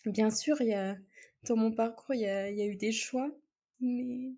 bien 0.05 0.31
sûr, 0.31 0.59
y 0.61 0.73
a, 0.73 0.97
dans 1.43 1.55
mon 1.55 1.71
parcours, 1.71 2.15
il 2.15 2.21
y 2.21 2.25
a, 2.27 2.65
eu 2.65 2.75
des 2.75 2.91
choix, 2.91 3.29
mais 3.79 4.33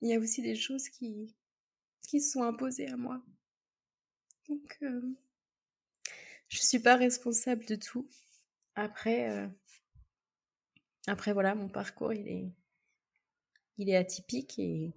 il 0.00 0.08
y 0.08 0.14
a 0.14 0.18
aussi 0.18 0.42
des 0.42 0.56
choses 0.56 0.88
qui, 0.88 1.32
se 2.02 2.18
sont 2.18 2.42
imposées 2.42 2.88
à 2.88 2.96
moi. 2.96 3.22
Donc, 4.48 4.78
euh, 4.82 5.14
je 6.48 6.58
suis 6.58 6.80
pas 6.80 6.96
responsable 6.96 7.64
de 7.66 7.76
tout. 7.76 8.08
Après, 8.74 9.30
euh, 9.30 9.46
après 11.06 11.32
voilà, 11.32 11.54
mon 11.54 11.68
parcours, 11.68 12.12
il 12.12 12.26
est, 12.26 12.50
il 13.78 13.90
est 13.90 13.96
atypique 13.96 14.58
et 14.58 14.92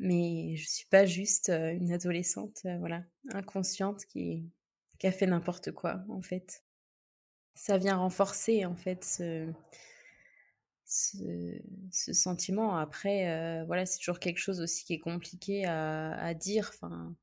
mais 0.00 0.56
je 0.56 0.66
suis 0.66 0.86
pas 0.86 1.04
juste 1.04 1.50
une 1.50 1.92
adolescente, 1.92 2.62
voilà, 2.78 3.04
inconsciente 3.32 4.06
qui, 4.06 4.50
a 5.02 5.12
fait 5.12 5.26
n'importe 5.26 5.72
quoi, 5.72 6.02
en 6.08 6.22
fait. 6.22 6.64
Ça 7.54 7.76
vient 7.76 7.96
renforcer, 7.96 8.64
en 8.64 8.76
fait, 8.76 9.04
ce, 10.86 11.60
sentiment. 12.12 12.76
Après, 12.76 13.64
voilà, 13.66 13.84
c'est 13.84 13.98
toujours 13.98 14.18
quelque 14.20 14.38
chose 14.38 14.60
aussi 14.62 14.84
qui 14.84 14.94
est 14.94 15.00
compliqué 15.00 15.66
à, 15.66 16.12
à 16.12 16.32
dire. 16.34 16.70
Enfin, 16.74 17.14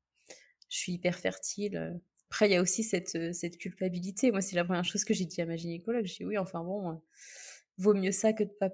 je 0.68 0.78
suis 0.78 0.92
hyper 0.92 1.18
fertile. 1.18 2.00
Après, 2.30 2.48
il 2.48 2.52
y 2.52 2.56
a 2.56 2.62
aussi 2.62 2.84
cette, 2.84 3.34
cette 3.34 3.58
culpabilité. 3.58 4.30
Moi, 4.30 4.40
c'est 4.40 4.54
la 4.56 4.64
première 4.64 4.84
chose 4.84 5.04
que 5.04 5.14
j'ai 5.14 5.24
dit 5.24 5.40
à 5.40 5.46
ma 5.46 5.56
gynécologue. 5.56 6.04
J'ai 6.06 6.18
dit 6.18 6.26
oui, 6.26 6.38
enfin 6.38 6.62
bon, 6.62 7.02
vaut 7.78 7.94
mieux 7.94 8.12
ça 8.12 8.32
que 8.32 8.44
de 8.44 8.50
pas 8.50 8.70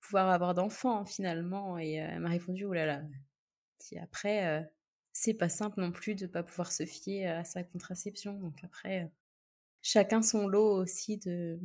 pouvoir 0.00 0.30
avoir 0.30 0.54
d'enfants, 0.54 1.04
finalement. 1.04 1.78
Et 1.78 1.94
elle 1.94 2.20
m'a 2.20 2.30
répondu, 2.30 2.64
oh 2.64 2.72
là 2.72 2.86
là, 2.86 3.02
après, 4.00 4.70
c'est 5.12 5.34
pas 5.34 5.48
simple 5.48 5.80
non 5.80 5.92
plus 5.92 6.14
de 6.14 6.26
pas 6.26 6.42
pouvoir 6.42 6.72
se 6.72 6.86
fier 6.86 7.26
à 7.26 7.44
sa 7.44 7.62
contraception. 7.62 8.38
Donc 8.38 8.62
après, 8.64 9.10
chacun 9.82 10.22
son 10.22 10.48
lot 10.48 10.76
aussi 10.76 11.18
de, 11.18 11.60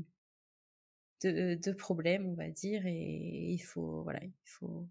de, 1.24 1.72
problèmes, 1.72 2.28
on 2.28 2.36
va 2.36 2.49
dire, 2.49 2.86
et 2.86 3.51
il 3.51 3.59
faut, 3.59 4.03
voilà, 4.03 4.24
il 4.24 4.34
faut, 4.43 4.88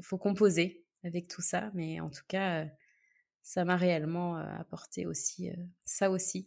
faut 0.00 0.18
composer 0.18 0.84
avec 1.04 1.28
tout 1.28 1.42
ça. 1.42 1.70
Mais 1.74 2.00
en 2.00 2.10
tout 2.10 2.24
cas, 2.28 2.66
ça 3.42 3.64
m'a 3.64 3.76
réellement 3.76 4.36
apporté 4.36 5.06
aussi, 5.06 5.50
ça 5.84 6.10
aussi, 6.10 6.46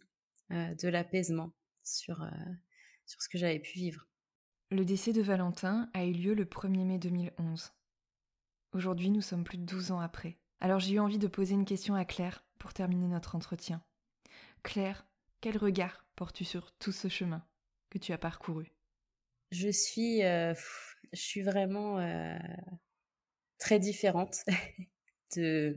de 0.50 0.88
l'apaisement 0.88 1.52
sur, 1.82 2.28
sur 3.06 3.22
ce 3.22 3.28
que 3.28 3.38
j'avais 3.38 3.60
pu 3.60 3.78
vivre. 3.78 4.06
Le 4.70 4.84
décès 4.84 5.12
de 5.12 5.22
Valentin 5.22 5.88
a 5.94 6.04
eu 6.04 6.12
lieu 6.12 6.34
le 6.34 6.44
1er 6.44 6.84
mai 6.84 6.98
2011. 6.98 7.72
Aujourd'hui, 8.76 9.08
nous 9.08 9.22
sommes 9.22 9.42
plus 9.42 9.56
de 9.56 9.64
12 9.64 9.92
ans 9.92 10.00
après. 10.00 10.36
Alors 10.60 10.80
j'ai 10.80 10.96
eu 10.96 10.98
envie 10.98 11.16
de 11.16 11.28
poser 11.28 11.54
une 11.54 11.64
question 11.64 11.94
à 11.94 12.04
Claire 12.04 12.44
pour 12.58 12.74
terminer 12.74 13.08
notre 13.08 13.34
entretien. 13.34 13.82
Claire, 14.62 15.06
quel 15.40 15.56
regard 15.56 16.04
portes-tu 16.14 16.44
sur 16.44 16.76
tout 16.76 16.92
ce 16.92 17.08
chemin 17.08 17.42
que 17.88 17.96
tu 17.96 18.12
as 18.12 18.18
parcouru? 18.18 18.70
Je 19.50 19.70
suis, 19.70 20.22
euh, 20.24 20.52
je 21.14 21.18
suis 21.18 21.40
vraiment 21.40 21.98
euh, 22.00 22.36
très 23.56 23.78
différente 23.78 24.40
de, 25.36 25.74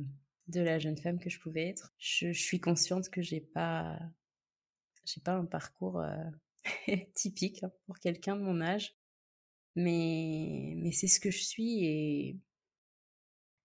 de 0.49 0.59
la 0.59 0.77
jeune 0.77 0.97
femme 0.97 1.21
que 1.21 1.29
je 1.29 1.39
pouvais 1.39 1.69
être. 1.69 1.93
Je, 1.99 2.33
suis 2.33 2.59
consciente 2.59 3.09
que 3.09 3.21
j'ai 3.21 3.39
pas, 3.39 3.97
j'ai 5.05 5.21
pas 5.21 5.35
un 5.35 5.45
parcours 5.45 6.01
euh, 6.01 6.95
typique 7.15 7.63
hein, 7.63 7.71
pour 7.85 7.97
quelqu'un 7.99 8.35
de 8.35 8.41
mon 8.41 8.59
âge, 8.59 8.93
mais 9.77 10.73
mais 10.75 10.91
c'est 10.91 11.07
ce 11.07 11.21
que 11.21 11.31
je 11.31 11.41
suis 11.41 11.85
et 11.85 12.37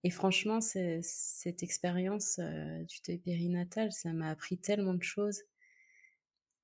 et 0.05 0.11
franchement, 0.11 0.61
cette 0.61 1.63
expérience 1.63 2.39
euh, 2.39 2.85
du 2.85 2.97
deuil 3.07 3.19
périnatal, 3.19 3.91
ça 3.91 4.13
m'a 4.13 4.29
appris 4.29 4.59
tellement 4.59 4.93
de 4.93 5.03
choses. 5.03 5.41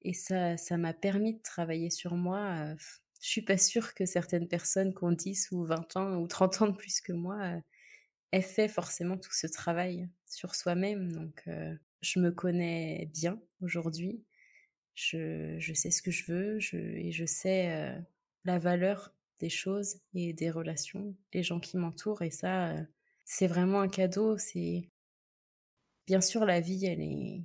Et 0.02 0.12
ça, 0.12 0.58
ça 0.58 0.76
m'a 0.76 0.92
permis 0.92 1.34
de 1.34 1.42
travailler 1.42 1.88
sur 1.88 2.16
moi. 2.16 2.38
Euh, 2.38 2.74
je 3.22 3.28
suis 3.28 3.42
pas 3.42 3.56
sûre 3.56 3.94
que 3.94 4.04
certaines 4.04 4.46
personnes 4.46 4.94
qui 4.94 5.04
ont 5.04 5.12
10 5.12 5.52
ou 5.52 5.64
20 5.64 5.96
ans 5.96 6.16
ou 6.16 6.26
30 6.28 6.62
ans 6.62 6.66
de 6.66 6.76
plus 6.76 7.00
que 7.00 7.14
moi 7.14 7.38
euh, 7.40 7.60
aient 8.32 8.42
fait 8.42 8.68
forcément 8.68 9.16
tout 9.16 9.32
ce 9.32 9.46
travail 9.46 10.06
sur 10.28 10.54
soi-même. 10.54 11.10
Donc, 11.10 11.42
je 12.02 12.20
me 12.20 12.30
connais 12.30 13.10
bien 13.14 13.40
aujourd'hui. 13.62 14.22
Je, 14.94 15.56
je, 15.58 15.72
sais 15.72 15.90
ce 15.90 16.02
que 16.02 16.10
je 16.10 16.30
veux 16.30 16.58
je, 16.58 16.76
et 16.76 17.10
je 17.10 17.24
sais 17.24 17.94
la 18.44 18.58
valeur 18.58 19.14
des 19.38 19.48
choses 19.48 20.00
et 20.14 20.32
des 20.34 20.50
relations, 20.50 21.16
les 21.32 21.42
gens 21.42 21.58
qui 21.58 21.76
m'entourent. 21.78 22.22
Et 22.22 22.30
ça, 22.30 22.76
c'est 23.30 23.46
vraiment 23.46 23.80
un 23.80 23.88
cadeau. 23.88 24.36
C'est 24.38 24.90
bien 26.06 26.20
sûr 26.20 26.44
la 26.44 26.60
vie, 26.60 26.84
elle 26.84 27.00
est, 27.00 27.44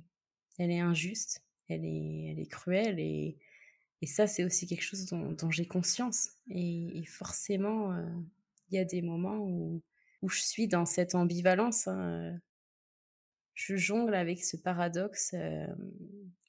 elle 0.58 0.72
est 0.72 0.80
injuste, 0.80 1.44
elle 1.68 1.84
est, 1.84 2.32
elle 2.32 2.40
est 2.40 2.50
cruelle 2.50 2.98
et, 2.98 3.38
et 4.02 4.06
ça 4.06 4.26
c'est 4.26 4.42
aussi 4.42 4.66
quelque 4.66 4.82
chose 4.82 5.06
dont, 5.06 5.50
j'ai 5.50 5.66
conscience. 5.66 6.30
Et, 6.50 7.04
forcément, 7.06 7.92
euh, 7.92 8.04
il 8.68 8.74
y 8.76 8.78
a 8.80 8.84
des 8.84 9.00
moments 9.00 9.38
où, 9.38 9.80
où 10.22 10.28
je 10.28 10.40
suis 10.40 10.66
dans 10.66 10.86
cette 10.86 11.14
ambivalence. 11.14 11.86
Hein. 11.86 12.36
Je 13.54 13.76
jongle 13.76 14.16
avec 14.16 14.44
ce 14.44 14.56
paradoxe 14.56 15.34
euh, 15.34 15.68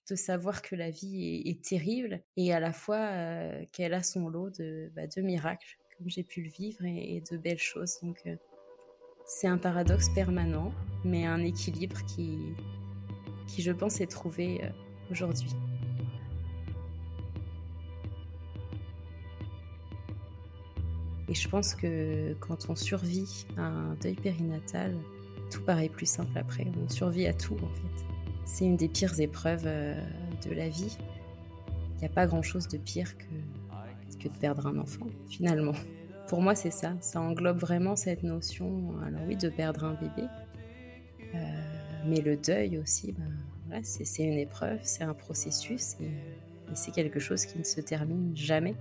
de 0.09 0.15
savoir 0.15 0.63
que 0.63 0.75
la 0.75 0.89
vie 0.89 1.43
est, 1.45 1.63
terrible 1.63 2.23
et 2.37 2.53
à 2.53 2.59
la 2.59 2.73
fois 2.73 3.11
euh, 3.11 3.63
qu'elle 3.71 3.93
a 3.93 4.01
son 4.01 4.29
lot 4.29 4.49
de, 4.49 4.91
bah, 4.95 5.05
de 5.05 5.21
miracles, 5.21 5.77
comme 5.95 6.09
j'ai 6.09 6.23
pu 6.23 6.41
le 6.41 6.49
vivre, 6.49 6.83
et, 6.85 7.17
et 7.17 7.21
de 7.21 7.37
belles 7.37 7.59
choses. 7.59 7.99
Donc 8.01 8.27
c'est 9.27 9.47
un 9.47 9.57
paradoxe 9.57 10.09
permanent, 10.09 10.71
mais 11.03 11.25
un 11.25 11.43
équilibre 11.43 11.97
qui, 12.05 12.39
qui 13.45 13.61
je 13.61 13.71
pense, 13.71 13.99
est 13.99 14.07
trouvé 14.07 14.63
euh, 14.63 14.69
aujourd'hui. 15.11 15.51
Et 21.29 21.35
je 21.35 21.49
pense 21.49 21.75
que 21.75 22.33
quand 22.39 22.69
on 22.69 22.75
survit 22.75 23.45
à 23.57 23.63
un 23.63 23.95
deuil 23.95 24.15
périnatal, 24.15 24.95
tout 25.51 25.61
paraît 25.61 25.89
plus 25.89 26.05
simple 26.05 26.37
après. 26.37 26.65
On 26.81 26.87
survit 26.87 27.27
à 27.27 27.33
tout 27.33 27.55
en 27.55 27.75
fait. 27.75 28.05
C'est 28.45 28.63
une 28.63 28.77
des 28.77 28.87
pires 28.87 29.19
épreuves 29.19 29.65
euh, 29.65 30.01
de 30.49 30.55
la 30.55 30.69
vie. 30.69 30.97
Il 31.95 31.99
n'y 31.99 32.05
a 32.05 32.09
pas 32.09 32.27
grand-chose 32.27 32.69
de 32.69 32.77
pire 32.77 33.17
que, 33.17 34.23
que 34.23 34.29
de 34.29 34.37
perdre 34.39 34.67
un 34.67 34.77
enfant, 34.77 35.07
finalement. 35.27 35.73
Pour 36.27 36.41
moi, 36.41 36.55
c'est 36.55 36.71
ça. 36.71 36.93
Ça 36.99 37.21
englobe 37.21 37.57
vraiment 37.57 37.95
cette 37.95 38.23
notion, 38.23 38.93
alors 39.05 39.21
oui, 39.27 39.37
de 39.37 39.49
perdre 39.49 39.85
un 39.85 39.93
bébé, 39.93 40.27
euh, 41.35 41.37
mais 42.05 42.21
le 42.21 42.37
deuil 42.37 42.77
aussi, 42.77 43.15
ben, 43.67 43.81
c'est 43.83 44.23
une 44.23 44.37
épreuve, 44.37 44.79
c'est 44.83 45.03
un 45.03 45.13
processus 45.13 45.95
et, 46.01 46.09
c'est 46.73 46.91
quelque 46.91 47.19
chose 47.21 47.45
qui 47.45 47.57
ne 47.57 47.63
se 47.63 47.79
termine 47.79 48.35
jamais. 48.35 48.75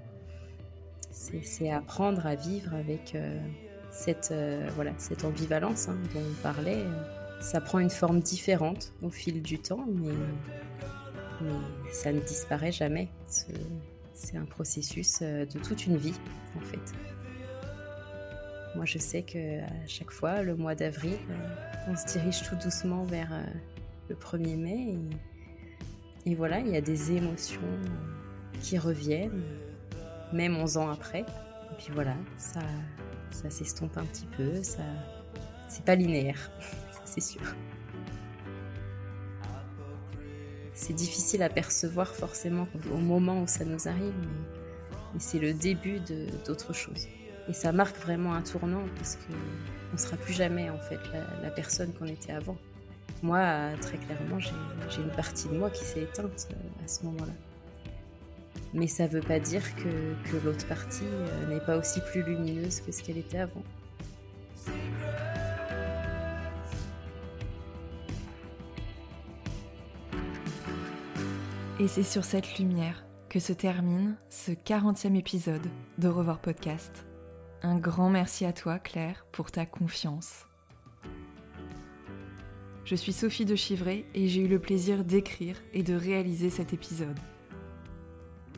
C'est 1.12 1.70
apprendre 1.70 2.26
à 2.26 2.34
vivre 2.34 2.74
avec 2.74 3.14
euh, 3.14 3.38
cette, 3.92 4.30
euh, 4.32 4.68
voilà, 4.74 4.90
cette 4.98 5.24
ambivalence 5.24 5.88
hein, 5.88 5.96
dont 6.12 6.20
on 6.20 6.42
parlait. 6.42 6.82
Ça 7.40 7.60
prend 7.60 7.78
une 7.78 7.90
forme 7.90 8.18
différente 8.20 8.92
au 9.02 9.10
fil 9.10 9.40
du 9.40 9.60
temps, 9.60 9.86
mais, 9.86 10.14
mais 11.42 11.92
ça 11.92 12.12
ne 12.12 12.18
disparaît 12.18 12.72
jamais. 12.72 13.08
Ce, 13.28 13.44
c'est 14.14 14.36
un 14.36 14.46
processus 14.46 15.22
de 15.22 15.58
toute 15.60 15.86
une 15.86 15.96
vie, 15.96 16.14
en 16.56 16.60
fait. 16.60 17.15
Moi, 18.76 18.84
je 18.84 18.98
sais 18.98 19.22
que 19.22 19.62
à 19.62 19.86
chaque 19.86 20.10
fois, 20.10 20.42
le 20.42 20.54
mois 20.54 20.74
d'avril, 20.74 21.16
on 21.88 21.96
se 21.96 22.04
dirige 22.06 22.42
tout 22.42 22.56
doucement 22.56 23.04
vers 23.04 23.32
le 24.10 24.14
1er 24.14 24.56
mai. 24.56 24.98
Et, 26.26 26.34
voilà, 26.34 26.60
il 26.60 26.68
y 26.68 26.76
a 26.76 26.82
des 26.82 27.12
émotions 27.12 27.60
qui 28.60 28.76
reviennent, 28.76 29.42
même 30.30 30.58
11 30.58 30.76
ans 30.76 30.90
après. 30.90 31.20
Et 31.20 31.74
puis 31.78 31.88
voilà, 31.94 32.14
ça, 32.36 32.60
ça 33.30 33.48
s'estompe 33.48 33.96
un 33.96 34.04
petit 34.04 34.26
peu, 34.36 34.62
ça, 34.62 34.82
c'est 35.68 35.84
pas 35.84 35.94
linéaire, 35.94 36.50
ça 36.92 37.00
c'est 37.06 37.22
sûr. 37.22 37.42
C'est 40.74 40.92
difficile 40.92 41.42
à 41.42 41.48
percevoir 41.48 42.14
forcément 42.14 42.68
au 42.92 42.98
moment 42.98 43.40
où 43.40 43.46
ça 43.46 43.64
nous 43.64 43.88
arrive, 43.88 44.14
mais, 44.20 45.18
c'est 45.18 45.38
le 45.38 45.54
début 45.54 46.00
d'autre 46.46 46.74
chose. 46.74 47.08
Et 47.48 47.52
ça 47.52 47.72
marque 47.72 47.96
vraiment 47.96 48.34
un 48.34 48.42
tournant 48.42 48.82
parce 48.96 49.16
qu'on 49.16 49.92
ne 49.92 49.98
sera 49.98 50.16
plus 50.16 50.32
jamais 50.32 50.68
en 50.70 50.78
fait 50.78 50.98
la 51.42 51.50
personne 51.50 51.92
qu'on 51.92 52.06
était 52.06 52.32
avant. 52.32 52.56
Moi, 53.22 53.70
très 53.80 53.96
clairement, 53.96 54.38
j'ai 54.38 55.00
une 55.00 55.10
partie 55.10 55.48
de 55.48 55.56
moi 55.56 55.70
qui 55.70 55.84
s'est 55.84 56.02
éteinte 56.02 56.48
euh, 56.50 56.84
à 56.84 56.88
ce 56.88 57.04
moment-là. 57.04 57.32
Mais 58.74 58.86
ça 58.86 59.04
ne 59.04 59.08
veut 59.08 59.20
pas 59.20 59.38
dire 59.40 59.62
que, 59.76 60.36
l'autre 60.44 60.66
partie 60.66 61.04
euh, 61.04 61.46
n'est 61.46 61.60
pas 61.60 61.78
aussi 61.78 62.00
plus 62.00 62.22
lumineuse 62.22 62.80
que 62.80 62.92
ce 62.92 63.02
qu'elle 63.02 63.18
était 63.18 63.38
avant. 63.38 63.62
Et 71.80 71.88
c'est 71.88 72.02
sur 72.02 72.24
cette 72.24 72.58
lumière 72.58 73.04
que 73.28 73.38
se 73.38 73.52
termine 73.52 74.16
ce 74.28 74.52
40e 74.52 75.16
épisode 75.16 75.66
de 75.98 76.08
Revoir 76.08 76.38
Podcast. 76.38 77.06
Un 77.62 77.76
grand 77.76 78.10
merci 78.10 78.44
à 78.44 78.52
toi 78.52 78.78
Claire 78.78 79.26
pour 79.32 79.50
ta 79.50 79.66
confiance 79.66 80.46
je 82.86 82.94
suis 82.94 83.12
Sophie 83.12 83.44
de 83.44 83.56
Chivray 83.56 84.04
et 84.14 84.28
j'ai 84.28 84.42
eu 84.42 84.46
le 84.46 84.60
plaisir 84.60 85.02
d'écrire 85.02 85.60
et 85.74 85.82
de 85.82 85.96
réaliser 85.96 86.50
cet 86.50 86.72
épisode. 86.72 87.18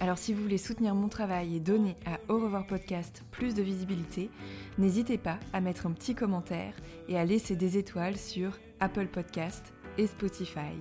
Alors 0.01 0.19
si 0.19 0.35
vous 0.35 0.43
voulez 0.43 0.59
soutenir 0.59 0.95
mon 0.95 1.09
travail 1.09 1.57
et 1.57 1.61
donner 1.61 1.97
à 2.05 2.21
Au 2.31 2.39
revoir 2.39 2.67
podcast 2.67 3.25
plus 3.31 3.55
de 3.55 3.63
visibilité, 3.63 4.31
n'hésitez 4.77 5.17
pas 5.17 5.39
à 5.55 5.63
mettre 5.63 5.87
un 5.87 5.93
petit 5.93 6.15
commentaire 6.15 6.75
et 7.09 7.19
à 7.19 7.25
laisser 7.25 7.57
des 7.57 7.79
étoiles 7.79 8.19
sur 8.19 8.59
Apple 8.81 9.07
Podcast 9.07 9.73
et 9.97 10.07
Spotify. 10.07 10.77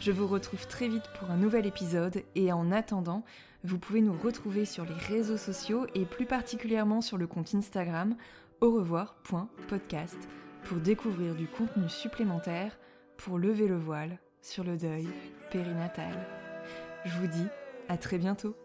Je 0.00 0.12
vous 0.12 0.26
retrouve 0.26 0.66
très 0.66 0.88
vite 0.88 1.04
pour 1.18 1.30
un 1.30 1.36
nouvel 1.36 1.66
épisode 1.66 2.22
et 2.34 2.52
en 2.52 2.72
attendant, 2.72 3.22
vous 3.64 3.78
pouvez 3.78 4.00
nous 4.00 4.16
retrouver 4.16 4.64
sur 4.64 4.86
les 4.86 4.94
réseaux 4.94 5.36
sociaux 5.36 5.86
et 5.94 6.06
plus 6.06 6.24
particulièrement 6.24 7.02
sur 7.02 7.18
le 7.18 7.26
compte 7.26 7.54
Instagram 7.54 8.16
au 8.62 8.70
revoir.podcast 8.72 10.16
pour 10.64 10.78
découvrir 10.78 11.34
du 11.34 11.46
contenu 11.46 11.90
supplémentaire 11.90 12.78
pour 13.18 13.38
lever 13.38 13.68
le 13.68 13.76
voile 13.76 14.18
sur 14.40 14.64
le 14.64 14.78
deuil 14.78 15.06
périnatal. 15.50 16.26
Je 17.04 17.18
vous 17.18 17.26
dis 17.26 17.46
à 17.90 17.98
très 17.98 18.16
bientôt 18.16 18.56